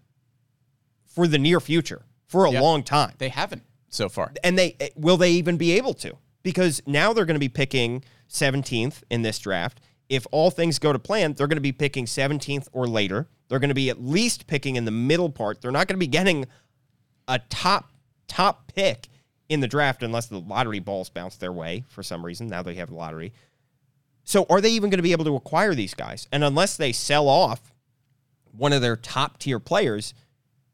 for 1.05 1.27
the 1.27 1.39
near 1.39 1.59
future, 1.59 2.05
for 2.27 2.45
a 2.45 2.51
Yeah. 2.51 2.61
long 2.61 2.83
time 2.83 3.13
They 3.17 3.29
haven't 3.29 3.63
so 3.89 4.07
far. 4.09 4.33
and 4.43 4.57
they 4.57 4.75
eh, 4.79 4.89
will 4.95 5.17
they 5.17 5.31
even 5.31 5.57
be 5.57 5.71
able 5.71 5.93
to 5.95 6.17
because 6.43 6.81
now 6.85 7.13
they're 7.13 7.25
going 7.25 7.35
to 7.35 7.39
be 7.39 7.49
picking 7.49 8.03
17th 8.29 9.03
in 9.09 9.21
this 9.23 9.39
draft 9.39 9.79
if 10.09 10.27
all 10.31 10.51
things 10.51 10.77
go 10.79 10.91
to 10.93 10.99
plan 10.99 11.33
they're 11.33 11.47
going 11.47 11.57
to 11.57 11.61
be 11.61 11.71
picking 11.71 12.05
17th 12.05 12.67
or 12.73 12.85
later 12.87 13.27
they're 13.47 13.59
going 13.59 13.69
to 13.69 13.73
be 13.75 13.89
at 13.89 14.03
least 14.03 14.45
picking 14.47 14.75
in 14.75 14.83
the 14.85 14.91
middle 14.91 15.29
part 15.29 15.61
they're 15.61 15.71
not 15.71 15.87
going 15.87 15.95
to 15.95 15.99
be 15.99 16.07
getting 16.07 16.45
a 17.27 17.39
top 17.49 17.91
top 18.27 18.71
pick 18.73 19.07
in 19.49 19.59
the 19.59 19.67
draft 19.67 20.03
unless 20.03 20.27
the 20.27 20.39
lottery 20.39 20.79
balls 20.79 21.09
bounce 21.09 21.35
their 21.37 21.53
way 21.53 21.83
for 21.87 22.03
some 22.03 22.25
reason 22.25 22.47
now 22.47 22.61
they 22.61 22.75
have 22.75 22.89
the 22.89 22.95
lottery 22.95 23.31
so 24.23 24.45
are 24.49 24.59
they 24.59 24.69
even 24.69 24.89
going 24.89 24.97
to 24.97 25.03
be 25.03 25.13
able 25.13 25.25
to 25.25 25.35
acquire 25.35 25.73
these 25.73 25.93
guys 25.93 26.27
and 26.31 26.43
unless 26.43 26.75
they 26.75 26.91
sell 26.91 27.29
off 27.29 27.73
one 28.51 28.73
of 28.73 28.81
their 28.81 28.95
top 28.95 29.37
tier 29.39 29.59
players 29.59 30.13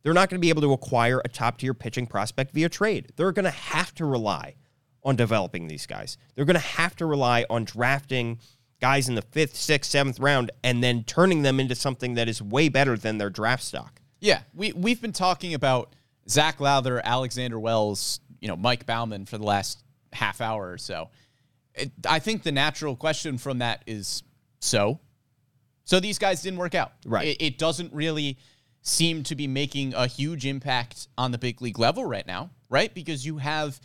they're 0.03 0.13
not 0.13 0.29
going 0.29 0.39
to 0.39 0.45
be 0.45 0.49
able 0.49 0.61
to 0.61 0.73
acquire 0.73 1.21
a 1.23 1.29
top 1.29 1.57
tier 1.57 1.73
pitching 1.73 2.05
prospect 2.05 2.53
via 2.53 2.69
trade. 2.69 3.11
They're 3.15 3.31
going 3.31 3.45
to 3.45 3.51
have 3.51 3.95
to 3.95 4.05
rely 4.05 4.55
on 5.03 5.15
developing 5.15 5.67
these 5.67 5.85
guys. 5.85 6.17
They're 6.35 6.45
going 6.45 6.55
to 6.55 6.59
have 6.59 6.95
to 6.97 7.05
rely 7.05 7.45
on 7.49 7.63
drafting 7.63 8.39
guys 8.79 9.07
in 9.07 9.15
the 9.15 9.21
fifth, 9.21 9.55
sixth, 9.55 9.89
seventh 9.89 10.19
round 10.19 10.51
and 10.63 10.83
then 10.83 11.05
turning 11.05 11.41
them 11.41 11.59
into 11.59 11.73
something 11.73 12.15
that 12.15 12.27
is 12.27 12.41
way 12.41 12.67
better 12.67 12.97
than 12.97 13.17
their 13.17 13.29
draft 13.29 13.63
stock. 13.63 14.01
Yeah, 14.19 14.41
we 14.53 14.71
we've 14.73 15.01
been 15.01 15.13
talking 15.13 15.53
about 15.53 15.93
Zach 16.29 16.59
Lowther, 16.59 17.01
Alexander 17.03 17.59
Wells, 17.59 18.19
you 18.39 18.47
know, 18.47 18.55
Mike 18.55 18.85
Baumann 18.85 19.25
for 19.25 19.37
the 19.37 19.43
last 19.43 19.83
half 20.11 20.41
hour 20.41 20.71
or 20.71 20.77
so. 20.77 21.09
It, 21.75 21.91
I 22.07 22.19
think 22.19 22.43
the 22.43 22.51
natural 22.51 22.95
question 22.95 23.37
from 23.37 23.59
that 23.59 23.83
is 23.87 24.23
so. 24.59 24.99
So 25.85 25.99
these 25.99 26.19
guys 26.19 26.41
didn't 26.41 26.59
work 26.59 26.75
out. 26.75 26.93
Right. 27.05 27.27
It, 27.27 27.41
it 27.41 27.57
doesn't 27.57 27.93
really 27.93 28.37
seem 28.81 29.23
to 29.23 29.35
be 29.35 29.47
making 29.47 29.93
a 29.93 30.07
huge 30.07 30.45
impact 30.45 31.07
on 31.17 31.31
the 31.31 31.37
big 31.37 31.61
league 31.61 31.79
level 31.79 32.05
right 32.05 32.27
now, 32.27 32.49
right? 32.69 32.93
Because 32.93 33.25
you 33.25 33.37
have 33.37 33.79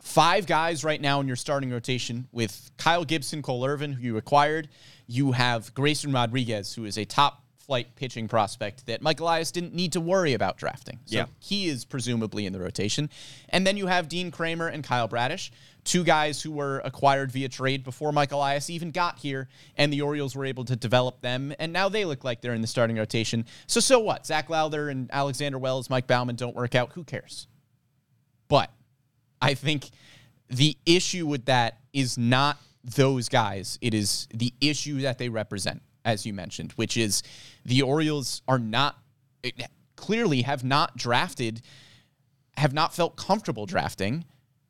five 0.00 0.46
guys 0.46 0.84
right 0.84 1.00
now 1.00 1.20
in 1.20 1.26
your 1.26 1.36
starting 1.36 1.70
rotation 1.70 2.28
with 2.32 2.70
Kyle 2.76 3.04
Gibson, 3.04 3.42
Cole 3.42 3.64
Irvin, 3.66 3.92
who 3.92 4.02
you 4.02 4.16
acquired. 4.16 4.68
You 5.06 5.32
have 5.32 5.74
Grayson 5.74 6.12
Rodriguez, 6.12 6.74
who 6.74 6.84
is 6.84 6.96
a 6.98 7.04
top 7.04 7.44
flight 7.68 7.94
pitching 7.96 8.26
prospect 8.28 8.86
that 8.86 9.02
Mike 9.02 9.20
Elias 9.20 9.52
didn't 9.52 9.74
need 9.74 9.92
to 9.92 10.00
worry 10.00 10.32
about 10.32 10.56
drafting. 10.56 10.98
So 11.04 11.16
Yeah. 11.18 11.26
he 11.38 11.68
is 11.68 11.84
presumably 11.84 12.46
in 12.46 12.54
the 12.54 12.58
rotation. 12.58 13.10
And 13.50 13.66
then 13.66 13.76
you 13.76 13.88
have 13.88 14.08
Dean 14.08 14.30
Kremer 14.30 14.68
and 14.68 14.82
Kyle 14.82 15.06
Bradish, 15.06 15.52
two 15.84 16.02
guys 16.02 16.40
who 16.40 16.50
were 16.50 16.78
acquired 16.82 17.30
via 17.30 17.50
trade 17.50 17.84
before 17.84 18.10
Mike 18.10 18.32
Elias 18.32 18.70
even 18.70 18.90
got 18.90 19.18
here, 19.18 19.50
and 19.76 19.92
the 19.92 20.00
Orioles 20.00 20.34
were 20.34 20.46
able 20.46 20.64
to 20.64 20.76
develop 20.76 21.20
them, 21.20 21.52
and 21.58 21.70
now 21.70 21.90
they 21.90 22.06
look 22.06 22.24
like 22.24 22.40
they're 22.40 22.54
in 22.54 22.62
the 22.62 22.66
starting 22.66 22.96
rotation. 22.96 23.44
So 23.66 23.80
so 23.80 23.98
what? 23.98 24.24
Zach 24.24 24.48
Lowther 24.48 24.88
and 24.88 25.10
Alexander 25.12 25.58
Wells, 25.58 25.90
Mike 25.90 26.06
Baumann 26.06 26.36
don't 26.36 26.56
work 26.56 26.74
out. 26.74 26.92
Who 26.94 27.04
cares? 27.04 27.48
But 28.48 28.72
I 29.42 29.52
think 29.52 29.90
the 30.48 30.74
issue 30.86 31.26
with 31.26 31.44
that 31.44 31.80
is 31.92 32.16
not 32.16 32.56
those 32.82 33.28
guys. 33.28 33.78
It 33.82 33.92
is 33.92 34.26
the 34.32 34.54
issue 34.62 35.02
that 35.02 35.18
they 35.18 35.28
represent, 35.28 35.82
as 36.08 36.24
you 36.24 36.32
mentioned, 36.32 36.72
which 36.72 36.96
is 36.96 37.22
the 37.64 37.82
Orioles 37.82 38.40
are 38.48 38.58
not 38.58 38.96
clearly 39.94 40.42
have 40.42 40.64
not 40.64 40.96
drafted, 40.96 41.60
have 42.56 42.72
not 42.72 42.94
felt 42.94 43.16
comfortable 43.16 43.66
drafting 43.66 44.24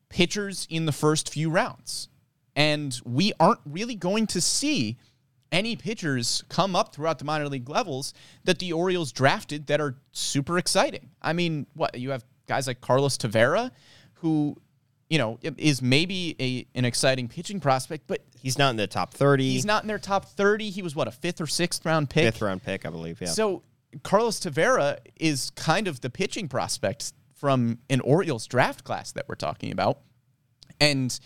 pitchers 0.09 0.66
in 0.68 0.84
the 0.86 0.93
first 0.93 1.32
few 1.32 1.49
rounds. 1.49 2.09
And 2.57 3.01
we 3.05 3.32
aren't 3.39 3.61
really 3.64 3.95
going 3.95 4.26
to 4.28 4.41
see 4.41 4.99
any 5.53 5.76
pitchers 5.76 6.43
come 6.49 6.74
up 6.74 6.93
throughout 6.93 7.20
the 7.20 7.24
minor 7.24 7.49
league 7.49 7.68
levels 7.68 8.12
that 8.45 8.59
the 8.59 8.72
Orioles 8.72 9.12
drafted 9.12 9.68
that 9.68 9.80
are 9.80 9.97
super 10.11 10.59
exciting. 10.59 11.11
I 11.22 11.34
mean, 11.34 11.66
what 11.74 11.97
you 11.97 12.11
have 12.11 12.24
guys 12.49 12.66
like 12.66 12.80
Carlos 12.80 13.16
Tavera, 13.16 13.70
who 14.14 14.57
you 15.09 15.19
know, 15.19 15.39
is 15.43 15.81
maybe 15.81 16.37
a 16.41 16.67
an 16.79 16.85
exciting 16.85 17.29
pitching 17.29 17.61
prospect, 17.61 18.07
but 18.07 18.23
He's 18.41 18.59
not 18.59 18.71
in 18.71 18.77
the 18.77 18.87
top 18.87 19.15
30. 19.15 19.51
he's 19.51 19.65
not 19.65 19.83
in 19.83 19.89
their 19.89 19.99
top 19.99 20.27
30. 20.27 20.71
He 20.71 20.81
was 20.83 20.95
what 20.95 21.09
a 21.09 21.11
fifth 21.11 21.41
or 21.41 21.47
sixth 21.47 21.85
round 21.85 22.09
pick. 22.09 22.25
fifth 22.33 22.43
round 22.43 22.63
pick, 22.63 22.87
I 22.87 22.91
believe. 22.91 23.21
Yeah. 23.21 23.29
So 23.29 23.63
Carlos 24.03 24.39
Tavera 24.39 24.99
is 25.19 25.51
kind 25.57 25.89
of 25.89 26.01
the 26.03 26.11
pitching 26.11 26.47
prospect 26.49 27.13
from 27.35 27.79
an 27.91 28.01
Orioles 28.01 28.47
draft 28.47 28.85
class 28.85 29.13
that 29.13 29.29
we're 29.29 29.35
talking 29.35 29.73
about. 29.73 30.01
And 30.81 31.19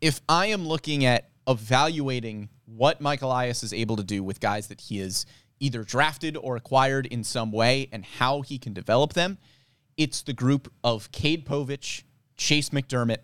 if 0.00 0.20
I 0.28 0.46
am 0.46 0.66
looking 0.66 1.04
at 1.04 1.30
evaluating 1.48 2.48
what 2.66 3.00
Michael 3.00 3.30
Elias 3.30 3.62
is 3.62 3.72
able 3.72 3.96
to 3.96 4.04
do 4.04 4.22
with 4.22 4.38
guys 4.40 4.68
that 4.68 4.80
he 4.82 4.98
has 4.98 5.26
either 5.58 5.82
drafted 5.82 6.36
or 6.36 6.56
acquired 6.56 7.06
in 7.06 7.24
some 7.24 7.50
way 7.52 7.88
and 7.92 8.04
how 8.04 8.42
he 8.42 8.58
can 8.58 8.72
develop 8.72 9.14
them, 9.14 9.38
it's 9.96 10.22
the 10.22 10.32
group 10.32 10.72
of 10.84 11.10
Cade 11.12 11.44
Povich, 11.46 12.04
Chayce 12.38 12.70
McDermott, 12.70 13.18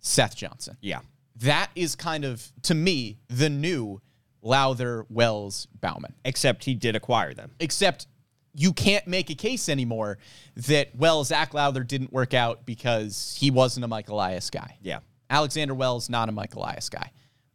Seth 0.00 0.34
Johnson 0.36 0.76
yeah. 0.80 1.00
that 1.36 1.70
is 1.74 1.94
kind 1.94 2.24
of 2.24 2.50
to 2.62 2.74
me 2.74 3.18
the 3.28 3.48
new 3.50 4.00
Lowther, 4.42 5.06
Wells, 5.08 5.68
Baumann. 5.80 6.14
Except 6.24 6.64
he 6.64 6.74
did 6.74 6.96
acquire 6.96 7.34
them. 7.34 7.52
Except 7.60 8.06
you 8.54 8.72
can't 8.72 9.06
make 9.06 9.30
a 9.30 9.34
case 9.34 9.68
anymore 9.68 10.18
that 10.56 10.94
well 10.96 11.22
Zach 11.24 11.54
Lowther 11.54 11.84
didn't 11.84 12.12
work 12.12 12.34
out 12.34 12.66
because 12.66 13.36
he 13.38 13.50
wasn't 13.50 13.84
a 13.84 13.88
Mike 13.88 14.08
Elias 14.08 14.50
guy. 14.50 14.76
Yeah. 14.82 15.00
Alexander 15.28 15.74
Wells 15.74 16.08
not 16.08 16.28
a 16.28 16.32
Mike 16.32 16.54
Elias 16.54 16.88
guy. 16.88 17.12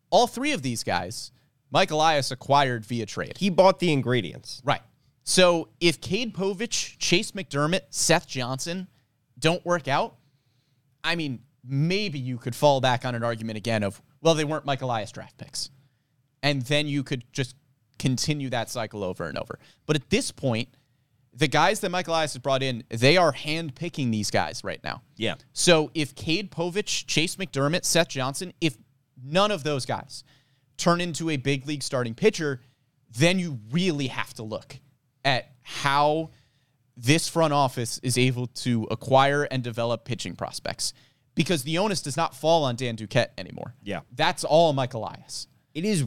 All 0.09 0.27
three 0.27 0.53
of 0.53 0.61
these 0.61 0.83
guys, 0.83 1.31
Mike 1.71 1.91
Elias 1.91 2.31
acquired 2.31 2.85
via 2.85 3.05
trade. 3.05 3.37
He 3.37 3.49
bought 3.49 3.79
the 3.79 3.91
ingredients. 3.91 4.61
Right. 4.63 4.81
So 5.23 5.69
if 5.81 5.99
Cade 5.99 6.33
Povich, 6.33 6.97
Chayce 6.97 7.31
McDermott, 7.31 7.81
Seth 7.89 8.27
Johnson 8.27 8.87
don't 9.37 9.65
work 9.65 9.87
out, 9.87 10.15
I 11.03 11.15
mean, 11.15 11.41
maybe 11.67 12.19
you 12.19 12.37
could 12.37 12.55
fall 12.55 12.81
back 12.81 13.05
on 13.05 13.15
an 13.15 13.23
argument 13.23 13.57
again 13.57 13.83
of, 13.83 14.01
well, 14.21 14.35
they 14.35 14.43
weren't 14.43 14.65
Mike 14.65 14.81
Elias 14.81 15.11
draft 15.11 15.37
picks. 15.37 15.69
And 16.43 16.61
then 16.63 16.87
you 16.87 17.03
could 17.03 17.23
just 17.31 17.55
continue 17.97 18.49
that 18.49 18.69
cycle 18.69 19.03
over 19.03 19.27
and 19.27 19.37
over. 19.37 19.59
But 19.85 19.95
at 19.95 20.09
this 20.09 20.31
point, 20.31 20.69
the 21.33 21.47
guys 21.47 21.81
that 21.81 21.89
Mike 21.89 22.07
Elias 22.07 22.33
has 22.33 22.41
brought 22.41 22.63
in, 22.63 22.83
they 22.89 23.17
are 23.17 23.31
hand 23.31 23.75
picking 23.75 24.11
these 24.11 24.31
guys 24.31 24.63
right 24.63 24.81
now. 24.83 25.01
Yeah. 25.17 25.35
So 25.53 25.91
if 25.93 26.15
Cade 26.15 26.51
Povich, 26.51 27.05
Chayce 27.05 27.35
McDermott, 27.35 27.83
Seth 27.83 28.09
Johnson, 28.09 28.53
if 28.61 28.77
none 29.21 29.51
of 29.51 29.63
those 29.63 29.85
guys 29.85 30.23
turn 30.77 31.01
into 31.01 31.29
a 31.29 31.37
big 31.37 31.67
league 31.67 31.83
starting 31.83 32.13
pitcher, 32.13 32.61
then 33.17 33.39
you 33.39 33.59
really 33.71 34.07
have 34.07 34.33
to 34.35 34.43
look 34.43 34.77
at 35.23 35.51
how 35.63 36.29
this 36.97 37.27
front 37.27 37.53
office 37.53 37.99
is 38.03 38.17
able 38.17 38.47
to 38.47 38.87
acquire 38.91 39.43
and 39.43 39.63
develop 39.63 40.05
pitching 40.05 40.35
prospects. 40.35 40.93
Because 41.35 41.63
the 41.63 41.77
onus 41.77 42.01
does 42.01 42.17
not 42.17 42.33
fall 42.35 42.63
on 42.63 42.75
Dan 42.75 42.95
Duquette 42.95 43.29
anymore. 43.37 43.75
Yeah. 43.83 44.01
That's 44.13 44.43
all 44.43 44.73
Mike 44.73 44.93
Elias. 44.93 45.47
It 45.73 45.85
is 45.85 46.05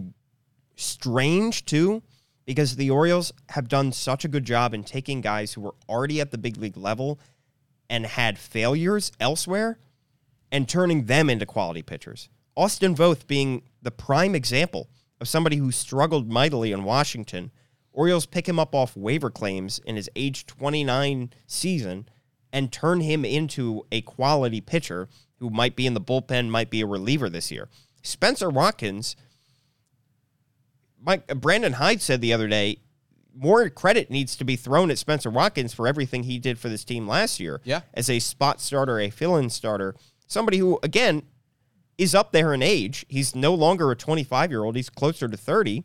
strange 0.77 1.65
too 1.65 2.03
because 2.47 2.77
the 2.77 2.91
Orioles 2.91 3.33
have 3.51 3.69
done 3.69 3.93
such 3.93 4.25
a 4.25 4.29
good 4.29 4.45
job 4.45 4.73
in 4.73 4.83
taking 4.83 5.21
guys 5.21 5.53
who 5.53 5.61
were 5.61 5.75
already 5.89 6.21
at 6.21 6.31
the 6.31 6.39
big 6.39 6.57
league 6.57 6.79
level 6.79 7.21
and 7.91 8.07
had 8.07 8.39
failures 8.39 9.13
elsewhere 9.21 9.79
and 10.51 10.67
turning 10.67 11.05
them 11.05 11.29
into 11.29 11.45
quality 11.45 11.83
pitchers. 11.83 12.31
Austin 12.57 12.95
Voth 12.95 13.27
being 13.27 13.63
the 13.83 13.91
prime 13.91 14.35
example 14.35 14.89
of 15.21 15.29
somebody 15.29 15.57
who 15.57 15.71
struggled 15.71 16.31
mightily 16.31 16.73
in 16.73 16.85
Washington. 16.85 17.51
Orioles 17.93 18.27
pick 18.27 18.49
him 18.49 18.59
up 18.59 18.75
off 18.75 18.97
waiver 18.97 19.31
claims 19.31 19.79
in 19.81 19.97
his 19.97 20.09
age 20.17 20.47
29 20.47 21.31
season 21.47 22.09
and 22.53 22.73
turn 22.73 23.01
him 23.01 23.25
into 23.25 23.87
a 23.93 24.01
quality 24.01 24.61
pitcher 24.61 25.09
who 25.39 25.51
might 25.51 25.77
be 25.77 25.87
in 25.87 25.95
the 25.95 26.01
bullpen, 26.01 26.49
might 26.49 26.71
be 26.71 26.81
a 26.81 26.87
reliever 26.87 27.29
this 27.29 27.51
year. 27.51 27.69
Spencer 28.03 28.51
Watkins 28.51 29.17
Mike 31.01 31.27
Brandon 31.29 31.75
Hyde 31.75 32.03
said 32.03 32.21
the 32.21 32.33
other 32.33 32.49
day, 32.49 32.81
more 33.35 33.69
credit 33.69 34.11
needs 34.11 34.35
to 34.37 34.45
be 34.45 34.57
thrown 34.57 34.91
at 34.91 34.99
Spencer 34.99 35.31
Watkins 35.31 35.73
for 35.73 35.87
everything 35.87 36.25
he 36.25 36.39
did 36.39 36.59
for 36.59 36.69
this 36.69 36.85
team 36.85 37.07
last 37.07 37.39
year. 37.39 37.61
Yeah. 37.65 37.83
As 37.95 38.11
a 38.11 38.19
spot 38.19 38.61
starter, 38.61 38.99
a 38.99 39.11
fill-in 39.11 39.51
starter, 39.51 39.95
somebody 40.27 40.59
who 40.59 40.79
again 40.83 41.23
is 41.97 42.15
up 42.15 42.33
there 42.33 42.53
in 42.53 42.63
age. 42.63 43.07
He's 43.09 43.35
no 43.35 43.55
longer 43.55 43.91
a 43.91 43.97
25-year-old, 43.97 44.77
he's 44.77 44.91
closer 44.91 45.29
to 45.29 45.37
30. 45.37 45.85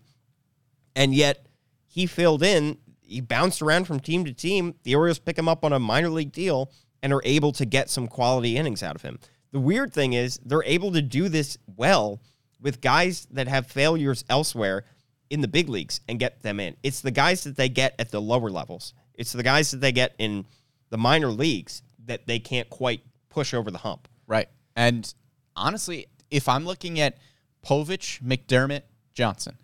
And 0.96 1.14
yet 1.14 1.46
he 1.88 2.06
filled 2.06 2.44
in, 2.44 2.78
he 3.14 3.22
bounced 3.22 3.62
around 3.62 3.86
from 3.86 4.00
team 4.00 4.26
to 4.26 4.34
team. 4.34 4.76
The 4.84 4.96
Orioles 4.96 5.20
pick 5.20 5.38
him 5.38 5.48
up 5.48 5.64
on 5.64 5.72
a 5.72 5.80
minor 5.80 6.10
league 6.10 6.32
deal 6.32 6.72
and 7.02 7.14
are 7.14 7.22
able 7.24 7.52
to 7.54 7.66
get 7.66 7.90
some 7.90 8.08
quality 8.08 8.58
innings 8.58 8.82
out 8.82 8.96
of 8.96 9.02
him. 9.02 9.20
The 9.52 9.60
weird 9.60 9.94
thing 9.94 10.14
is 10.14 10.40
they're 10.44 10.64
able 10.64 10.92
to 10.94 11.02
do 11.02 11.30
this 11.30 11.58
well 11.78 12.22
with 12.60 12.82
guys 12.82 13.28
that 13.32 13.48
have 13.48 13.68
failures 13.68 14.26
elsewhere 14.30 14.86
in 15.30 15.42
the 15.42 15.48
big 15.48 15.70
leagues 15.70 16.02
and 16.08 16.20
get 16.20 16.42
them 16.42 16.60
in. 16.60 16.76
It's 16.82 17.02
the 17.02 17.12
guys 17.12 17.44
that 17.44 17.56
they 17.56 17.70
get 17.70 17.94
at 18.00 18.10
the 18.10 18.22
lower 18.22 18.50
levels. 18.50 18.94
It's 19.14 19.32
the 19.32 19.44
guys 19.44 19.72
that 19.72 19.82
they 19.82 19.92
get 19.92 20.16
in 20.18 20.46
the 20.90 20.98
minor 20.98 21.28
leagues 21.28 21.84
that 22.06 22.26
they 22.26 22.40
can't 22.40 22.70
quite 22.70 23.02
push 23.30 23.54
over 23.54 23.70
the 23.70 23.78
hump. 23.78 24.08
Right. 24.28 24.48
And 24.76 25.14
honestly, 25.56 26.08
if 26.32 26.50
I'm 26.50 26.66
looking 26.66 27.00
at 27.00 27.18
Povich, 27.66 28.22
McDermott, 28.22 28.84
Johnson, 29.14 29.58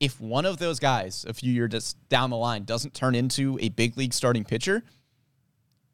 if 0.00 0.20
one 0.20 0.46
of 0.46 0.58
those 0.58 0.78
guys 0.78 1.24
a 1.28 1.34
few 1.34 1.52
years 1.52 1.94
down 2.08 2.30
the 2.30 2.36
line 2.36 2.64
doesn't 2.64 2.94
turn 2.94 3.14
into 3.14 3.58
a 3.60 3.70
big 3.70 3.96
league 3.96 4.12
starting 4.12 4.44
pitcher, 4.44 4.82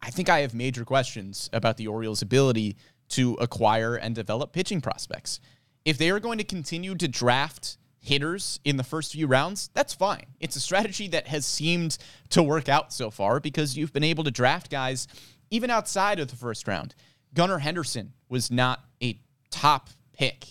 I 0.00 0.10
think 0.10 0.28
I 0.28 0.40
have 0.40 0.54
major 0.54 0.84
questions 0.84 1.48
about 1.52 1.76
the 1.76 1.86
Orioles' 1.86 2.22
ability 2.22 2.76
to 3.10 3.34
acquire 3.34 3.94
and 3.94 4.14
develop 4.14 4.52
pitching 4.52 4.80
prospects. 4.80 5.38
If 5.84 5.98
they 5.98 6.10
are 6.10 6.20
going 6.20 6.38
to 6.38 6.44
continue 6.44 6.94
to 6.96 7.06
draft 7.06 7.76
hitters 8.00 8.58
in 8.64 8.76
the 8.76 8.84
first 8.84 9.12
few 9.12 9.26
rounds, 9.26 9.70
that's 9.74 9.94
fine. 9.94 10.26
It's 10.40 10.56
a 10.56 10.60
strategy 10.60 11.08
that 11.08 11.28
has 11.28 11.46
seemed 11.46 11.98
to 12.30 12.42
work 12.42 12.68
out 12.68 12.92
so 12.92 13.10
far 13.10 13.38
because 13.38 13.76
you've 13.76 13.92
been 13.92 14.02
able 14.02 14.24
to 14.24 14.30
draft 14.30 14.70
guys 14.70 15.06
even 15.50 15.70
outside 15.70 16.18
of 16.18 16.28
the 16.28 16.36
first 16.36 16.66
round. 16.66 16.94
Gunnar 17.34 17.58
Henderson 17.58 18.12
was 18.28 18.50
not 18.50 18.84
a 19.02 19.20
top 19.50 19.90
pick. 20.12 20.46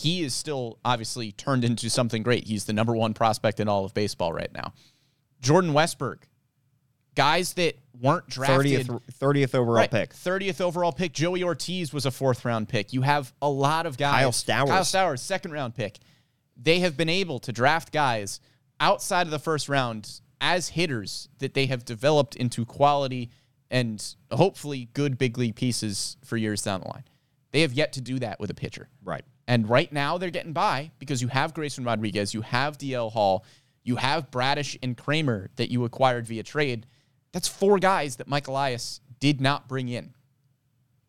He 0.00 0.22
is 0.22 0.34
still 0.34 0.78
obviously 0.84 1.32
turned 1.32 1.64
into 1.64 1.90
something 1.90 2.22
great. 2.22 2.46
He's 2.46 2.64
the 2.64 2.72
number 2.72 2.94
one 2.94 3.12
prospect 3.14 3.60
in 3.60 3.68
all 3.68 3.84
of 3.84 3.92
baseball 3.94 4.32
right 4.32 4.52
now. 4.52 4.72
Jordan 5.40 5.72
Westburg, 5.72 6.18
guys 7.14 7.52
that 7.54 7.76
weren't 8.00 8.28
drafted. 8.28 8.86
30th, 8.86 9.00
30th 9.12 9.54
overall 9.54 9.76
Right. 9.76 9.90
pick. 9.90 10.14
30th 10.14 10.60
overall 10.60 10.92
pick. 10.92 11.12
Joey 11.12 11.42
Ortiz 11.42 11.92
was 11.92 12.06
a 12.06 12.10
fourth 12.10 12.44
round 12.44 12.68
pick. 12.68 12.92
You 12.92 13.02
have 13.02 13.32
a 13.42 13.48
lot 13.50 13.86
of 13.86 13.96
guys. 13.98 14.20
Kyle 14.22 14.32
Stowers. 14.32 14.68
Kyle 14.70 14.84
Stowers, 14.84 15.20
second 15.20 15.52
round 15.52 15.74
pick. 15.74 15.98
They 16.56 16.80
have 16.80 16.96
been 16.96 17.08
able 17.08 17.38
to 17.40 17.52
draft 17.52 17.92
guys 17.92 18.40
outside 18.78 19.26
of 19.26 19.30
the 19.30 19.38
first 19.38 19.68
round 19.68 20.20
as 20.40 20.70
hitters 20.70 21.28
that 21.38 21.52
they 21.54 21.66
have 21.66 21.84
developed 21.84 22.36
into 22.36 22.64
quality 22.64 23.30
and 23.70 24.14
hopefully 24.32 24.88
good 24.94 25.18
big 25.18 25.36
league 25.36 25.54
pieces 25.56 26.16
for 26.24 26.36
years 26.36 26.62
down 26.62 26.80
the 26.80 26.88
line. 26.88 27.04
They 27.52 27.60
have 27.62 27.72
yet 27.72 27.92
to 27.94 28.00
do 28.00 28.18
that 28.20 28.40
with 28.40 28.50
a 28.50 28.54
pitcher. 28.54 28.88
Right. 29.02 29.24
And 29.50 29.68
right 29.68 29.92
now 29.92 30.16
they're 30.16 30.30
getting 30.30 30.52
by 30.52 30.92
because 31.00 31.20
you 31.20 31.26
have 31.26 31.54
Grayson 31.54 31.82
Rodriguez, 31.82 32.32
you 32.32 32.42
have 32.42 32.78
DL 32.78 33.10
Hall, 33.10 33.44
you 33.82 33.96
have 33.96 34.30
Bradish 34.30 34.78
and 34.80 34.96
Kremer 34.96 35.50
that 35.56 35.72
you 35.72 35.84
acquired 35.84 36.24
via 36.28 36.44
trade. 36.44 36.86
That's 37.32 37.48
four 37.48 37.80
guys 37.80 38.14
that 38.16 38.28
Mike 38.28 38.46
Elias 38.46 39.00
did 39.18 39.40
not 39.40 39.66
bring 39.66 39.88
in. 39.88 40.14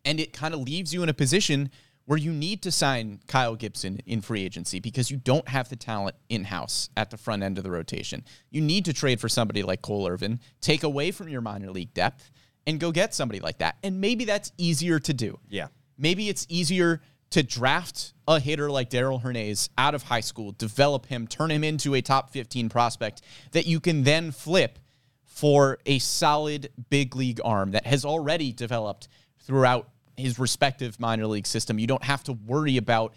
And 0.04 0.18
it 0.18 0.32
kind 0.32 0.54
of 0.54 0.60
leaves 0.60 0.92
you 0.92 1.04
in 1.04 1.08
a 1.08 1.14
position 1.14 1.70
where 2.06 2.18
you 2.18 2.32
need 2.32 2.62
to 2.62 2.72
sign 2.72 3.20
Kyle 3.28 3.54
Gibson 3.54 4.00
in 4.06 4.20
free 4.20 4.42
agency 4.42 4.80
because 4.80 5.08
you 5.08 5.18
don't 5.18 5.46
have 5.46 5.68
the 5.68 5.76
talent 5.76 6.16
in 6.28 6.42
house 6.42 6.90
at 6.96 7.10
the 7.10 7.16
front 7.16 7.44
end 7.44 7.58
of 7.58 7.64
the 7.64 7.70
rotation. 7.70 8.24
You 8.50 8.60
need 8.60 8.86
to 8.86 8.92
trade 8.92 9.20
for 9.20 9.28
somebody 9.28 9.62
like 9.62 9.82
Cole 9.82 10.08
Irvin, 10.08 10.40
take 10.60 10.82
away 10.82 11.12
from 11.12 11.28
your 11.28 11.42
minor 11.42 11.70
league 11.70 11.94
depth, 11.94 12.32
and 12.66 12.80
go 12.80 12.90
get 12.90 13.14
somebody 13.14 13.38
like 13.38 13.58
that. 13.58 13.76
And 13.84 14.00
maybe 14.00 14.24
that's 14.24 14.50
easier 14.58 14.98
to 14.98 15.14
do. 15.14 15.38
Yeah. 15.48 15.68
Maybe 15.96 16.28
it's 16.28 16.44
easier 16.48 17.00
to 17.32 17.42
draft 17.42 18.12
a 18.28 18.38
hitter 18.38 18.70
like 18.70 18.88
Darell 18.88 19.20
Hernaiz 19.20 19.68
out 19.76 19.94
of 19.94 20.04
high 20.04 20.20
school, 20.20 20.52
develop 20.52 21.06
him, 21.06 21.26
turn 21.26 21.50
him 21.50 21.64
into 21.64 21.94
a 21.94 22.02
top 22.02 22.30
15 22.30 22.68
prospect 22.68 23.22
that 23.52 23.66
you 23.66 23.80
can 23.80 24.04
then 24.04 24.30
flip 24.30 24.78
for 25.24 25.78
a 25.86 25.98
solid 25.98 26.70
big 26.90 27.16
league 27.16 27.40
arm 27.44 27.72
that 27.72 27.86
has 27.86 28.04
already 28.04 28.52
developed 28.52 29.08
throughout 29.40 29.88
his 30.16 30.38
respective 30.38 31.00
minor 31.00 31.26
league 31.26 31.46
system. 31.46 31.78
You 31.78 31.86
don't 31.86 32.04
have 32.04 32.22
to 32.24 32.32
worry 32.32 32.76
about 32.76 33.14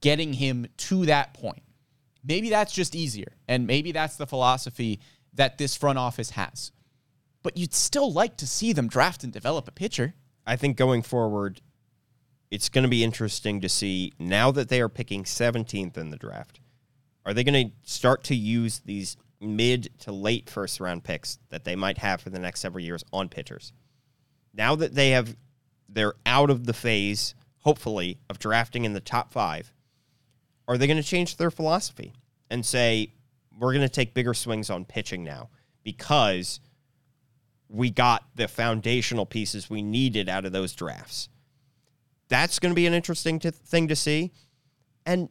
getting 0.00 0.32
him 0.32 0.66
to 0.76 1.06
that 1.06 1.34
point. 1.34 1.62
Maybe 2.24 2.50
that's 2.50 2.72
just 2.72 2.94
easier. 2.94 3.32
And 3.46 3.66
maybe 3.66 3.92
that's 3.92 4.16
the 4.16 4.26
philosophy 4.26 5.00
that 5.34 5.58
this 5.58 5.76
front 5.76 5.98
office 5.98 6.30
has. 6.30 6.72
But 7.42 7.56
you'd 7.56 7.74
still 7.74 8.12
like 8.12 8.38
to 8.38 8.46
see 8.46 8.72
them 8.72 8.88
draft 8.88 9.24
and 9.24 9.32
develop 9.32 9.68
a 9.68 9.72
pitcher. 9.72 10.14
I 10.46 10.56
think 10.56 10.76
going 10.76 11.02
forward, 11.02 11.60
it's 12.50 12.68
going 12.68 12.82
to 12.82 12.88
be 12.88 13.04
interesting 13.04 13.60
to 13.60 13.68
see 13.68 14.12
now 14.18 14.50
that 14.50 14.68
they 14.68 14.80
are 14.80 14.88
picking 14.88 15.24
17th 15.24 15.96
in 15.96 16.10
the 16.10 16.16
draft. 16.16 16.60
Are 17.26 17.34
they 17.34 17.44
going 17.44 17.68
to 17.68 17.74
start 17.82 18.24
to 18.24 18.34
use 18.34 18.80
these 18.80 19.16
mid 19.40 19.90
to 20.00 20.12
late 20.12 20.48
first 20.48 20.80
round 20.80 21.04
picks 21.04 21.38
that 21.50 21.64
they 21.64 21.76
might 21.76 21.98
have 21.98 22.20
for 22.20 22.30
the 22.30 22.38
next 22.38 22.60
several 22.60 22.82
years 22.82 23.04
on 23.12 23.28
pitchers? 23.28 23.72
Now 24.54 24.74
that 24.76 24.94
they 24.94 25.10
have, 25.10 25.36
they're 25.88 26.14
out 26.24 26.50
of 26.50 26.64
the 26.64 26.72
phase 26.72 27.34
hopefully, 27.68 28.18
of 28.30 28.38
drafting 28.38 28.86
in 28.86 28.94
the 28.94 29.00
top 29.00 29.32
five, 29.32 29.72
are 30.66 30.78
they 30.78 30.86
going 30.86 30.96
to 30.96 31.02
change 31.02 31.36
their 31.36 31.50
philosophy 31.50 32.14
and 32.50 32.64
say, 32.64 33.12
we're 33.58 33.72
going 33.72 33.86
to 33.86 33.88
take 33.88 34.14
bigger 34.14 34.32
swings 34.32 34.70
on 34.70 34.86
pitching 34.86 35.24
now 35.24 35.50
because 35.82 36.60
we 37.68 37.90
got 37.90 38.24
the 38.34 38.48
foundational 38.48 39.26
pieces 39.26 39.68
we 39.68 39.82
needed 39.82 40.28
out 40.28 40.44
of 40.44 40.52
those 40.52 40.72
drafts? 40.72 41.28
That's 42.28 42.58
going 42.58 42.70
to 42.70 42.74
be 42.76 42.86
an 42.86 42.94
interesting 42.94 43.38
t- 43.38 43.50
thing 43.50 43.88
to 43.88 43.96
see. 43.96 44.32
And 45.06 45.28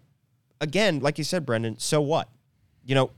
again, 0.59 0.99
like 0.99 1.17
you 1.17 1.23
said, 1.23 1.45
Brendan, 1.45 1.77
so 1.79 2.01
what? 2.01 2.29
You 2.83 2.95
know, 2.95 3.11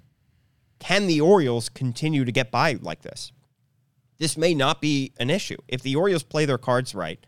can 0.79 1.07
the 1.07 1.21
Orioles 1.21 1.69
continue 1.69 2.25
to 2.25 2.31
get 2.31 2.51
by 2.51 2.77
like 2.81 3.01
this? 3.01 3.31
This 4.17 4.37
may 4.37 4.53
not 4.53 4.81
be 4.81 5.13
an 5.19 5.29
issue. 5.29 5.57
If 5.67 5.81
the 5.81 5.95
Orioles 5.95 6.23
play 6.23 6.45
their 6.45 6.57
cards 6.57 6.93
right 6.93 7.25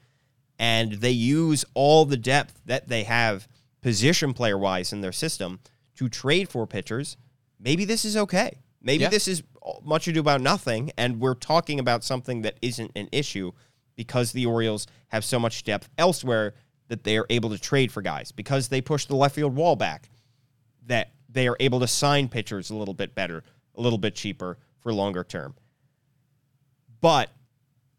and 0.59 0.93
they 0.93 1.11
use 1.11 1.63
all 1.73 2.05
the 2.05 2.17
depth 2.17 2.59
that 2.65 2.87
they 2.89 3.03
have 3.03 3.47
position 3.81 4.33
player 4.33 4.57
wise 4.57 4.91
in 4.91 5.01
their 5.01 5.11
system 5.13 5.59
to 5.95 6.09
trade 6.09 6.49
for 6.49 6.67
pitchers, 6.67 7.15
maybe 7.59 7.85
this 7.85 8.03
is 8.03 8.17
okay. 8.17 8.57
Maybe 8.81 9.03
Yeah. 9.03 9.09
this 9.09 9.27
is 9.27 9.43
much 9.83 10.07
ado 10.07 10.19
about 10.19 10.41
nothing, 10.41 10.91
and 10.97 11.19
we're 11.19 11.35
talking 11.35 11.79
about 11.79 12.03
something 12.03 12.41
that 12.41 12.57
isn't 12.61 12.91
an 12.95 13.07
issue 13.11 13.51
because 13.95 14.31
the 14.31 14.45
Orioles 14.45 14.87
have 15.09 15.23
so 15.23 15.39
much 15.39 15.63
depth 15.63 15.89
elsewhere 15.97 16.53
that 16.87 17.03
they 17.03 17.17
are 17.17 17.25
able 17.29 17.49
to 17.49 17.57
trade 17.57 17.91
for 17.91 18.01
guys 18.01 18.31
because 18.31 18.67
they 18.67 18.81
push 18.81 19.05
the 19.05 19.15
left 19.15 19.35
field 19.35 19.55
wall 19.55 19.75
back 19.75 20.09
that 20.85 21.11
they 21.29 21.47
are 21.47 21.57
able 21.59 21.79
to 21.79 21.87
sign 21.87 22.27
pitchers 22.27 22.69
a 22.69 22.75
little 22.75 22.93
bit 22.93 23.15
better, 23.15 23.43
a 23.75 23.81
little 23.81 23.99
bit 23.99 24.15
cheaper 24.15 24.57
for 24.79 24.93
longer 24.93 25.23
term. 25.23 25.55
But 26.99 27.29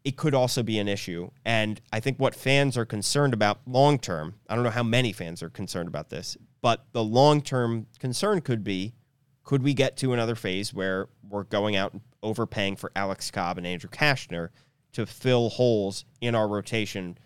it 0.03 0.17
could 0.17 0.35
also 0.35 0.63
be 0.63 0.79
an 0.79 0.87
issue. 0.87 1.31
And 1.45 1.79
I 1.91 1.99
think 1.99 2.19
what 2.19 2.35
fans 2.35 2.77
are 2.77 2.85
concerned 2.85 3.33
about 3.33 3.61
long 3.65 3.97
term, 3.97 4.35
I 4.49 4.55
don't 4.55 4.63
know 4.63 4.69
how 4.69 4.83
many 4.83 5.11
fans 5.13 5.41
are 5.41 5.49
concerned 5.49 5.87
about 5.87 6.09
this, 6.09 6.37
but 6.61 6.85
the 6.91 7.03
long 7.03 7.41
term 7.41 7.87
concern 7.99 8.41
could 8.41 8.63
be 8.63 8.93
could 9.43 9.61
we 9.61 9.73
get 9.73 9.97
to 9.97 10.13
another 10.13 10.35
phase 10.35 10.73
where 10.73 11.09
we're 11.27 11.43
going 11.43 11.75
out 11.75 11.91
and 11.91 12.01
overpaying 12.21 12.77
for 12.77 12.91
Alex 12.95 13.29
Cobb 13.29 13.57
and 13.57 13.67
Andrew 13.67 13.89
Cashner 13.89 14.49
to 14.93 15.05
fill 15.05 15.49
holes 15.49 16.05
in 16.21 16.35
our 16.35 16.47
rotation 16.47 17.17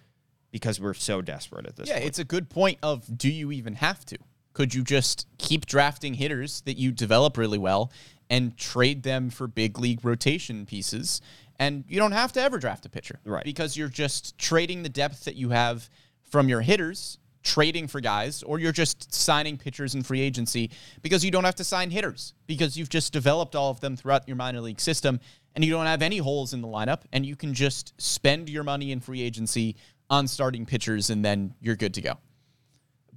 because 0.52 0.80
we're 0.80 0.94
so 0.94 1.22
desperate 1.22 1.66
at 1.68 1.76
this 1.76 1.88
Yeah, 1.88 1.96
point? 1.96 2.06
it's 2.08 2.20
a 2.20 2.24
good 2.24 2.50
point 2.50 2.80
of 2.82 3.18
do 3.18 3.30
you 3.30 3.52
even 3.52 3.76
have 3.76 4.06
to? 4.06 4.18
Could 4.54 4.74
you 4.74 4.84
just 4.84 5.28
keep 5.38 5.66
drafting 5.66 6.16
hitters 6.16 6.62
that 6.62 6.78
you 6.78 6.92
develop 6.92 7.38
really 7.38 7.58
well 7.60 7.92
and 8.30 8.58
trade 8.58 9.04
them 9.04 9.30
for 9.30 9.48
big 9.48 9.78
league 9.78 10.04
rotation 10.04 10.66
pieces? 10.66 11.22
And 11.60 11.84
you 11.88 12.00
don't 12.00 12.12
have 12.12 12.34
to 12.34 12.42
ever 12.42 12.58
draft 12.58 12.86
a 12.86 12.90
pitcher. 12.90 13.20
Right. 13.24 13.44
Because 13.44 13.76
you're 13.78 13.88
just 13.90 14.38
trading 14.38 14.84
the 14.84 14.90
depth 14.90 15.26
that 15.26 15.36
you 15.36 15.50
have 15.50 15.90
from 16.24 16.50
your 16.50 16.62
hitters, 16.62 17.20
trading 17.44 17.88
for 17.88 18.00
guys, 18.02 18.44
or 18.44 18.60
you're 18.60 18.72
just 18.72 19.14
signing 19.14 19.58
pitchers 19.58 19.96
in 19.96 20.04
free 20.04 20.22
agency 20.22 20.70
because 21.02 21.24
you 21.24 21.32
don't 21.32 21.44
have 21.46 21.56
to 21.56 21.64
sign 21.64 21.90
hitters 21.92 22.34
because 22.48 22.78
you've 22.78 22.90
just 22.90 23.14
developed 23.14 23.56
all 23.56 23.72
of 23.72 23.80
them 23.80 23.96
throughout 23.96 24.28
your 24.28 24.36
minor 24.38 24.60
league 24.62 24.80
system 24.80 25.20
and 25.58 25.66
you 25.66 25.72
don't 25.72 25.88
have 25.88 26.04
any 26.04 26.20
holes 26.20 26.54
in 26.54 26.62
the 26.62 26.68
lineup 26.68 27.02
and 27.12 27.26
you 27.26 27.36
can 27.36 27.52
just 27.52 28.00
spend 28.00 28.48
your 28.48 28.64
money 28.64 28.92
in 28.92 29.00
free 29.00 29.24
agency 29.24 29.76
on 30.08 30.28
starting 30.28 30.68
pitchers 30.68 31.10
and 31.10 31.26
then 31.26 31.56
you're 31.60 31.76
good 31.76 31.96
to 31.96 32.02
go. 32.02 32.14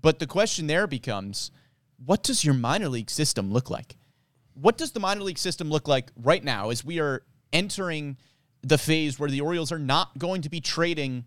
But 0.01 0.19
the 0.19 0.27
question 0.27 0.67
there 0.67 0.87
becomes 0.87 1.51
what 2.03 2.23
does 2.23 2.43
your 2.43 2.55
minor 2.55 2.89
league 2.89 3.11
system 3.11 3.53
look 3.53 3.69
like? 3.69 3.95
What 4.55 4.79
does 4.79 4.93
the 4.93 5.01
minor 5.01 5.21
league 5.21 5.37
system 5.37 5.69
look 5.69 5.87
like 5.87 6.11
right 6.17 6.43
now 6.43 6.71
as 6.71 6.83
we 6.83 6.99
are 6.99 7.25
entering 7.53 8.17
the 8.63 8.79
phase 8.79 9.19
where 9.19 9.29
the 9.29 9.43
Orioles 9.43 9.71
are 9.71 9.79
not 9.79 10.17
going 10.19 10.41
to 10.41 10.49
be 10.49 10.63
trading 10.63 11.27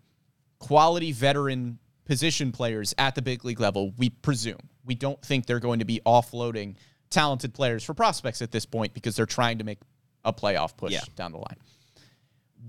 quality 0.58 1.12
veteran 1.12 1.78
position 2.06 2.52
players 2.52 2.96
at 2.98 3.14
the 3.14 3.22
big 3.22 3.46
league 3.46 3.60
level, 3.60 3.94
we 4.00 4.10
presume. 4.10 4.58
We 4.84 4.96
don't 4.96 5.22
think 5.22 5.46
they're 5.46 5.60
going 5.60 5.78
to 5.78 5.86
be 5.86 6.02
offloading 6.08 6.76
talented 7.12 7.54
players 7.54 7.84
for 7.84 7.94
prospects 7.94 8.42
at 8.42 8.52
this 8.52 8.66
point 8.66 8.96
because 8.96 9.16
they're 9.16 9.28
trying 9.28 9.60
to 9.60 9.64
make 9.64 9.78
a 10.26 10.34
playoff 10.34 10.76
push 10.78 10.94
Yeah. 10.94 11.02
down 11.16 11.32
the 11.32 11.38
line. 11.38 11.58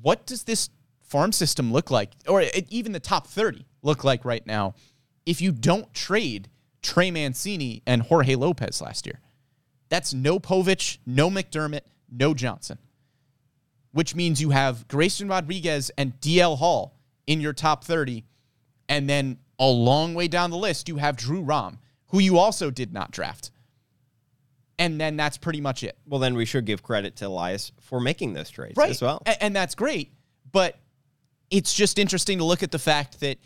What 0.02 0.26
does 0.26 0.42
this 0.44 0.70
farm 1.02 1.32
system 1.32 1.72
look 1.72 1.90
like, 1.90 2.10
or 2.26 2.40
it- 2.42 2.66
even 2.70 2.92
the 2.92 3.00
top 3.00 3.26
30 3.26 3.64
look 3.82 4.04
like 4.04 4.24
right 4.24 4.44
now, 4.46 4.74
if 5.26 5.40
you 5.40 5.52
don't 5.52 5.92
trade 5.94 6.48
Trey 6.82 7.10
Mancini 7.10 7.82
and 7.86 8.02
Jorge 8.02 8.34
Lopez 8.34 8.80
last 8.80 9.06
year? 9.06 9.20
That's 9.88 10.12
no 10.12 10.38
Povich, 10.40 10.98
no 11.06 11.30
McDermott, 11.30 11.82
no 12.10 12.34
Johnson 12.34 12.78
which 13.92 14.12
means 14.16 14.40
you 14.40 14.50
have 14.50 14.88
Grayson 14.88 15.28
Rodriguez 15.28 15.88
and 15.96 16.18
DL 16.20 16.56
Hall 16.56 16.96
in 17.28 17.40
your 17.40 17.52
top 17.52 17.84
30. 17.84 18.24
And 18.88 19.08
then 19.08 19.38
a 19.56 19.68
long 19.68 20.14
way 20.14 20.26
down 20.26 20.50
the 20.50 20.56
list, 20.56 20.88
you 20.88 20.96
have 20.96 21.14
Drew 21.16 21.40
Rom, 21.42 21.78
who 22.08 22.18
you 22.18 22.36
also 22.36 22.72
did 22.72 22.92
not 22.92 23.12
draft. 23.12 23.52
And 24.78 25.00
then 25.00 25.16
that's 25.16 25.36
pretty 25.36 25.60
much 25.60 25.84
it. 25.84 25.96
well, 26.06 26.18
then 26.20 26.34
we 26.34 26.44
should 26.44 26.64
give 26.64 26.82
credit 26.82 27.16
to 27.16 27.26
Elias 27.28 27.70
for 27.80 28.00
making 28.00 28.34
those 28.34 28.50
trades 28.50 28.76
Right. 28.76 28.90
as 28.90 29.00
well. 29.00 29.22
A- 29.26 29.42
And, 29.42 29.54
that's 29.54 29.74
great. 29.74 30.12
But 30.50 30.76
it's 31.50 31.72
just 31.74 31.98
interesting 31.98 32.38
to 32.38 32.44
look 32.44 32.62
at 32.62 32.70
the 32.72 32.78
fact 32.78 33.20
that 33.20 33.38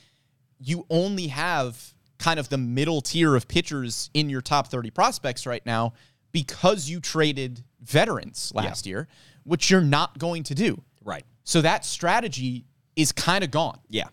you 0.58 0.86
only 0.88 1.26
have 1.28 1.94
kind 2.18 2.40
of 2.40 2.48
the 2.48 2.58
middle 2.58 3.00
tier 3.00 3.34
of 3.36 3.46
pitchers 3.46 4.10
in 4.14 4.28
your 4.30 4.40
top 4.40 4.68
30 4.68 4.90
prospects 4.90 5.46
right 5.46 5.64
now 5.66 5.92
because 6.32 6.88
you 6.88 6.98
traded 7.00 7.62
veterans 7.82 8.50
last 8.54 8.86
year, 8.86 9.06
which 9.44 9.70
you're 9.70 9.80
not 9.80 10.18
going 10.18 10.42
to 10.44 10.54
do. 10.54 10.82
Right. 11.04 11.24
So 11.44 11.60
that 11.62 11.84
strategy 11.84 12.64
is 12.96 13.12
kind 13.12 13.44
of 13.44 13.50
gone. 13.50 13.78
Yeah. 13.88 14.08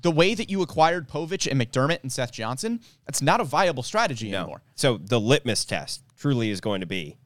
The 0.00 0.10
way 0.10 0.34
that 0.34 0.48
you 0.48 0.62
acquired 0.62 1.08
Povich 1.08 1.50
and 1.50 1.60
McDermott 1.60 2.02
and 2.02 2.12
Seth 2.12 2.32
Johnson, 2.32 2.80
that's 3.06 3.20
not 3.20 3.40
a 3.40 3.44
viable 3.44 3.82
strategy 3.82 4.30
No. 4.30 4.38
anymore. 4.40 4.62
So 4.74 4.96
the 4.98 5.18
litmus 5.20 5.64
test 5.64 6.02
truly 6.16 6.50
is 6.50 6.60
going 6.60 6.80
to 6.80 6.86
be 6.86 7.16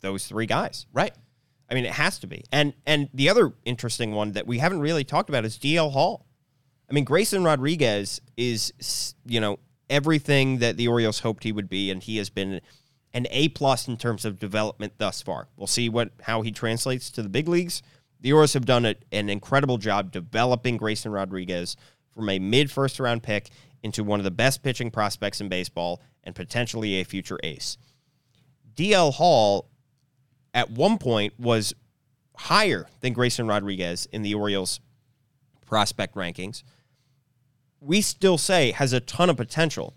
those 0.00 0.26
three 0.26 0.46
guys. 0.46 0.86
Right? 0.92 1.14
I 1.70 1.74
mean, 1.74 1.84
it 1.84 1.92
has 1.92 2.18
to 2.20 2.26
be. 2.26 2.44
And 2.52 2.74
and 2.86 3.08
the 3.14 3.28
other 3.28 3.52
interesting 3.64 4.12
one 4.12 4.32
that 4.32 4.46
we 4.46 4.58
haven't 4.58 4.80
really 4.80 5.04
talked 5.04 5.28
about 5.28 5.44
is 5.44 5.56
DL 5.58 5.92
Hall. 5.92 6.26
I 6.90 6.92
mean, 6.92 7.04
Grayson 7.04 7.44
Rodriguez 7.44 8.20
is 8.36 9.14
you 9.24 9.40
know 9.40 9.58
everything 9.88 10.58
that 10.58 10.76
the 10.76 10.88
Orioles 10.88 11.20
hoped 11.20 11.44
he 11.44 11.52
would 11.52 11.68
be, 11.68 11.90
and 11.90 12.02
he 12.02 12.16
has 12.18 12.28
been 12.30 12.60
an 13.12 13.26
A 13.30 13.48
plus 13.48 13.88
in 13.88 13.96
terms 13.96 14.24
of 14.24 14.38
development 14.38 14.94
thus 14.98 15.22
far. 15.22 15.48
We'll 15.56 15.66
see 15.66 15.88
what 15.88 16.10
how 16.22 16.42
he 16.42 16.50
translates 16.50 17.10
to 17.12 17.22
the 17.22 17.28
big 17.28 17.48
leagues. 17.48 17.82
The 18.20 18.32
Orioles 18.32 18.52
have 18.52 18.66
done 18.66 18.84
a, 18.84 18.96
an 19.12 19.30
incredible 19.30 19.78
job 19.78 20.10
developing 20.12 20.76
Grayson 20.76 21.10
Rodriguez 21.12 21.76
from 22.20 22.28
a 22.28 22.38
mid 22.38 22.70
first 22.70 23.00
round 23.00 23.22
pick 23.22 23.48
into 23.82 24.04
one 24.04 24.20
of 24.20 24.24
the 24.24 24.30
best 24.30 24.62
pitching 24.62 24.90
prospects 24.90 25.40
in 25.40 25.48
baseball 25.48 26.02
and 26.22 26.34
potentially 26.34 27.00
a 27.00 27.04
future 27.04 27.38
ace. 27.42 27.78
DL 28.74 29.14
Hall 29.14 29.70
at 30.52 30.70
one 30.70 30.98
point 30.98 31.32
was 31.38 31.74
higher 32.36 32.86
than 33.00 33.14
Grayson 33.14 33.46
Rodriguez 33.46 34.06
in 34.12 34.20
the 34.20 34.34
Orioles 34.34 34.80
prospect 35.64 36.14
rankings. 36.14 36.62
We 37.80 38.02
still 38.02 38.36
say 38.36 38.72
has 38.72 38.92
a 38.92 39.00
ton 39.00 39.30
of 39.30 39.38
potential. 39.38 39.94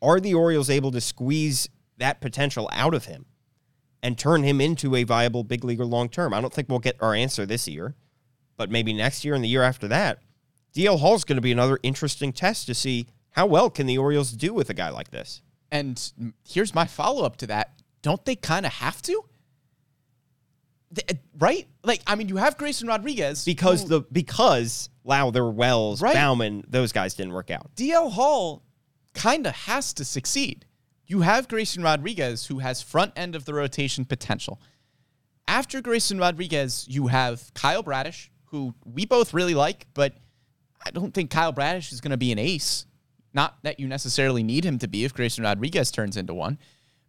Are 0.00 0.20
the 0.20 0.32
Orioles 0.32 0.70
able 0.70 0.90
to 0.92 1.02
squeeze 1.02 1.68
that 1.98 2.22
potential 2.22 2.70
out 2.72 2.94
of 2.94 3.04
him 3.04 3.26
and 4.02 4.16
turn 4.16 4.42
him 4.42 4.60
into 4.60 4.96
a 4.96 5.04
viable 5.04 5.44
big 5.44 5.64
leaguer 5.64 5.84
long 5.84 6.08
term? 6.08 6.32
I 6.32 6.40
don't 6.40 6.52
think 6.52 6.70
we'll 6.70 6.78
get 6.78 6.96
our 7.02 7.12
answer 7.12 7.44
this 7.44 7.68
year, 7.68 7.94
but 8.56 8.70
maybe 8.70 8.94
next 8.94 9.22
year 9.22 9.34
and 9.34 9.44
the 9.44 9.48
year 9.48 9.62
after 9.62 9.86
that. 9.88 10.22
DL 10.74 10.98
Hall 11.00 11.14
is 11.14 11.24
going 11.24 11.36
to 11.36 11.42
be 11.42 11.52
another 11.52 11.78
interesting 11.82 12.32
test 12.32 12.66
to 12.66 12.74
see 12.74 13.06
how 13.30 13.46
well 13.46 13.70
can 13.70 13.86
the 13.86 13.98
Orioles 13.98 14.32
do 14.32 14.52
with 14.54 14.70
a 14.70 14.74
guy 14.74 14.90
like 14.90 15.10
this. 15.10 15.42
And 15.70 16.12
here's 16.46 16.74
my 16.74 16.86
follow 16.86 17.24
up 17.24 17.36
to 17.38 17.46
that. 17.48 17.72
Don't 18.02 18.24
they 18.24 18.36
kind 18.36 18.64
of 18.66 18.72
have 18.72 19.02
to? 19.02 19.22
Uh, 20.96 21.14
right? 21.38 21.66
Like, 21.84 22.00
I 22.06 22.14
mean, 22.14 22.28
you 22.28 22.36
have 22.36 22.56
Grayson 22.56 22.88
Rodriguez 22.88 23.44
because 23.44 23.82
who- 23.82 23.88
the 23.88 24.00
because 24.12 24.88
Lowther, 25.04 25.48
Wells, 25.50 26.00
Right. 26.00 26.14
Baumann, 26.14 26.64
those 26.68 26.92
guys 26.92 27.14
didn't 27.14 27.32
work 27.32 27.50
out. 27.50 27.74
DL 27.76 28.10
Hall 28.12 28.62
kind 29.14 29.46
of 29.46 29.54
has 29.54 29.92
to 29.94 30.04
succeed. 30.04 30.64
You 31.06 31.22
have 31.22 31.48
Grayson 31.48 31.82
Rodriguez, 31.82 32.46
who 32.46 32.58
has 32.58 32.82
front 32.82 33.12
end 33.16 33.34
of 33.34 33.44
the 33.46 33.54
rotation 33.54 34.04
potential. 34.04 34.60
After 35.46 35.80
Grayson 35.80 36.18
Rodriguez, 36.18 36.86
you 36.88 37.06
have 37.06 37.52
Kyle 37.54 37.82
Bradish, 37.82 38.30
who 38.46 38.74
we 38.84 39.06
both 39.06 39.32
really 39.32 39.54
like, 39.54 39.86
but 39.94 40.14
I 40.84 40.90
don't 40.90 41.12
think 41.12 41.30
Kyle 41.30 41.52
Bradish 41.52 41.92
is 41.92 42.00
going 42.00 42.12
to 42.12 42.16
be 42.16 42.32
an 42.32 42.38
ace. 42.38 42.86
Not 43.34 43.58
that 43.62 43.78
you 43.78 43.86
necessarily 43.86 44.42
need 44.42 44.64
him 44.64 44.78
to 44.78 44.88
be 44.88 45.04
if 45.04 45.14
Grayson 45.14 45.44
Rodriguez 45.44 45.90
turns 45.90 46.16
into 46.16 46.34
one, 46.34 46.58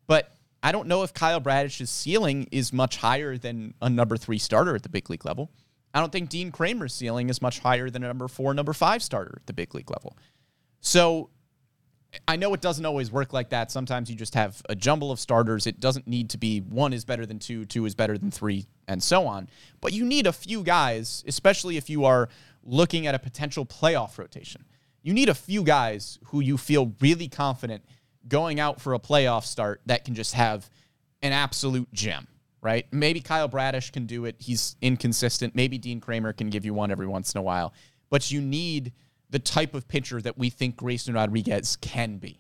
but 0.08 0.36
I 0.62 0.72
don't 0.72 0.88
know 0.88 1.04
if 1.04 1.14
Kyle 1.14 1.40
Bradish's 1.40 1.90
ceiling 1.90 2.48
is 2.52 2.74
much 2.74 2.98
higher 2.98 3.38
than 3.38 3.74
a 3.82 3.90
number 3.90 4.18
three 4.18 4.38
starter 4.38 4.76
at 4.76 4.84
the 4.84 4.90
big 4.90 5.10
league 5.10 5.26
level. 5.26 5.52
I 5.94 6.00
don't 6.00 6.12
think 6.12 6.30
Dean 6.30 6.52
Kremer's 6.52 6.94
ceiling 6.94 7.30
is 7.30 7.42
much 7.42 7.60
higher 7.60 7.90
than 7.90 8.04
a 8.04 8.08
number 8.08 8.28
four, 8.28 8.54
number 8.54 8.74
five 8.74 9.02
starter 9.02 9.36
at 9.38 9.48
the 9.48 9.54
big 9.54 9.74
league 9.74 9.90
level. 9.90 10.18
So 10.82 11.30
I 12.28 12.36
know 12.36 12.54
it 12.54 12.62
doesn't 12.62 12.86
always 12.86 13.12
work 13.12 13.34
like 13.34 13.50
that. 13.50 13.72
Sometimes 13.72 14.10
you 14.10 14.16
just 14.16 14.34
have 14.34 14.62
a 14.68 14.76
jumble 14.76 15.12
of 15.12 15.20
starters. 15.20 15.68
It 15.68 15.80
doesn't 15.80 16.08
need 16.08 16.32
to 16.32 16.38
be 16.38 16.60
one 16.60 16.92
is 16.94 17.06
better 17.06 17.26
than 17.26 17.40
two, 17.40 17.66
two 17.66 17.86
is 17.86 17.96
better 17.96 18.18
than 18.18 18.32
three, 18.32 18.66
and 18.88 19.02
so 19.02 19.28
on. 19.28 19.48
But 19.80 19.94
you 19.94 20.06
need 20.06 20.28
a 20.28 20.34
few 20.34 20.64
guys, 20.64 21.24
especially 21.28 21.78
if 21.78 21.90
you 21.90 22.06
are 22.06 22.30
looking 22.70 23.08
at 23.08 23.16
a 23.16 23.20
potential 23.20 23.66
playoff 23.66 24.18
rotation. 24.18 24.64
You 25.02 25.14
need 25.14 25.30
a 25.30 25.34
few 25.34 25.64
guys 25.64 26.20
who 26.26 26.40
you 26.40 26.58
feel 26.58 26.94
really 27.02 27.28
confident 27.28 27.84
going 28.28 28.60
out 28.60 28.80
for 28.80 28.94
a 28.94 29.00
playoff 29.00 29.44
start 29.44 29.82
that 29.86 30.06
can 30.06 30.14
just 30.14 30.34
have 30.36 30.70
an 31.22 31.32
absolute 31.32 31.92
gem, 31.94 32.28
right? 32.62 32.86
Maybe 32.92 33.22
Kyle 33.22 33.48
Bradish 33.48 33.92
can 33.92 34.06
do 34.06 34.26
it. 34.26 34.36
He's 34.40 34.76
inconsistent. 34.82 35.56
Maybe 35.56 35.78
Dean 35.78 36.00
Kremer 36.00 36.34
can 36.34 36.50
give 36.50 36.66
you 36.66 36.74
one 36.74 36.92
every 36.92 37.08
once 37.08 37.34
in 37.34 37.40
a 37.40 37.42
while. 37.42 37.74
But 38.10 38.30
you 38.30 38.42
need 38.42 38.94
the 39.30 39.40
type 39.40 39.74
of 39.74 39.88
pitcher 39.88 40.22
that 40.22 40.38
we 40.38 40.50
think 40.50 40.76
Grayson 40.76 41.14
Rodriguez 41.14 41.76
can 41.78 42.18
be. 42.18 42.40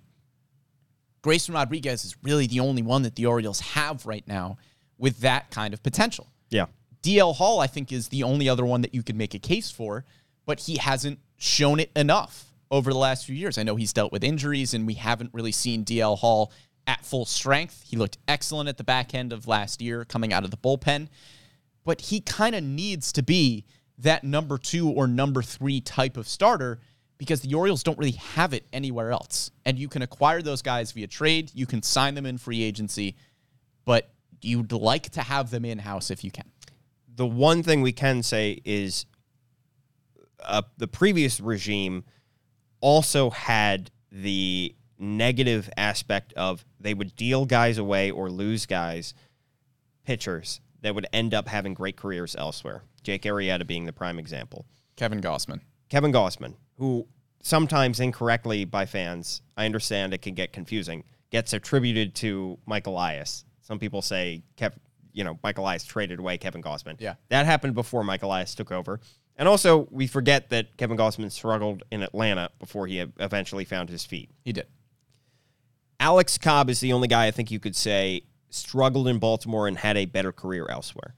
Grayson 1.22 1.54
Rodriguez 1.54 2.06
is 2.06 2.16
really 2.24 2.48
the 2.48 2.60
only 2.60 2.82
one 2.82 3.02
that 3.02 3.16
the 3.16 3.26
Orioles 3.26 3.60
have 3.60 4.06
right 4.06 4.28
now 4.28 4.58
with 4.98 5.20
that 5.22 5.52
kind 5.52 5.74
of 5.74 5.84
potential. 5.84 6.28
Yeah. 6.50 6.66
DL 7.04 7.36
Hall, 7.36 7.60
I 7.60 7.68
think, 7.68 7.92
is 7.92 8.10
the 8.10 8.24
only 8.24 8.50
other 8.50 8.66
one 8.66 8.82
that 8.82 8.94
you 8.94 9.04
could 9.04 9.16
make 9.16 9.34
a 9.34 9.40
case 9.40 9.72
for, 9.72 10.06
but 10.50 10.62
he 10.62 10.78
hasn't 10.78 11.20
shown 11.38 11.80
it 11.80 11.92
enough 11.96 12.56
over 12.72 12.92
the 12.92 12.98
last 12.98 13.24
few 13.24 13.36
years. 13.36 13.60
I 13.60 13.62
know 13.62 13.76
he's 13.76 13.94
dealt 13.94 14.12
with 14.12 14.24
injuries, 14.24 14.74
and 14.74 14.88
we 14.88 14.96
haven't 14.96 15.30
really 15.32 15.52
seen 15.52 15.86
DL 15.86 16.18
Hall 16.18 16.52
at 16.88 17.06
full 17.06 17.28
strength. 17.28 17.84
He 17.88 17.98
looked 17.98 18.18
excellent 18.28 18.68
at 18.68 18.78
the 18.78 18.84
back 18.84 19.14
end 19.14 19.32
of 19.32 19.48
last 19.48 19.80
year 19.80 20.06
coming 20.06 20.34
out 20.34 20.44
of 20.44 20.50
the 20.50 20.58
bullpen, 20.58 21.10
but 21.86 22.02
he 22.02 22.20
kind 22.20 22.56
of 22.56 22.64
needs 22.64 23.12
to 23.12 23.22
be 23.22 23.64
that 24.00 24.24
number 24.24 24.58
two 24.58 24.90
or 24.90 25.06
number 25.06 25.44
three 25.44 25.82
type 25.82 26.18
of 26.18 26.28
starter 26.28 26.80
because 27.20 27.42
the 27.42 27.54
Orioles 27.54 27.84
don't 27.84 28.00
really 28.00 28.14
have 28.14 28.52
it 28.52 28.66
anywhere 28.74 29.12
else. 29.12 29.52
And 29.68 29.78
you 29.78 29.88
can 29.88 30.02
acquire 30.02 30.42
those 30.42 30.64
guys 30.64 30.92
via 30.94 31.06
trade, 31.06 31.52
you 31.54 31.68
can 31.68 31.84
sign 31.84 32.16
them 32.16 32.26
in 32.26 32.40
free 32.40 32.64
agency, 32.64 33.18
but 33.86 34.10
you'd 34.42 34.72
like 34.72 35.12
to 35.12 35.22
have 35.22 35.52
them 35.52 35.64
in 35.64 35.78
house 35.78 36.10
if 36.10 36.24
you 36.24 36.32
can. 36.32 36.50
the 37.14 37.28
one 37.28 37.62
thing 37.62 37.84
we 37.84 37.92
can 37.92 38.24
say 38.24 38.60
is 38.66 39.06
uh, 40.44 40.62
the 40.78 40.88
previous 40.88 41.40
regime 41.40 42.04
also 42.82 43.30
had 43.30 43.92
the 44.12 44.76
negative 44.98 45.70
aspect 45.78 46.34
of 46.34 46.66
they 46.80 46.94
would 46.94 47.16
deal 47.16 47.46
guys 47.46 47.78
away 47.78 48.12
or 48.12 48.30
lose 48.30 48.66
guys, 48.66 49.14
pitchers 50.04 50.62
that 50.82 50.96
would 50.96 51.08
end 51.14 51.34
up 51.34 51.48
having 51.48 51.74
great 51.74 51.96
careers 51.96 52.36
elsewhere. 52.36 52.84
Jake 53.04 53.24
Arrieta 53.24 53.66
being 53.66 53.86
the 53.86 53.94
prime 53.94 54.20
example. 54.20 54.66
Kevin 54.96 55.22
Gausman. 55.22 55.62
Kevin 55.90 56.12
Gausman, 56.12 56.56
who 56.78 57.08
sometimes 57.42 58.00
incorrectly 58.00 58.66
by 58.66 58.86
fans, 58.86 59.42
I 59.58 59.66
understand 59.66 60.14
it 60.14 60.22
can 60.22 60.36
get 60.36 60.54
confusing, 60.54 61.04
gets 61.30 61.54
attributed 61.54 62.16
to 62.16 62.60
Michael 62.66 62.94
Elias. 62.94 63.46
Some 63.62 63.80
people 63.80 64.02
say, 64.02 64.44
Kev, 64.58 64.74
you 65.14 65.24
know, 65.24 65.40
Michael 65.44 65.64
Elias 65.64 65.84
traded 65.84 66.20
away 66.20 66.38
Kevin 66.38 66.62
Gausman. 66.62 66.96
Yeah. 67.00 67.16
That 67.30 67.46
happened 67.46 67.76
before 67.76 68.04
Michael 68.04 68.30
Elias 68.30 68.56
took 68.56 68.72
over. 68.72 69.00
And 69.40 69.48
also, 69.48 69.88
we 69.90 70.06
forget 70.06 70.50
that 70.50 70.76
Kevin 70.76 70.98
Gausman 70.98 71.32
struggled 71.32 71.84
in 71.92 72.04
Atlanta 72.04 72.50
before 72.60 72.88
he 72.88 73.00
eventually 73.00 73.64
found 73.64 73.90
his 73.90 74.06
feet. 74.06 74.30
He 74.44 74.52
did. 74.52 74.68
Alex 75.98 76.38
Cobb 76.38 76.70
is 76.70 76.82
the 76.82 76.92
only 76.92 77.08
guy 77.08 77.26
I 77.28 77.32
think 77.32 77.50
you 77.50 77.58
could 77.58 77.76
say 77.76 78.24
struggled 78.50 79.08
in 79.08 79.18
Baltimore 79.18 79.70
and 79.70 79.78
had 79.78 79.96
a 79.96 80.06
better 80.06 80.34
career 80.34 80.68
elsewhere. 80.70 81.16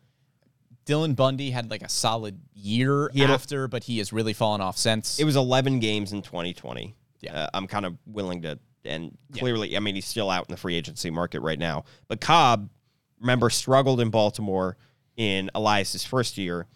Dylan 0.86 1.16
Bundy 1.16 1.50
had 1.50 1.72
like 1.72 1.82
a 1.82 1.90
solid 1.90 2.40
year 2.54 3.10
had 3.16 3.32
a- 3.32 3.34
after, 3.34 3.68
but 3.68 3.86
he 3.86 3.98
has 3.98 4.14
really 4.14 4.34
fallen 4.34 4.62
off 4.62 4.78
since. 4.78 5.20
It 5.20 5.24
was 5.24 5.36
11 5.36 5.80
games 5.80 6.12
in 6.12 6.22
2020. 6.22 6.96
Yeah. 7.22 7.34
Uh, 7.34 7.50
I'm 7.56 7.66
kind 7.66 7.88
of 7.88 7.98
willing 8.06 8.44
to, 8.44 8.60
and 8.86 9.18
clearly, 9.34 9.76
I 9.76 9.80
mean, 9.80 9.96
he's 9.96 10.06
still 10.06 10.30
out 10.30 10.48
in 10.48 10.54
the 10.54 10.58
free 10.58 10.76
agency 10.76 11.10
market 11.10 11.40
right 11.42 11.58
now. 11.60 11.86
But 12.08 12.22
Cobb, 12.22 12.70
remember, 13.20 13.50
struggled 13.50 14.00
in 14.00 14.12
Baltimore 14.12 14.78
in 15.18 15.50
Elias's 15.56 16.04
first 16.04 16.38
year 16.38 16.68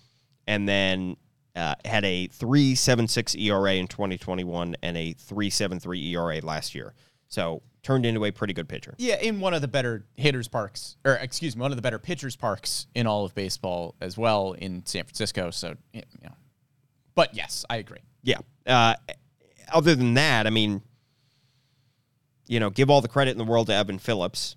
and 0.48 0.68
then 0.68 1.18
uh, 1.56 1.76
had 1.86 2.04
a 2.06 2.28
3.76 2.28 3.40
ERA 3.42 3.74
in 3.76 3.88
2021 3.88 4.76
and 4.82 4.98
a 4.98 5.14
3.73 5.14 6.12
ERA 6.12 6.40
last 6.42 6.76
year. 6.76 6.94
So 7.28 7.62
turned 7.82 8.06
into 8.06 8.26
a 8.26 8.32
pretty 8.32 8.54
good 8.54 8.68
pitcher. 8.68 8.96
yeah, 8.98 9.20
in 9.22 9.40
one 9.40 9.54
of 9.54 9.62
the 9.62 9.68
better 9.68 10.06
hitters 10.16 10.48
parks, 10.48 10.98
or 11.06 11.14
excuse 11.14 11.56
me, 11.56 11.62
one 11.62 11.72
of 11.72 11.76
the 11.76 11.82
better 11.82 12.00
pitchers 12.00 12.36
parks 12.36 12.88
in 12.96 13.08
all 13.08 13.26
of 13.26 13.36
baseball 13.36 13.96
as 14.02 14.18
well 14.18 14.54
in 14.54 14.86
San 14.86 15.04
Francisco. 15.04 15.52
So, 15.52 15.76
you 15.94 16.02
know, 16.24 16.32
but 17.14 17.34
yes, 17.34 17.64
I 17.70 17.78
agree. 17.78 18.00
Yeah. 18.24 18.40
Uh, 18.66 18.96
other 19.72 19.96
than 19.96 20.16
that, 20.16 20.48
I 20.48 20.50
mean, 20.50 20.82
you 22.48 22.60
know, 22.60 22.70
give 22.70 22.90
all 22.90 23.02
the 23.02 23.08
credit 23.08 23.32
in 23.32 23.38
the 23.38 23.44
world 23.44 23.68
to 23.68 23.74
Evan 23.74 24.00
Phillips, 24.00 24.56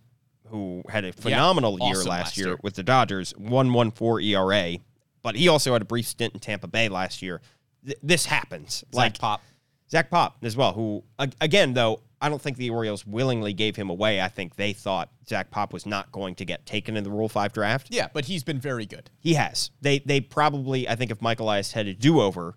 who 0.48 0.82
had 0.88 1.04
a 1.04 1.12
phenomenal 1.12 1.78
year 1.78 1.90
awesome 1.90 2.08
last 2.08 2.20
last 2.20 2.38
year, 2.38 2.46
year. 2.48 2.58
with 2.62 2.74
the 2.74 2.82
Dodgers, 2.82 3.32
one 3.36 3.72
one 3.72 3.90
four 3.90 4.20
ERA. 4.20 4.76
But 5.22 5.34
he 5.36 5.48
also 5.48 5.72
had 5.72 5.82
a 5.82 5.86
brief 5.86 6.06
stint 6.06 6.34
in 6.34 6.40
Tampa 6.40 6.66
Bay 6.68 6.88
last 6.88 7.22
year. 7.22 7.40
Th- 7.84 7.98
this 8.02 8.24
happens. 8.26 8.84
Like 8.92 9.18
pop. 9.18 9.42
Zach 9.90 10.10
Pop 10.10 10.36
as 10.42 10.56
well, 10.56 10.72
who 10.72 11.02
again 11.40 11.72
though 11.72 12.00
I 12.20 12.28
don't 12.28 12.42
think 12.42 12.56
the 12.56 12.70
Orioles 12.70 13.06
willingly 13.06 13.52
gave 13.52 13.76
him 13.76 13.90
away. 13.90 14.20
I 14.20 14.28
think 14.28 14.56
they 14.56 14.72
thought 14.72 15.10
Zach 15.28 15.50
Pop 15.50 15.72
was 15.72 15.86
not 15.86 16.10
going 16.12 16.34
to 16.36 16.44
get 16.44 16.66
taken 16.66 16.96
in 16.96 17.04
the 17.04 17.10
Rule 17.10 17.28
Five 17.28 17.52
draft. 17.52 17.88
Yeah, 17.90 18.08
but 18.12 18.24
he's 18.26 18.44
been 18.44 18.60
very 18.60 18.86
good. 18.86 19.10
He 19.18 19.34
has. 19.34 19.70
They 19.80 20.00
they 20.00 20.20
probably 20.20 20.88
I 20.88 20.94
think 20.96 21.10
if 21.10 21.22
Michael 21.22 21.46
Elias 21.46 21.72
had 21.72 21.86
a 21.86 21.94
do 21.94 22.20
over, 22.20 22.54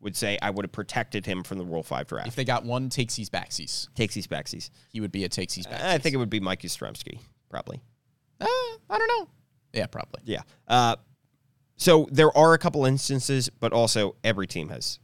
would 0.00 0.16
say 0.16 0.38
I 0.42 0.50
would 0.50 0.64
have 0.64 0.72
protected 0.72 1.26
him 1.26 1.44
from 1.44 1.58
the 1.58 1.64
Rule 1.64 1.82
Five 1.82 2.08
draft. 2.08 2.28
If 2.28 2.34
they 2.34 2.44
got 2.44 2.64
one 2.64 2.88
takesies 2.88 3.28
backsies, 3.28 3.88
takes 3.94 4.14
these 4.14 4.26
backsies. 4.26 4.70
he 4.88 5.00
would 5.00 5.12
be 5.12 5.24
a 5.24 5.28
takesies 5.28 5.66
backsies. 5.68 5.84
I 5.84 5.98
think 5.98 6.14
it 6.14 6.18
would 6.18 6.30
be 6.30 6.40
Mike 6.40 6.62
Yastrzemski, 6.62 7.20
probably. 7.50 7.80
Uh, 8.40 8.46
I 8.90 8.98
don't 8.98 9.08
know. 9.08 9.28
Yeah, 9.72 9.86
probably. 9.86 10.22
Yeah. 10.24 10.42
Uh, 10.66 10.96
so 11.76 12.08
there 12.10 12.36
are 12.36 12.54
a 12.54 12.58
couple 12.58 12.84
instances, 12.86 13.48
but 13.60 13.72
also 13.72 14.16
every 14.24 14.46
team 14.46 14.68
has 14.68 14.98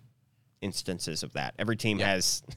instances 0.61 1.23
of 1.23 1.33
that. 1.33 1.55
Every 1.59 1.77
team 1.77 1.99
Yeah. 1.99 2.07
has. 2.13 2.43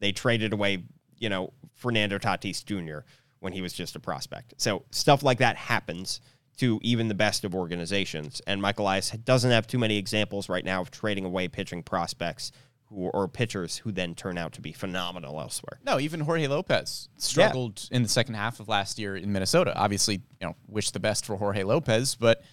They 0.00 0.12
traded 0.12 0.52
away, 0.52 0.84
you 1.16 1.28
know, 1.28 1.52
Fernando 1.74 2.18
Tatis 2.18 2.64
Jr. 2.64 3.04
when 3.40 3.52
he 3.52 3.60
was 3.60 3.72
just 3.72 3.96
a 3.96 3.98
prospect. 3.98 4.54
So 4.56 4.84
stuff 4.92 5.24
like 5.24 5.38
that 5.38 5.56
happens 5.56 6.20
to 6.58 6.78
even 6.84 7.08
the 7.08 7.14
best 7.16 7.44
of 7.44 7.52
organizations. 7.52 8.40
And 8.46 8.62
Michael 8.62 8.84
Elias 8.84 9.10
doesn't 9.10 9.50
have 9.50 9.66
too 9.66 9.76
many 9.78 9.96
examples 9.98 10.48
right 10.48 10.64
now 10.64 10.80
of 10.82 10.92
trading 10.92 11.24
away 11.24 11.48
pitching 11.48 11.82
prospects 11.82 12.52
who 12.84 13.08
or 13.08 13.26
pitchers 13.26 13.78
who 13.78 13.90
then 13.90 14.14
turn 14.14 14.38
out 14.38 14.52
to 14.52 14.60
be 14.60 14.70
phenomenal 14.72 15.40
elsewhere. 15.40 15.80
No, 15.84 15.98
even 15.98 16.20
Jorge 16.20 16.46
Lopez 16.46 17.08
struggled 17.16 17.88
in 17.90 18.04
the 18.04 18.08
second 18.08 18.34
half 18.34 18.60
of 18.60 18.68
last 18.68 19.00
year 19.00 19.16
in 19.16 19.32
Minnesota. 19.32 19.76
Obviously, 19.76 20.14
you 20.40 20.46
know, 20.46 20.54
wish 20.68 20.92
the 20.92 21.00
best 21.00 21.26
for 21.26 21.34
Jorge 21.36 21.64
Lopez, 21.64 22.14
but 22.14 22.44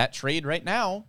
that 0.00 0.14
trade 0.14 0.46
right 0.46 0.64
now 0.64 1.04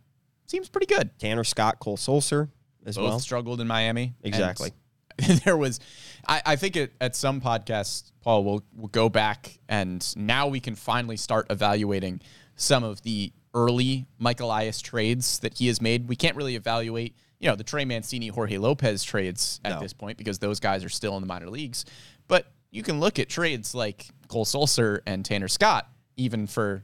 seems 0.48 0.68
pretty 0.68 0.86
good. 0.86 1.18
Tanner 1.18 1.46
Scott, 1.46 1.80
Cole 1.80 1.96
Sulser 1.96 2.50
as 2.86 2.98
Both 2.98 3.06
well. 3.06 3.20
struggled 3.20 3.62
in 3.62 3.68
Miami. 3.68 4.16
Exactly. 4.22 4.72
there 5.46 5.56
was, 5.56 5.80
I, 6.28 6.42
I 6.46 6.56
think 6.58 6.76
it, 6.76 6.92
at 7.00 7.16
some 7.16 7.39
podcasts, 7.39 8.12
Paul, 8.22 8.44
we'll, 8.44 8.64
we'll 8.76 8.89
go 8.89 9.08
back 9.08 9.60
and 9.70 10.06
now 10.18 10.48
we 10.48 10.60
can 10.60 10.76
finally 10.76 11.16
start 11.16 11.48
evaluating 11.50 12.20
some 12.58 12.84
of 12.84 13.02
the 13.04 13.32
early 13.54 14.08
Michael 14.20 14.48
Elias 14.48 14.82
trades 14.82 15.39
that 15.39 15.58
he 15.58 15.68
has 15.68 15.82
made. 15.82 16.10
We 16.10 16.18
can't 16.18 16.36
really 16.36 16.58
evaluate, 16.58 17.16
you 17.39 17.48
know, 17.48 17.56
the 17.56 17.64
Trey 17.64 17.86
Mancini, 17.86 18.28
Jorge 18.28 18.58
Lopez 18.58 19.04
trades 19.06 19.62
at 19.64 19.72
No. 19.76 19.80
this 19.80 19.94
point 19.94 20.18
because 20.18 20.39
those 20.39 20.60
guys 20.60 20.84
are 20.84 20.89
still 20.89 21.16
in 21.16 21.22
the 21.22 21.28
minor 21.28 21.50
leagues. 21.50 21.86
But 22.28 22.52
you 22.72 22.84
can 22.84 23.00
look 23.00 23.20
at 23.20 23.30
trades 23.30 23.74
like 23.74 24.08
Cole 24.28 24.46
Sulser 24.46 25.00
and 25.08 25.24
Tanner 25.24 25.48
Scott, 25.48 25.88
even 26.18 26.46
for 26.46 26.84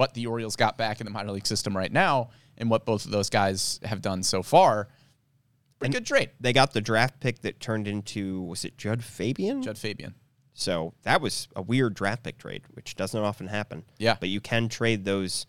what 0.00 0.14
the 0.14 0.26
Orioles 0.26 0.56
got 0.56 0.78
back 0.78 0.98
in 1.02 1.04
the 1.04 1.10
minor 1.10 1.30
league 1.30 1.46
system 1.46 1.76
right 1.76 1.92
now 1.92 2.30
and 2.56 2.70
what 2.70 2.86
both 2.86 3.04
of 3.04 3.10
those 3.10 3.28
guys 3.28 3.78
have 3.84 4.00
done 4.00 4.22
so 4.22 4.42
far. 4.42 4.88
Pretty 5.78 5.92
good 5.92 6.06
trade. 6.06 6.30
they 6.40 6.54
got 6.54 6.72
the 6.72 6.80
draft 6.80 7.20
pick 7.20 7.42
that 7.42 7.60
turned 7.60 7.86
into 7.86 8.40
was 8.40 8.64
it 8.64 8.78
Jud 8.78 9.04
Fabian? 9.04 9.62
Jud 9.62 9.76
Fabian. 9.76 10.14
So 10.54 10.94
that 11.02 11.20
was 11.20 11.48
a 11.54 11.60
weird 11.60 11.92
draft 11.92 12.22
pick 12.22 12.38
trade, 12.38 12.62
which 12.72 12.96
doesn't 12.96 13.20
often 13.20 13.46
happen. 13.48 13.84
Yeah. 13.98 14.16
But 14.18 14.30
you 14.30 14.40
can 14.40 14.70
trade 14.70 15.04
those 15.04 15.44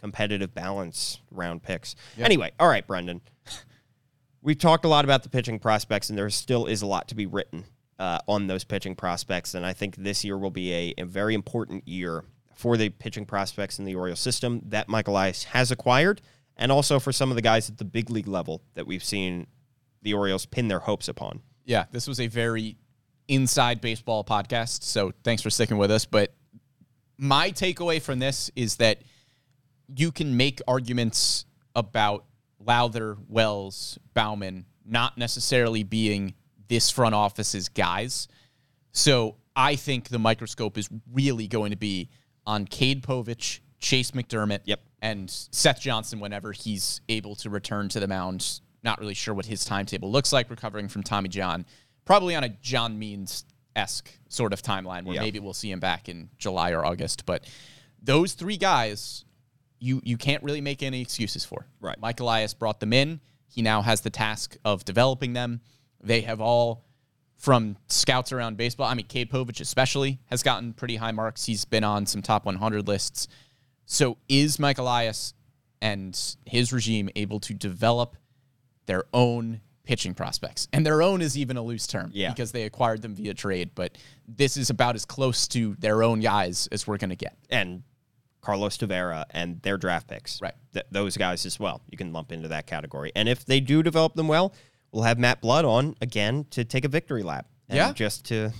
competitive 0.00 0.54
balance 0.54 1.18
round 1.32 1.64
picks. 1.64 1.96
Anyway, 2.16 2.52
all 2.60 2.68
right, 2.68 2.86
Brendan. 2.86 3.22
We've 4.40 4.56
talked 4.56 4.84
a 4.84 4.88
lot 4.88 5.04
about 5.04 5.24
the 5.24 5.30
pitching 5.30 5.58
prospects, 5.58 6.10
and 6.10 6.16
there 6.16 6.30
still 6.30 6.66
is 6.66 6.80
a 6.80 6.86
lot 6.86 7.08
to 7.08 7.16
be 7.16 7.26
written 7.26 7.64
uh, 7.98 8.20
on 8.28 8.46
those 8.46 8.62
pitching 8.62 8.94
prospects. 8.94 9.54
And 9.54 9.66
I 9.66 9.72
think 9.72 9.96
this 9.96 10.24
year 10.24 10.38
will 10.38 10.52
be 10.52 10.72
a, 10.72 10.94
a 10.98 11.04
very 11.04 11.34
important 11.34 11.88
year 11.88 12.22
for 12.56 12.78
the 12.78 12.88
pitching 12.88 13.26
prospects 13.26 13.78
in 13.78 13.84
the 13.84 13.94
Orioles 13.94 14.18
system 14.18 14.62
that 14.64 14.88
Michael 14.88 15.12
Elias 15.12 15.44
has 15.44 15.70
acquired, 15.70 16.22
and 16.56 16.72
also 16.72 16.98
for 16.98 17.12
some 17.12 17.30
of 17.30 17.36
the 17.36 17.42
guys 17.42 17.68
at 17.68 17.76
the 17.76 17.84
big 17.84 18.08
league 18.10 18.26
level 18.26 18.62
that 18.74 18.86
we've 18.86 19.04
seen 19.04 19.46
the 20.00 20.14
Orioles 20.14 20.46
pin 20.46 20.66
their 20.66 20.78
hopes 20.80 21.06
upon. 21.06 21.42
Yeah, 21.66 21.84
this 21.92 22.08
was 22.08 22.18
a 22.18 22.28
very 22.28 22.78
inside 23.28 23.82
baseball 23.82 24.24
podcast. 24.24 24.82
So 24.84 25.12
thanks 25.22 25.42
for 25.42 25.50
sticking 25.50 25.76
with 25.76 25.90
us. 25.90 26.06
But 26.06 26.32
my 27.18 27.50
takeaway 27.50 28.00
from 28.00 28.20
this 28.20 28.50
is 28.56 28.76
that 28.76 29.02
you 29.94 30.10
can 30.10 30.36
make 30.36 30.62
arguments 30.66 31.44
about 31.74 32.24
Lowther, 32.58 33.18
Wells, 33.28 33.98
Baumann 34.14 34.64
not 34.86 35.18
necessarily 35.18 35.82
being 35.82 36.34
this 36.68 36.90
front 36.90 37.14
office's 37.14 37.68
guys. 37.68 38.28
So 38.92 39.36
I 39.54 39.76
think 39.76 40.08
the 40.08 40.18
microscope 40.18 40.78
is 40.78 40.88
really 41.12 41.48
going 41.48 41.72
to 41.72 41.76
be 41.76 42.08
on 42.46 42.66
Cade 42.66 43.02
Povich, 43.02 43.60
Chayce 43.80 44.12
McDermott, 44.12 44.60
Yep. 44.64 44.80
and 45.02 45.30
Seth 45.30 45.80
Johnson 45.80 46.20
whenever 46.20 46.52
he's 46.52 47.00
able 47.08 47.34
to 47.36 47.50
return 47.50 47.88
to 47.90 48.00
the 48.00 48.08
mound 48.08 48.60
Not 48.82 49.00
really 49.00 49.14
sure 49.14 49.34
what 49.34 49.46
his 49.46 49.64
timetable 49.64 50.12
looks 50.12 50.32
like 50.32 50.48
recovering 50.48 50.88
from 50.88 51.02
Tommy 51.02 51.28
John. 51.28 51.66
Probably 52.04 52.36
on 52.36 52.44
a 52.44 52.48
John 52.50 52.98
Means 52.98 53.44
esque 53.74 54.08
sort 54.28 54.52
of 54.52 54.62
timeline 54.62 55.04
where 55.04 55.16
Yeah. 55.16 55.22
maybe 55.22 55.40
we'll 55.40 55.54
see 55.54 55.70
him 55.72 55.80
back 55.80 56.08
in 56.08 56.30
July 56.38 56.70
or 56.70 56.84
August. 56.84 57.26
But 57.26 57.44
those 58.00 58.34
three 58.34 58.56
guys, 58.56 59.24
you 59.80 60.00
you 60.04 60.16
can't 60.16 60.42
really 60.44 60.60
make 60.60 60.82
any 60.84 61.00
excuses 61.02 61.44
for. 61.44 61.66
Right. 61.80 61.98
Mike 62.00 62.20
Elias 62.20 62.54
brought 62.54 62.78
them 62.80 62.92
in. 62.92 63.20
He 63.48 63.60
now 63.60 63.82
has 63.82 64.02
the 64.02 64.10
task 64.10 64.56
of 64.64 64.84
developing 64.84 65.32
them. 65.32 65.60
They 66.00 66.20
have 66.20 66.40
all 66.40 66.84
from 67.36 67.76
scouts 67.88 68.32
around 68.32 68.56
baseball. 68.56 68.86
I 68.88 68.94
mean, 68.94 69.06
Cade 69.06 69.30
Povich 69.30 69.60
especially 69.60 70.18
has 70.26 70.42
gotten 70.42 70.72
pretty 70.72 70.96
high 70.96 71.12
marks. 71.12 71.44
He's 71.44 71.64
been 71.64 71.84
on 71.84 72.06
some 72.06 72.22
top 72.22 72.44
100 72.44 72.88
lists. 72.88 73.28
So 73.84 74.16
is 74.28 74.58
Mike 74.58 74.78
Elias 74.78 75.34
and 75.80 76.18
his 76.44 76.72
regime 76.72 77.08
able 77.14 77.38
to 77.40 77.54
develop 77.54 78.16
their 78.86 79.04
own 79.12 79.60
pitching 79.84 80.14
prospects? 80.14 80.66
And 80.72 80.84
their 80.84 81.02
own 81.02 81.20
is 81.20 81.36
even 81.38 81.56
a 81.56 81.62
loose 81.62 81.86
term 81.86 82.10
Yeah. 82.14 82.30
because 82.30 82.52
they 82.52 82.62
acquired 82.64 83.02
them 83.02 83.14
via 83.14 83.34
trade. 83.34 83.70
But 83.74 83.96
this 84.26 84.56
is 84.56 84.70
about 84.70 84.94
as 84.94 85.04
close 85.04 85.46
to 85.48 85.76
their 85.78 86.02
own 86.02 86.20
guys 86.20 86.68
as 86.72 86.86
we're 86.86 86.96
going 86.98 87.10
to 87.10 87.16
get. 87.16 87.36
and 87.50 87.82
Carlos 88.42 88.78
Tavera 88.78 89.24
and 89.30 89.60
their 89.62 89.76
draft 89.76 90.06
picks. 90.06 90.40
Right. 90.40 90.54
Th- 90.72 90.86
those 90.92 91.16
guys 91.16 91.44
as 91.46 91.58
well. 91.58 91.82
You 91.90 91.98
can 91.98 92.12
lump 92.12 92.30
into 92.30 92.46
that 92.48 92.68
category. 92.68 93.10
And 93.16 93.28
if 93.28 93.44
they 93.44 93.58
do 93.58 93.82
develop 93.82 94.14
them 94.14 94.28
well, 94.28 94.54
we'll 94.96 95.04
have 95.04 95.18
Matt 95.18 95.42
Blood 95.42 95.66
on 95.66 95.94
again 96.00 96.46
to 96.52 96.64
take 96.64 96.86
a 96.86 96.88
victory 96.88 97.22
lap. 97.22 97.46
And 97.68 97.76
Yeah. 97.76 97.92
Just 97.92 98.24
to 98.26 98.50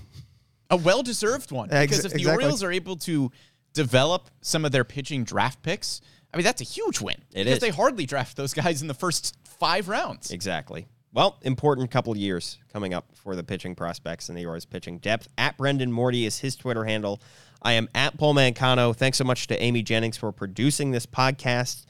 A 0.68 0.76
well 0.76 1.02
deserved 1.02 1.50
one. 1.50 1.70
Ex- 1.72 1.90
Because 1.90 2.04
if 2.04 2.12
the 2.12 2.18
exactly. 2.18 2.44
Orioles 2.44 2.62
are 2.62 2.70
able 2.70 2.96
to 2.98 3.32
develop 3.72 4.28
some 4.42 4.64
of 4.66 4.70
their 4.72 4.84
pitching 4.84 5.24
draft 5.24 5.62
picks, 5.62 6.02
I 6.34 6.36
mean, 6.36 6.44
that's 6.44 6.60
a 6.60 6.64
huge 6.64 7.00
win. 7.00 7.16
It 7.32 7.44
because 7.44 7.54
is. 7.54 7.58
they 7.60 7.70
hardly 7.70 8.04
draft 8.04 8.36
those 8.36 8.52
guys 8.52 8.82
in 8.82 8.88
the 8.88 8.94
first 8.94 9.34
five 9.44 9.88
rounds. 9.88 10.30
Exactly. 10.30 10.86
Well, 11.14 11.38
important 11.42 11.90
couple 11.90 12.14
years 12.18 12.58
coming 12.70 12.92
up 12.92 13.06
for 13.14 13.34
the 13.34 13.42
pitching 13.42 13.74
prospects 13.74 14.28
and 14.28 14.36
the 14.36 14.44
Orioles 14.44 14.66
pitching 14.66 14.98
depth. 14.98 15.28
At 15.38 15.56
Brendan 15.56 15.90
Morty 15.90 16.26
is 16.26 16.40
his 16.40 16.54
Twitter 16.56 16.84
handle. 16.84 17.22
I 17.62 17.72
am 17.72 17.88
at 17.94 18.18
Paul 18.18 18.34
Mancano. 18.34 18.94
Thanks 18.94 19.16
so 19.16 19.24
much 19.24 19.46
to 19.46 19.62
Amy 19.62 19.82
Jennings 19.82 20.18
for 20.18 20.30
producing 20.32 20.90
this 20.90 21.06
podcast. 21.06 21.86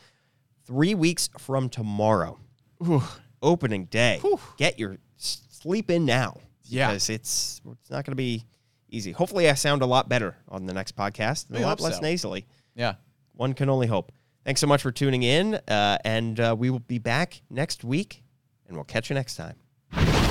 Three 0.65 0.95
weeks 0.95 1.29
from 1.39 1.69
tomorrow, 1.69 2.39
opening 3.47 3.87
day. 3.87 4.21
Get 4.57 4.79
your 4.79 4.99
sleep 5.17 5.91
in 5.91 6.05
now. 6.05 6.39
Yeah. 6.65 6.89
Because 6.89 7.09
it's 7.11 7.61
it's 7.71 7.91
not 7.91 8.05
going 8.05 8.13
to 8.13 8.17
be 8.17 8.45
easy. 8.91 9.13
Hopefully, 9.13 9.49
I 9.49 9.55
sound 9.55 9.83
a 9.83 9.87
lot 9.87 10.09
better 10.09 10.37
on 10.49 10.67
the 10.67 10.75
next 10.75 10.97
podcast 10.97 11.49
and 11.49 11.59
We 11.59 11.63
a 11.65 11.67
lot 11.67 11.81
less 11.81 11.97
so. 11.97 12.03
nasally. 12.03 12.47
Yeah. 12.75 12.95
One 13.33 13.55
can 13.55 13.69
only 13.71 13.87
hope. 13.87 14.13
Thanks 14.45 14.61
so 14.61 14.67
much 14.67 14.83
for 14.83 14.93
tuning 14.93 15.23
in, 15.23 15.55
uh, 15.55 15.99
and 16.05 16.39
uh, 16.39 16.55
we 16.57 16.71
will 16.71 16.79
be 16.79 16.99
back 16.99 17.43
next 17.51 17.83
week, 17.83 18.23
and 18.69 18.77
we'll 18.77 18.85
catch 18.85 19.11
you 19.11 19.15
next 19.15 19.37
time. 19.37 20.26